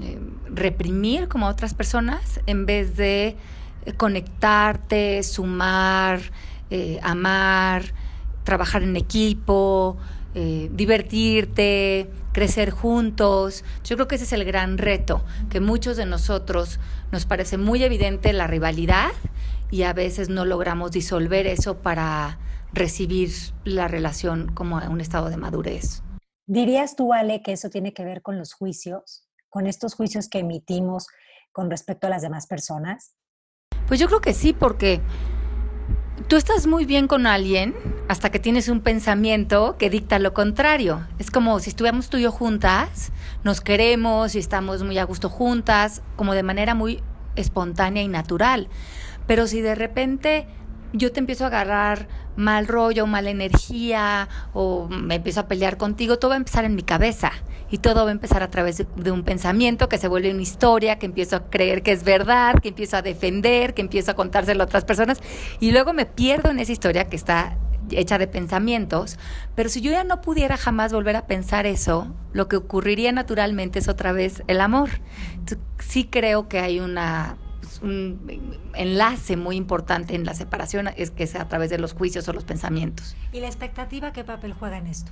eh, 0.00 0.18
reprimir 0.46 1.28
como 1.28 1.46
otras 1.46 1.74
personas 1.74 2.40
en 2.46 2.64
vez 2.64 2.96
de 2.96 3.36
conectarte, 3.98 5.22
sumar, 5.24 6.22
eh, 6.70 6.98
amar, 7.02 7.92
trabajar 8.44 8.82
en 8.82 8.96
equipo, 8.96 9.96
eh, 10.34 10.70
divertirte, 10.72 12.10
crecer 12.32 12.70
juntos. 12.70 13.64
Yo 13.84 13.96
creo 13.96 14.08
que 14.08 14.16
ese 14.16 14.24
es 14.24 14.32
el 14.32 14.44
gran 14.44 14.78
reto, 14.78 15.24
que 15.50 15.60
muchos 15.60 15.96
de 15.96 16.06
nosotros 16.06 16.78
nos 17.12 17.24
parece 17.26 17.58
muy 17.58 17.82
evidente 17.82 18.32
la 18.32 18.46
rivalidad 18.46 19.12
y 19.70 19.82
a 19.82 19.92
veces 19.92 20.28
no 20.28 20.44
logramos 20.44 20.92
disolver 20.92 21.46
eso 21.46 21.78
para 21.78 22.38
recibir 22.72 23.30
la 23.64 23.88
relación 23.88 24.52
como 24.52 24.76
un 24.76 25.00
estado 25.00 25.30
de 25.30 25.36
madurez. 25.36 26.02
¿Dirías 26.46 26.96
tú, 26.96 27.12
Ale, 27.12 27.42
que 27.42 27.52
eso 27.52 27.70
tiene 27.70 27.94
que 27.94 28.04
ver 28.04 28.20
con 28.20 28.36
los 28.36 28.52
juicios, 28.52 29.26
con 29.48 29.66
estos 29.66 29.94
juicios 29.94 30.28
que 30.28 30.40
emitimos 30.40 31.06
con 31.52 31.70
respecto 31.70 32.08
a 32.08 32.10
las 32.10 32.22
demás 32.22 32.46
personas? 32.46 33.14
Pues 33.86 34.00
yo 34.00 34.08
creo 34.08 34.20
que 34.20 34.34
sí, 34.34 34.52
porque 34.52 35.00
tú 36.28 36.36
estás 36.36 36.66
muy 36.66 36.84
bien 36.84 37.08
con 37.08 37.26
alguien 37.26 37.74
hasta 38.08 38.30
que 38.30 38.38
tienes 38.38 38.68
un 38.68 38.80
pensamiento 38.80 39.76
que 39.78 39.90
dicta 39.90 40.18
lo 40.18 40.34
contrario. 40.34 41.06
Es 41.18 41.30
como 41.30 41.58
si 41.60 41.70
estuviéramos 41.70 42.08
tú 42.08 42.16
y 42.18 42.22
yo 42.22 42.32
juntas, 42.32 43.12
nos 43.42 43.60
queremos 43.60 44.34
y 44.34 44.38
estamos 44.38 44.82
muy 44.82 44.98
a 44.98 45.04
gusto 45.04 45.28
juntas, 45.28 46.02
como 46.16 46.34
de 46.34 46.42
manera 46.42 46.74
muy 46.74 47.02
espontánea 47.36 48.02
y 48.02 48.08
natural. 48.08 48.68
Pero 49.26 49.46
si 49.46 49.60
de 49.60 49.74
repente 49.74 50.46
yo 50.92 51.12
te 51.12 51.20
empiezo 51.20 51.44
a 51.44 51.48
agarrar 51.48 52.08
mal 52.36 52.66
rollo, 52.66 53.06
mala 53.06 53.30
energía, 53.30 54.28
o 54.52 54.88
me 54.88 55.16
empiezo 55.16 55.40
a 55.40 55.48
pelear 55.48 55.76
contigo, 55.76 56.18
todo 56.18 56.30
va 56.30 56.34
a 56.34 56.38
empezar 56.38 56.64
en 56.64 56.74
mi 56.74 56.82
cabeza. 56.82 57.32
Y 57.70 57.78
todo 57.78 58.04
va 58.04 58.10
a 58.10 58.12
empezar 58.12 58.42
a 58.42 58.50
través 58.50 58.84
de, 58.96 59.10
un 59.10 59.24
pensamiento 59.24 59.88
que 59.88 59.98
se 59.98 60.06
vuelve 60.06 60.30
una 60.30 60.42
historia, 60.42 60.98
que 60.98 61.06
empiezo 61.06 61.36
a 61.36 61.50
creer 61.50 61.82
que 61.82 61.92
es 61.92 62.04
verdad, 62.04 62.54
que 62.60 62.68
empiezo 62.68 62.96
a 62.96 63.02
defender, 63.02 63.74
que 63.74 63.82
empiezo 63.82 64.12
a 64.12 64.14
contárselo 64.14 64.62
a 64.62 64.66
otras 64.66 64.84
personas. 64.84 65.20
Y 65.60 65.72
luego 65.72 65.92
me 65.92 66.06
pierdo 66.06 66.50
en 66.50 66.60
esa 66.60 66.72
historia 66.72 67.08
que 67.08 67.16
está 67.16 67.56
hecha 67.90 68.18
de 68.18 68.26
pensamientos, 68.26 69.18
pero 69.54 69.68
si 69.68 69.80
yo 69.80 69.90
ya 69.90 70.04
no 70.04 70.20
pudiera 70.20 70.56
jamás 70.56 70.92
volver 70.92 71.16
a 71.16 71.26
pensar 71.26 71.66
eso, 71.66 72.14
lo 72.32 72.48
que 72.48 72.56
ocurriría 72.56 73.12
naturalmente 73.12 73.78
es 73.78 73.88
otra 73.88 74.12
vez 74.12 74.42
el 74.46 74.60
amor. 74.60 74.90
sí 75.78 76.04
creo 76.04 76.48
que 76.48 76.60
hay 76.60 76.80
una 76.80 77.36
pues, 77.64 77.80
un 77.82 78.60
enlace 78.74 79.36
muy 79.36 79.56
importante 79.56 80.14
en 80.14 80.24
la 80.24 80.34
separación 80.34 80.88
es 80.96 81.10
que 81.10 81.26
sea 81.26 81.42
a 81.42 81.48
través 81.48 81.70
de 81.70 81.78
los 81.78 81.92
juicios 81.92 82.28
o 82.28 82.32
los 82.32 82.44
pensamientos. 82.44 83.16
¿Y 83.32 83.40
la 83.40 83.46
expectativa 83.46 84.12
qué 84.12 84.24
papel 84.24 84.52
juega 84.52 84.78
en 84.78 84.86
esto? 84.86 85.10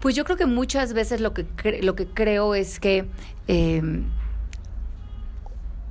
Pues 0.00 0.14
yo 0.14 0.24
creo 0.24 0.36
que 0.36 0.46
muchas 0.46 0.92
veces 0.92 1.20
lo 1.20 1.34
que, 1.34 1.46
lo 1.82 1.94
que 1.94 2.06
creo 2.06 2.54
es 2.54 2.78
que 2.78 3.08
eh, 3.48 3.82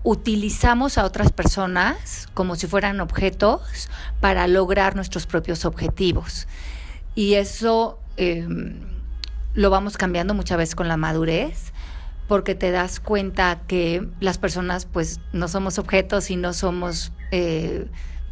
utilizamos 0.03 0.97
a 0.97 1.03
otras 1.03 1.31
personas 1.33 2.29
como 2.33 2.55
si 2.55 2.67
fueran 2.67 3.01
objetos 3.01 3.89
para 4.21 4.47
lograr 4.47 4.95
nuestros 4.95 5.27
propios 5.27 5.65
objetivos. 5.65 6.47
Y 7.15 7.33
eso 7.33 7.99
eh, 8.15 8.47
lo 9.53 9.69
vamos 9.69 9.97
cambiando 9.97 10.33
muchas 10.33 10.57
veces 10.57 10.75
con 10.75 10.87
la 10.87 10.95
madurez 10.95 11.73
porque 12.27 12.55
te 12.55 12.71
das 12.71 12.99
cuenta 12.99 13.61
que 13.67 14.07
las 14.19 14.37
personas 14.37 14.85
pues 14.85 15.19
no 15.33 15.47
somos 15.47 15.79
objetos 15.79 16.29
y 16.29 16.35
no 16.35 16.53
somos 16.53 17.11
eh, 17.31 17.87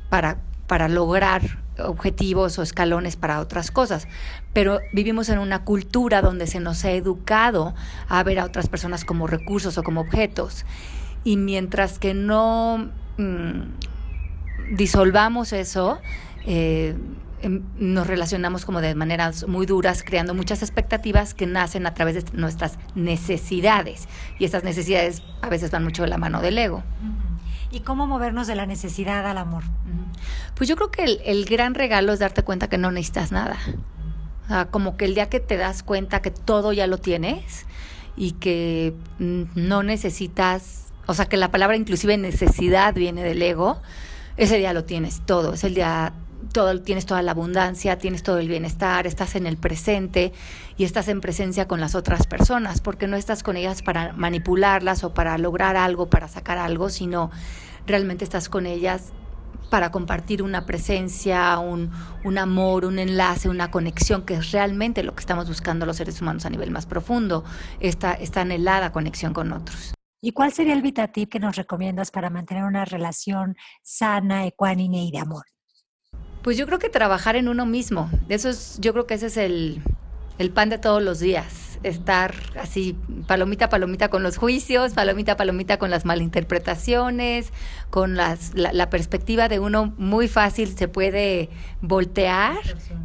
para, 0.10 0.38
para 0.68 0.88
lograr 0.88 1.64
objetivos 1.80 2.58
o 2.58 2.62
escalones 2.62 3.16
para 3.16 3.40
otras 3.40 3.72
cosas, 3.72 4.08
pero 4.54 4.80
vivimos 4.94 5.30
en 5.30 5.40
una 5.40 5.64
cultura 5.64 6.22
donde 6.22 6.48
se 6.48 6.60
nos 6.60 6.86
ha 6.86 6.92
educado 6.92 7.76
a 8.08 8.24
ver 8.24 8.40
a 8.40 8.46
otras 8.46 8.70
personas 8.70 9.04
como 9.06 9.28
recursos 9.28 9.78
o 9.78 9.84
como 9.84 10.02
objetos. 10.02 10.66
Y 11.24 11.38
mientras 11.38 12.00
que 12.00 12.14
no 12.14 12.92
mm, 13.18 14.76
disolvamos 14.76 15.54
eso, 15.54 16.00
eh, 16.46 16.96
nos 17.50 18.08
relacionamos 18.08 18.66
como 18.66 18.82
de 18.82 18.96
maneras 18.96 19.48
muy 19.48 19.66
duras, 19.66 20.04
creando 20.04 20.34
muchas 20.34 20.62
expectativas 20.62 21.34
que 21.34 21.46
nacen 21.46 21.86
a 21.86 21.94
través 21.94 22.16
de 22.16 22.38
nuestras 22.38 22.78
necesidades. 22.96 24.08
Y 24.40 24.46
esas 24.46 24.64
necesidades 24.64 25.24
a 25.42 25.50
veces 25.50 25.72
van 25.72 25.84
mucho 25.84 26.04
de 26.04 26.10
la 26.10 26.18
mano 26.18 26.42
del 26.42 26.58
ego. 26.58 26.84
¿Y 27.72 27.82
cómo 27.82 28.08
movernos 28.08 28.48
de 28.48 28.56
la 28.56 28.66
necesidad 28.66 29.26
al 29.28 29.38
amor? 29.38 29.64
Pues 30.56 30.70
yo 30.70 30.76
creo 30.76 30.92
que 30.92 31.04
el, 31.04 31.22
el 31.26 31.46
gran 31.46 31.76
regalo 31.76 32.14
es 32.14 32.20
darte 32.20 32.44
cuenta 32.44 32.70
que 32.70 32.78
no 32.78 32.92
necesitas 32.92 33.32
nada. 33.32 33.58
O 34.46 34.48
sea, 34.48 34.66
como 34.66 34.98
que 34.98 35.06
el 35.06 35.16
día 35.16 35.30
que 35.30 35.40
te 35.40 35.58
das 35.58 35.84
cuenta 35.84 36.22
que 36.22 36.32
todo 36.32 36.72
ya 36.72 36.88
lo 36.88 37.00
tienes 37.00 37.66
y 38.16 38.34
que 38.34 38.94
mm, 39.20 39.44
no 39.56 39.84
necesitas 39.84 40.86
o 41.08 41.14
sea 41.14 41.26
que 41.26 41.38
la 41.38 41.52
palabra 41.52 41.78
inclusive 41.78 42.18
necesidad 42.18 42.94
viene 42.94 43.24
del 43.24 43.42
ego, 43.42 43.82
ese 44.38 44.58
día 44.58 44.74
lo 44.74 44.84
tienes 44.84 45.22
todo, 45.26 45.54
es 45.54 45.64
el 45.64 45.76
día 45.76 46.14
todo, 46.54 46.82
tienes 46.82 47.06
toda 47.06 47.22
la 47.22 47.32
abundancia, 47.32 47.98
tienes 47.98 48.24
todo 48.24 48.40
el 48.40 48.48
bienestar, 48.48 49.08
estás 49.08 49.36
en 49.36 49.48
el 49.48 49.58
presente 49.58 50.34
y 50.78 50.84
estás 50.84 51.08
en 51.08 51.22
presencia 51.22 51.68
con 51.68 51.80
las 51.80 51.96
otras 51.96 52.28
personas, 52.28 52.82
porque 52.82 53.08
no 53.08 53.18
estás 53.18 53.44
con 53.44 53.58
ellas 53.58 53.82
para 53.82 54.14
manipularlas 54.14 55.04
o 55.04 55.14
para 55.14 55.38
lograr 55.38 55.76
algo, 55.76 56.10
para 56.10 56.28
sacar 56.28 56.58
algo, 56.58 56.90
sino 56.90 57.32
realmente 57.86 58.24
estás 58.24 58.50
con 58.50 58.66
ellas 58.66 59.14
para 59.70 59.92
compartir 59.92 60.44
una 60.44 60.66
presencia, 60.66 61.58
un, 61.60 61.92
un, 62.24 62.38
amor, 62.38 62.86
un 62.86 63.00
enlace, 63.00 63.50
una 63.50 63.72
conexión, 63.72 64.24
que 64.24 64.36
es 64.36 64.52
realmente 64.52 65.04
lo 65.04 65.16
que 65.16 65.22
estamos 65.22 65.48
buscando 65.48 65.86
los 65.86 65.98
seres 65.98 66.22
humanos 66.22 66.46
a 66.46 66.50
nivel 66.50 66.72
más 66.72 66.86
profundo, 66.86 67.44
esta, 67.80 68.14
esta 68.14 68.42
anhelada 68.42 68.92
conexión 68.92 69.34
con 69.34 69.52
otros. 69.52 69.94
¿Y 70.22 70.32
cuál 70.32 70.52
sería 70.52 70.74
el 70.74 70.82
VitaTip 70.82 71.30
que 71.30 71.40
nos 71.40 71.56
recomiendas 71.56 72.10
para 72.10 72.30
mantener 72.30 72.64
una 72.64 72.86
relación 72.86 73.56
sana, 73.84 74.46
ecuánime 74.46 75.04
y 75.04 75.12
de 75.12 75.20
amor? 75.20 75.46
Pues 76.46 76.58
yo 76.58 76.68
creo 76.68 76.78
que 76.78 76.90
trabajar 76.90 77.36
en 77.38 77.48
uno 77.48 77.66
mismo. 77.66 78.08
Eso 78.30 78.50
es, 78.50 78.78
yo 78.80 78.94
creo 78.94 79.08
que 79.08 79.16
ese 79.16 79.26
es 79.26 79.38
el, 79.38 79.82
el 80.38 80.52
pan 80.52 80.70
de 80.70 80.78
todos 80.78 81.02
los 81.02 81.20
días. 81.20 81.75
Estar 81.86 82.34
así, 82.60 82.98
palomita, 83.28 83.70
palomita 83.70 84.10
con 84.10 84.24
los 84.24 84.38
juicios, 84.38 84.94
palomita, 84.94 85.38
palomita 85.38 85.78
con 85.78 85.92
las 85.92 86.04
malinterpretaciones, 86.04 87.54
con 87.92 88.16
las, 88.16 88.56
la, 88.56 88.74
la 88.74 88.90
perspectiva 88.90 89.48
de 89.48 89.60
uno 89.60 89.94
muy 89.98 90.28
fácil 90.28 90.76
se 90.76 90.88
puede 90.88 91.50
voltear, 91.82 92.58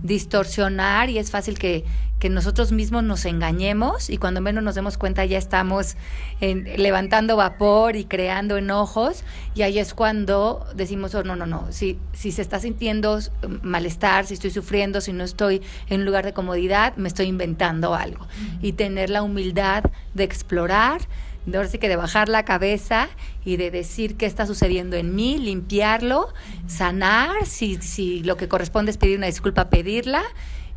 distorsionar 0.02 1.10
y 1.10 1.18
es 1.18 1.30
fácil 1.30 1.58
que, 1.58 1.84
que 2.20 2.28
nosotros 2.28 2.70
mismos 2.70 3.02
nos 3.02 3.24
engañemos 3.24 4.10
y 4.10 4.18
cuando 4.18 4.42
menos 4.42 4.62
nos 4.62 4.74
demos 4.74 4.98
cuenta 4.98 5.24
ya 5.24 5.38
estamos 5.38 5.96
levantando 6.40 7.36
vapor 7.36 7.96
y 7.96 8.04
creando 8.04 8.58
enojos 8.58 9.24
y 9.54 9.62
ahí 9.62 9.78
es 9.78 9.94
cuando 9.94 10.66
decimos, 10.74 11.14
oh, 11.14 11.24
no, 11.24 11.34
no, 11.34 11.46
no, 11.46 11.66
si, 11.70 11.98
si 12.12 12.30
se 12.30 12.42
está 12.42 12.60
sintiendo 12.60 13.18
malestar, 13.62 14.26
si 14.26 14.34
estoy 14.34 14.50
sufriendo, 14.50 15.00
si 15.00 15.14
no 15.14 15.24
estoy 15.24 15.62
en 15.88 16.00
un 16.00 16.06
lugar 16.06 16.26
de 16.26 16.34
comodidad, 16.34 16.94
me 16.96 17.08
estoy 17.08 17.26
inventando 17.26 17.94
algo. 17.94 18.28
Y 18.60 18.69
tener 18.72 19.10
la 19.10 19.22
humildad 19.22 19.84
de 20.14 20.24
explorar, 20.24 21.02
de 21.46 21.56
ahora 21.56 21.68
sí 21.68 21.78
que 21.78 21.88
de 21.88 21.96
bajar 21.96 22.28
la 22.28 22.44
cabeza 22.44 23.08
y 23.44 23.56
de 23.56 23.70
decir 23.70 24.16
qué 24.16 24.26
está 24.26 24.46
sucediendo 24.46 24.96
en 24.96 25.14
mí, 25.14 25.38
limpiarlo, 25.38 26.32
sanar, 26.66 27.46
si, 27.46 27.76
si 27.76 28.22
lo 28.22 28.36
que 28.36 28.48
corresponde 28.48 28.90
es 28.90 28.98
pedir 28.98 29.18
una 29.18 29.26
disculpa, 29.26 29.70
pedirla 29.70 30.22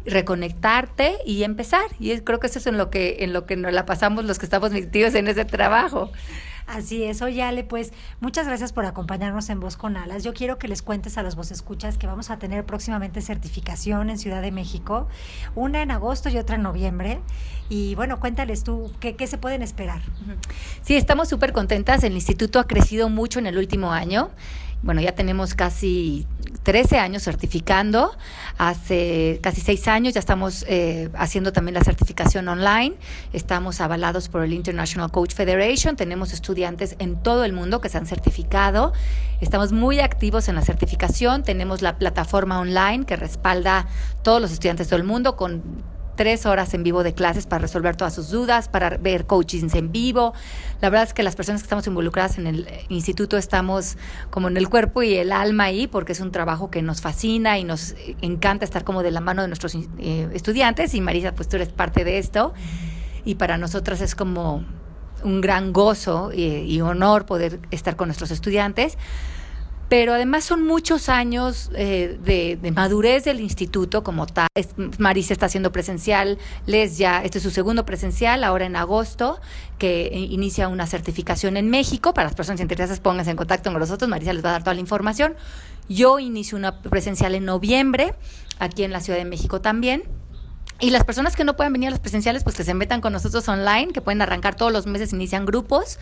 reconectarte 0.06 1.18
y 1.26 1.44
empezar. 1.44 1.86
Y 2.00 2.20
creo 2.22 2.40
que 2.40 2.48
eso 2.48 2.60
es 2.60 2.68
en 2.68 2.78
lo 2.78 2.90
que, 2.90 3.18
en 3.20 3.34
lo 3.34 3.46
que 3.46 3.56
nos 3.56 3.74
la 3.74 3.86
pasamos 3.86 4.26
los 4.26 4.40
que 4.40 4.46
estamos 4.46 4.72
metidos 4.72 5.16
en 5.16 5.28
ese 5.28 5.46
trabajo. 5.46 6.12
Así 6.66 7.04
es, 7.04 7.22
oye 7.22 7.44
Ale, 7.44 7.64
pues 7.64 7.92
muchas 8.20 8.48
gracias 8.48 8.72
por 8.72 8.86
acompañarnos 8.86 9.50
en 9.50 9.60
Voz 9.60 9.78
con 9.78 9.98
Alas. 9.98 10.24
Yo 10.24 10.34
quiero 10.34 10.58
que 10.58 10.68
les 10.68 10.82
cuentes 10.82 11.18
a 11.18 11.24
los 11.24 11.36
vos 11.36 11.52
escuchas 11.52 11.98
que 11.98 12.08
vamos 12.08 12.30
a 12.30 12.40
tener 12.40 12.66
próximamente 12.66 13.22
certificación 13.22 14.10
en 14.10 14.18
Ciudad 14.18 14.42
de 14.42 14.52
México, 14.52 15.08
una 15.56 15.82
en 15.82 15.92
agosto 15.92 16.30
y 16.30 16.38
otra 16.38 16.56
en 16.56 16.64
noviembre. 16.64 17.20
Y 17.70 17.96
bueno, 17.96 18.20
cuéntales 18.20 18.64
tú, 18.64 18.92
¿qué, 19.00 19.16
qué 19.16 19.28
se 19.28 19.38
pueden 19.38 19.62
esperar? 19.62 20.02
Sí, 20.82 20.96
estamos 20.96 21.28
súper 21.30 21.54
contentas. 21.54 22.04
El 22.04 22.14
instituto 22.14 22.60
ha 22.60 22.68
crecido 22.68 23.10
mucho 23.10 23.40
en 23.40 23.48
el 23.48 23.58
último 23.58 23.92
año 23.92 24.32
bueno, 24.84 25.00
ya 25.02 25.14
tenemos 25.14 25.56
casi 25.56 26.28
13 26.64 27.00
años 27.00 27.24
certificando, 27.24 28.16
hace 28.58 29.40
casi 29.42 29.62
6 29.62 29.88
años 29.88 30.14
ya 30.14 30.20
estamos 30.20 30.66
eh, 30.68 31.10
haciendo 31.16 31.54
también 31.54 31.74
la 31.74 31.84
certificación 31.84 32.48
online, 32.50 32.96
estamos 33.32 33.80
avalados 33.82 34.28
por 34.28 34.44
el 34.44 34.54
International 34.54 35.10
Coach 35.10 35.34
Federation, 35.34 35.96
tenemos 35.96 36.34
estudiantes 36.34 36.96
en 37.00 37.16
todo 37.16 37.46
el 37.46 37.54
mundo 37.54 37.80
que 37.80 37.88
se 37.88 37.98
han 37.98 38.06
certificado, 38.06 38.94
estamos 39.40 39.72
muy 39.72 40.02
activos 40.02 40.50
en 40.50 40.56
la 40.56 40.62
certificación, 40.62 41.44
tenemos 41.44 41.82
la 41.82 41.98
plataforma 41.98 42.60
online 42.60 43.06
que 43.06 43.16
respalda 43.16 43.88
todos 44.22 44.42
los 44.42 44.52
estudiantes 44.52 44.90
del 44.90 45.06
mundo 45.06 45.38
con 45.38 45.64
tres 46.16 46.46
horas 46.46 46.74
en 46.74 46.84
vivo 46.84 47.04
de 47.04 47.14
clases 47.14 47.46
para 47.46 47.62
resolver 47.62 47.96
todas 47.96 48.14
sus 48.14 48.30
dudas, 48.30 48.68
para 48.68 48.98
ver 48.98 49.26
coachings 49.26 49.76
en 49.76 49.92
vivo. 49.92 50.34
La 50.82 50.90
verdad 50.90 51.08
es 51.08 51.14
que 51.14 51.24
las 51.24 51.36
personas 51.36 51.62
que 51.62 51.66
estamos 51.66 51.88
involucradas 51.88 52.38
en 52.38 52.48
el 52.48 52.68
instituto 52.90 53.38
estamos 53.38 53.98
como 54.30 54.48
en 54.48 54.58
el 54.58 54.70
cuerpo 54.70 55.04
y 55.04 55.16
el 55.16 55.32
alma 55.32 55.66
ahí, 55.66 55.88
porque 55.88 56.12
es 56.12 56.20
un 56.20 56.32
trabajo 56.32 56.70
que 56.70 56.82
nos 56.82 57.02
fascina 57.02 57.58
y 57.58 57.64
nos 57.64 57.96
encanta 58.22 58.66
estar 58.66 58.84
como 58.84 59.04
de 59.04 59.12
la 59.12 59.22
mano 59.22 59.42
de 59.42 59.48
nuestros 59.48 59.76
eh, 59.76 60.30
estudiantes. 60.34 60.94
Y 60.94 61.02
Marisa, 61.02 61.34
pues 61.34 61.48
tú 61.50 61.56
eres 61.58 61.70
parte 61.70 62.04
de 62.04 62.18
esto. 62.18 62.54
Y 63.26 63.36
para 63.36 63.58
nosotras 63.58 64.02
es 64.02 64.16
como 64.16 64.66
un 65.24 65.42
gran 65.42 65.74
gozo 65.74 66.32
eh, 66.34 66.66
y 66.68 66.82
honor 66.82 67.26
poder 67.26 67.60
estar 67.72 67.96
con 67.96 68.10
nuestros 68.10 68.32
estudiantes 68.32 68.98
pero 69.94 70.16
además 70.16 70.44
son 70.44 70.66
muchos 70.66 71.08
años 71.08 71.70
eh, 71.76 72.18
de, 72.26 72.72
madurez 72.72 73.26
del 73.26 73.40
instituto 73.40 74.04
como 74.04 74.26
tal. 74.26 74.48
Marisa 74.98 75.34
está 75.34 75.46
haciendo 75.46 75.72
presencial, 75.72 76.40
Les 76.66 76.98
ya, 76.98 77.24
este 77.24 77.38
es 77.38 77.44
su 77.44 77.52
segundo 77.52 77.86
presencial, 77.86 78.44
ahora 78.44 78.66
en 78.66 78.76
agosto, 78.76 79.40
que 79.78 80.10
inicia 80.32 80.68
una 80.68 80.88
certificación 80.88 81.58
en 81.58 81.70
México. 81.70 82.16
Para 82.16 82.26
las 82.26 82.36
personas 82.36 82.60
interesadas, 82.60 83.02
pónganse 83.02 83.30
en 83.30 83.38
contacto 83.38 83.70
con 83.72 83.80
nosotros, 83.80 84.10
Marisa 84.10 84.34
les 84.34 84.44
va 84.44 84.50
a 84.50 84.54
dar 84.54 84.64
toda 84.64 84.74
la 84.74 84.80
información. 84.80 85.36
Yo 85.88 86.18
inicio 86.18 86.58
una 86.58 86.82
presencial 86.82 87.36
en 87.36 87.46
noviembre, 87.46 88.16
aquí 88.58 88.84
en 88.84 88.94
la 88.94 89.00
Ciudad 89.00 89.20
de 89.20 89.26
México 89.26 89.62
también. 89.62 90.06
Y 90.80 90.90
las 90.90 91.04
personas 91.04 91.36
que 91.36 91.44
no 91.44 91.56
puedan 91.56 91.72
venir 91.72 91.90
a 91.90 91.92
los 91.92 92.00
presenciales, 92.00 92.44
pues 92.44 92.56
que 92.56 92.64
se 92.64 92.74
metan 92.74 93.00
con 93.00 93.14
nosotros 93.14 93.48
online, 93.48 93.94
que 93.94 94.02
pueden 94.02 94.24
arrancar 94.24 94.56
todos 94.56 94.74
los 94.74 94.88
meses, 94.88 95.14
inician 95.14 95.46
grupos. 95.46 96.00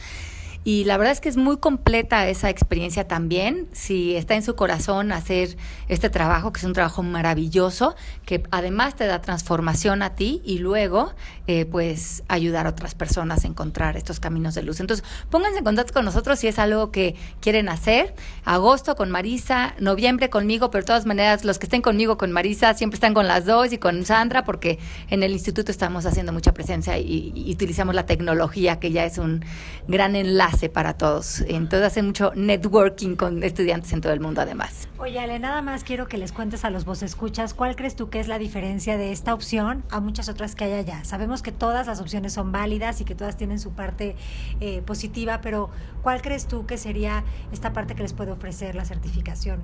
Y 0.64 0.84
la 0.84 0.98
verdad 0.98 1.12
es 1.12 1.22
que 1.22 1.30
es 1.30 1.38
muy 1.38 1.58
completa 1.58 2.28
esa 2.28 2.50
experiencia 2.50 3.08
también. 3.08 3.68
Si 3.72 4.16
está 4.16 4.36
en 4.36 4.44
su 4.44 4.56
corazón 4.56 5.12
hacer 5.12 5.58
este 5.88 6.12
trabajo, 6.12 6.54
que 6.54 6.60
es 6.60 6.64
un 6.66 6.74
trabajo 6.74 7.02
maravilloso, 7.02 7.96
que 8.26 8.44
además 8.52 8.96
te 8.96 9.08
da 9.08 9.22
transformación 9.22 10.04
a 10.04 10.14
ti 10.14 10.40
y 10.46 10.60
luego, 10.60 11.14
eh, 11.48 11.66
pues, 11.66 12.24
ayudar 12.28 12.68
a 12.68 12.70
otras 12.70 12.94
personas 12.94 13.44
a 13.44 13.48
encontrar 13.48 13.98
estos 13.98 14.20
caminos 14.20 14.54
de 14.54 14.62
luz. 14.62 14.80
Entonces, 14.80 15.04
pónganse 15.32 15.60
en 15.60 15.64
contacto 15.64 15.94
con 15.94 16.06
nosotros 16.06 16.38
si 16.38 16.48
es 16.48 16.60
algo 16.60 16.92
que 16.92 17.16
quieren 17.40 17.68
hacer. 17.68 18.14
Agosto 18.46 18.96
con 18.96 19.10
Marisa, 19.10 19.74
noviembre 19.80 20.30
conmigo, 20.30 20.70
pero 20.70 20.84
de 20.84 20.88
todas 20.88 21.08
maneras, 21.08 21.44
los 21.44 21.58
que 21.58 21.66
estén 21.66 21.82
conmigo 21.82 22.20
con 22.20 22.32
Marisa 22.32 22.76
siempre 22.76 22.98
están 22.98 23.16
con 23.16 23.28
las 23.28 23.46
dos 23.46 23.74
y 23.74 23.80
con 23.80 24.06
Sandra, 24.06 24.44
porque 24.44 24.78
en 25.10 25.24
el 25.24 25.32
instituto 25.32 25.72
estamos 25.72 26.06
haciendo 26.06 26.32
mucha 26.34 26.54
presencia 26.54 27.00
y, 27.00 27.32
y 27.34 27.52
utilizamos 27.52 27.96
la 27.96 28.06
tecnología, 28.06 28.80
que 28.80 28.92
ya 28.92 29.06
es 29.06 29.18
un 29.18 29.44
gran 29.88 30.16
enlace 30.16 30.51
para 30.70 30.94
todos. 30.94 31.42
Entonces 31.42 31.84
hace 31.88 32.04
mucho 32.04 32.32
networking 32.36 33.16
con 33.16 33.44
estudiantes 33.44 33.92
en 33.94 34.02
todo 34.02 34.14
el 34.14 34.20
mundo 34.20 34.42
además. 34.42 34.88
Oye, 34.98 35.20
Ale, 35.20 35.40
nada 35.40 35.62
más 35.62 35.84
quiero 35.84 36.08
que 36.08 36.18
les 36.18 36.32
cuentes 36.32 36.66
a 36.66 36.70
los 36.70 36.86
vos 36.86 37.04
escuchas, 37.04 37.54
¿cuál 37.54 37.76
crees 37.76 37.96
tú 37.96 38.10
que 38.10 38.20
es 38.20 38.28
la 38.28 38.38
diferencia 38.38 38.98
de 38.98 39.12
esta 39.12 39.34
opción 39.34 39.84
a 39.90 40.00
muchas 40.00 40.30
otras 40.30 40.56
que 40.56 40.66
hay 40.66 40.74
allá? 40.74 41.04
Sabemos 41.04 41.42
que 41.42 41.52
todas 41.52 41.88
las 41.88 42.00
opciones 42.00 42.34
son 42.34 42.52
válidas 42.52 43.02
y 43.02 43.06
que 43.06 43.16
todas 43.16 43.38
tienen 43.38 43.60
su 43.60 43.72
parte 43.72 44.16
eh, 44.60 44.82
positiva, 44.82 45.42
pero 45.42 45.70
¿cuál 46.02 46.22
crees 46.22 46.48
tú 46.48 46.66
que 46.66 46.78
sería 46.78 47.24
esta 47.52 47.74
parte 47.74 47.96
que 47.96 48.04
les 48.04 48.14
puede 48.14 48.32
ofrecer 48.32 48.76
la 48.76 48.86
certificación? 48.86 49.62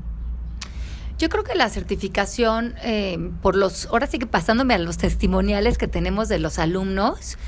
Yo 1.17 1.29
creo 1.29 1.43
que 1.43 1.55
la 1.55 1.67
certificación, 1.69 2.75
eh, 2.83 3.17
por 3.41 3.55
los, 3.55 3.87
ahora 3.87 4.05
sí 4.05 4.19
que 4.19 4.27
pasándome 4.27 4.75
a 4.75 4.77
los 4.77 4.97
testimoniales 4.97 5.79
que 5.79 5.87
tenemos 5.87 6.29
de 6.29 6.37
los 6.37 6.59
alumnos, 6.59 7.39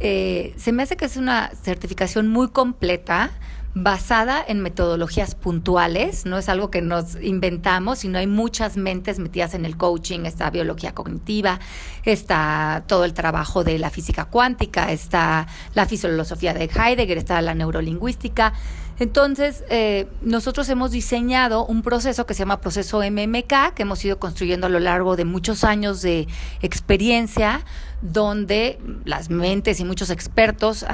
eh, 0.00 0.54
se 0.56 0.72
me 0.72 0.82
hace 0.82 0.96
que 0.96 1.04
es 1.04 1.16
una 1.16 1.50
certificación 1.62 2.28
muy 2.28 2.48
completa, 2.48 3.30
basada 3.74 4.42
en 4.46 4.60
metodologías 4.60 5.34
puntuales, 5.34 6.26
no 6.26 6.38
es 6.38 6.48
algo 6.48 6.70
que 6.70 6.82
nos 6.82 7.20
inventamos, 7.22 8.00
sino 8.00 8.18
hay 8.18 8.26
muchas 8.26 8.76
mentes 8.76 9.18
metidas 9.18 9.54
en 9.54 9.64
el 9.64 9.76
coaching, 9.76 10.20
está 10.24 10.50
biología 10.50 10.94
cognitiva, 10.94 11.60
está 12.04 12.84
todo 12.86 13.04
el 13.04 13.14
trabajo 13.14 13.64
de 13.64 13.78
la 13.78 13.90
física 13.90 14.24
cuántica, 14.24 14.90
está 14.90 15.46
la 15.74 15.86
filosofía 15.86 16.54
de 16.54 16.64
Heidegger, 16.64 17.18
está 17.18 17.40
la 17.42 17.54
neurolingüística. 17.54 18.52
Entonces, 18.98 19.64
eh, 19.70 20.08
nosotros 20.22 20.68
hemos 20.68 20.90
diseñado 20.90 21.64
un 21.64 21.82
proceso 21.82 22.26
que 22.26 22.34
se 22.34 22.40
llama 22.40 22.60
proceso 22.60 23.00
MMK, 23.02 23.74
que 23.74 23.82
hemos 23.82 24.04
ido 24.04 24.18
construyendo 24.18 24.66
a 24.66 24.70
lo 24.70 24.80
largo 24.80 25.16
de 25.16 25.24
muchos 25.24 25.62
años 25.62 26.02
de 26.02 26.26
experiencia, 26.62 27.64
donde 28.02 28.78
las 29.04 29.30
mentes 29.30 29.80
y 29.80 29.84
muchos 29.84 30.10
expertos 30.10 30.84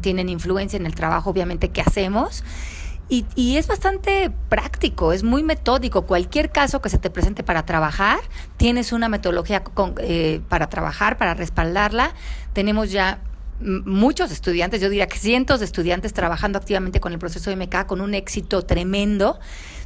tienen 0.00 0.28
influencia 0.28 0.76
en 0.76 0.86
el 0.86 0.94
trabajo, 0.94 1.30
obviamente, 1.30 1.70
que 1.70 1.80
hacemos. 1.80 2.44
Y, 3.08 3.56
es 3.56 3.66
bastante 3.66 4.32
práctico, 4.48 5.12
es 5.12 5.22
muy 5.22 5.42
metódico. 5.42 6.06
Cualquier 6.06 6.50
caso 6.50 6.80
que 6.80 6.88
se 6.88 6.98
te 6.98 7.10
presente 7.10 7.42
para 7.42 7.66
trabajar, 7.66 8.18
tienes 8.56 8.92
una 8.92 9.08
metodología 9.08 9.62
eh, 9.98 10.40
para 10.48 10.68
trabajar, 10.68 11.18
para 11.18 11.34
respaldarla. 11.34 12.14
Tenemos 12.54 12.90
ya 12.90 13.20
muchos 13.60 14.30
estudiantes, 14.30 14.80
yo 14.80 14.88
diría 14.88 15.06
que 15.06 15.18
cientos 15.18 15.60
de 15.60 15.66
estudiantes 15.66 16.12
trabajando 16.12 16.58
activamente 16.58 17.00
con 17.00 17.12
el 17.12 17.18
proceso 17.18 17.50
de 17.50 17.56
MK 17.56 17.86
con 17.86 18.00
un 18.00 18.14
éxito 18.14 18.62
tremendo. 18.62 19.38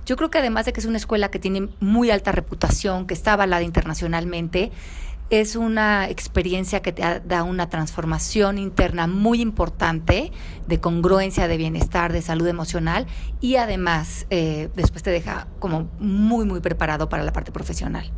Yo 0.07 0.17
creo 0.17 0.31
que 0.31 0.39
además 0.39 0.67
de 0.67 0.73
que 0.73 0.81
es 0.81 0.87
una 0.87 0.97
escuela 0.97 1.31
que 1.31 1.39
tiene 1.39 1.69
muy 1.81 2.11
alta 2.11 2.33
reputación, 2.33 3.07
que 3.07 3.15
está 3.15 3.35
avalada 3.35 3.63
internacionalmente, 3.63 4.73
es 5.31 5.57
una 5.57 6.09
experiencia 6.09 6.81
que 6.81 6.93
te 6.93 7.03
da 7.03 7.43
una 7.43 7.69
transformación 7.69 8.59
interna 8.59 9.07
muy 9.07 9.43
importante 9.43 10.33
de 10.67 10.81
congruencia, 10.81 11.49
de 11.49 11.57
bienestar, 11.59 12.13
de 12.13 12.23
salud 12.23 12.47
emocional 12.47 13.07
y 13.41 13.57
además 13.57 14.27
eh, 14.31 14.71
después 14.75 15.03
te 15.03 15.11
deja 15.11 15.47
como 15.59 15.91
muy, 15.99 16.47
muy 16.47 16.61
preparado 16.61 17.09
para 17.11 17.25
la 17.25 17.33
parte 17.33 17.53
profesional. 17.53 18.11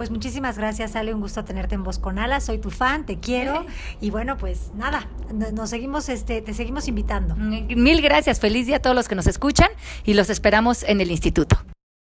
Pues 0.00 0.10
muchísimas 0.10 0.56
gracias, 0.56 0.96
Ale. 0.96 1.12
Un 1.12 1.20
gusto 1.20 1.44
tenerte 1.44 1.74
en 1.74 1.82
Voz 1.82 1.98
con 1.98 2.18
Alas. 2.18 2.46
Soy 2.46 2.56
tu 2.56 2.70
fan, 2.70 3.04
te 3.04 3.20
quiero. 3.20 3.66
Y 4.00 4.08
bueno, 4.08 4.38
pues 4.38 4.70
nada, 4.74 5.06
nos 5.52 5.68
seguimos, 5.68 6.08
este, 6.08 6.40
te 6.40 6.54
seguimos 6.54 6.88
invitando. 6.88 7.36
Mil 7.36 8.00
gracias. 8.00 8.40
Feliz 8.40 8.66
día 8.66 8.76
a 8.76 8.80
todos 8.80 8.96
los 8.96 9.08
que 9.08 9.14
nos 9.14 9.26
escuchan 9.26 9.68
y 10.04 10.14
los 10.14 10.30
esperamos 10.30 10.84
en 10.84 11.02
el 11.02 11.10
instituto. 11.10 11.58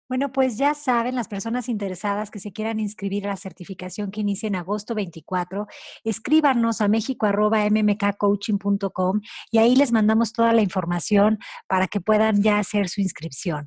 Bueno, 0.09 0.33
pues 0.33 0.57
ya 0.57 0.75
saben, 0.75 1.17
las 1.17 1.29
personas 1.29 1.69
interesadas 1.69 2.31
que 2.31 2.39
se 2.39 2.53
quieran 2.53 2.81
inscribir 2.81 3.27
a 3.27 3.31
la 3.31 3.37
certificación 3.37 4.11
que 4.11 4.21
inicia 4.21 4.47
en 4.47 4.57
agosto 4.57 4.95
24, 4.95 5.67
escríbanos 6.03 6.81
a 6.81 6.89
mexico.mmkcoaching.com 6.89 9.21
y 9.51 9.59
ahí 9.59 9.77
les 9.77 9.93
mandamos 9.93 10.33
toda 10.33 10.55
la 10.55 10.63
información 10.63 11.39
para 11.67 11.89
que 11.89 12.01
puedan 12.01 12.43
ya 12.43 12.59
hacer 12.59 12.89
su 12.89 13.03
inscripción. 13.03 13.67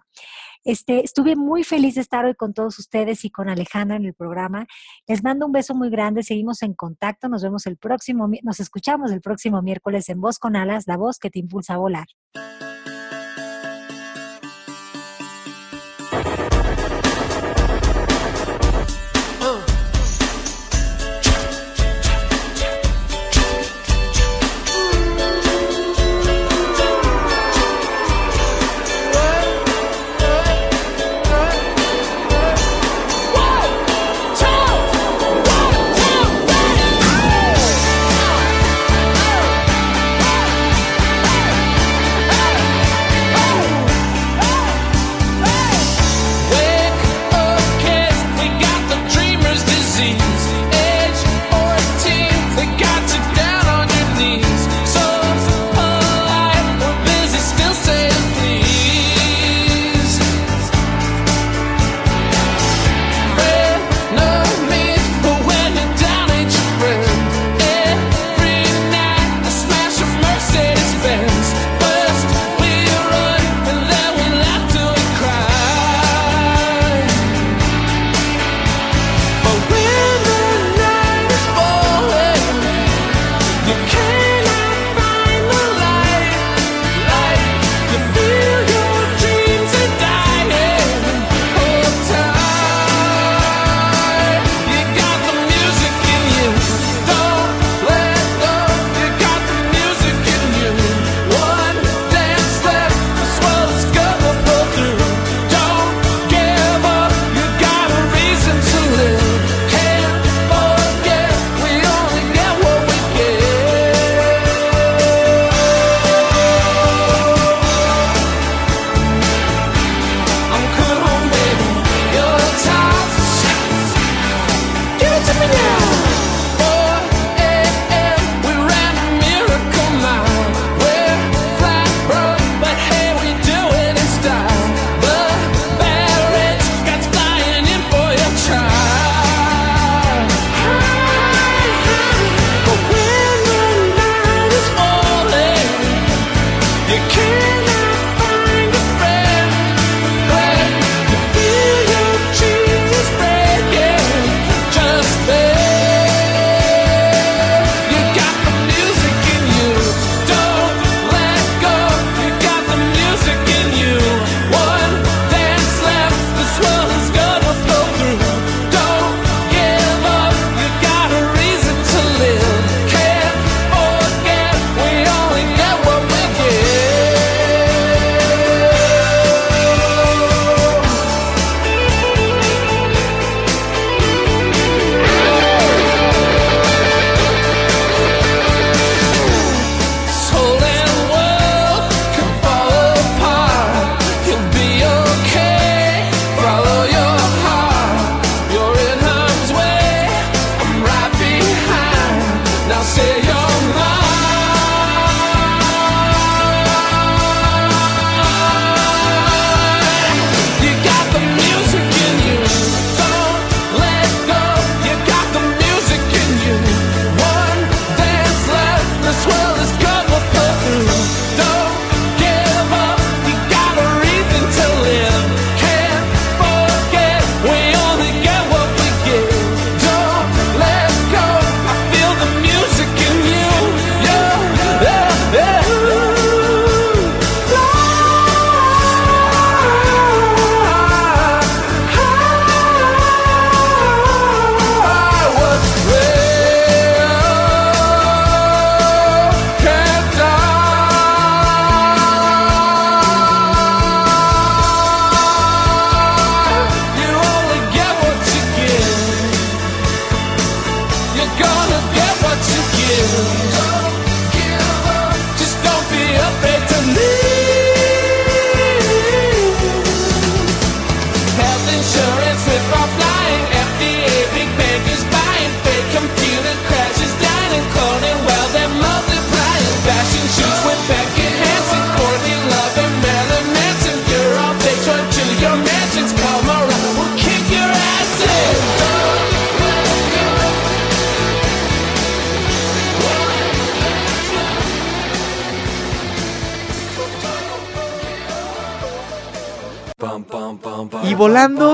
Este, 0.64 1.04
estuve 1.04 1.36
muy 1.36 1.64
feliz 1.64 1.96
de 1.96 2.02
estar 2.02 2.26
hoy 2.26 2.36
con 2.36 2.54
todos 2.54 2.78
ustedes 2.80 3.26
y 3.26 3.30
con 3.30 3.50
Alejandra 3.50 3.98
en 3.98 4.06
el 4.06 4.14
programa. 4.14 4.68
Les 5.08 5.24
mando 5.24 5.46
un 5.46 5.52
beso 5.52 5.74
muy 5.74 5.90
grande, 5.90 6.24
seguimos 6.24 6.62
en 6.62 6.74
contacto, 6.74 7.30
nos 7.30 7.44
vemos 7.44 7.66
el 7.66 7.78
próximo, 7.78 8.30
nos 8.44 8.60
escuchamos 8.60 9.12
el 9.12 9.22
próximo 9.22 9.62
miércoles 9.62 10.10
en 10.10 10.22
Voz 10.22 10.38
con 10.38 10.56
Alas, 10.56 10.86
la 10.88 10.98
voz 10.98 11.18
que 11.18 11.30
te 11.30 11.40
impulsa 11.40 11.76
a 11.76 11.78
volar. 11.78 12.08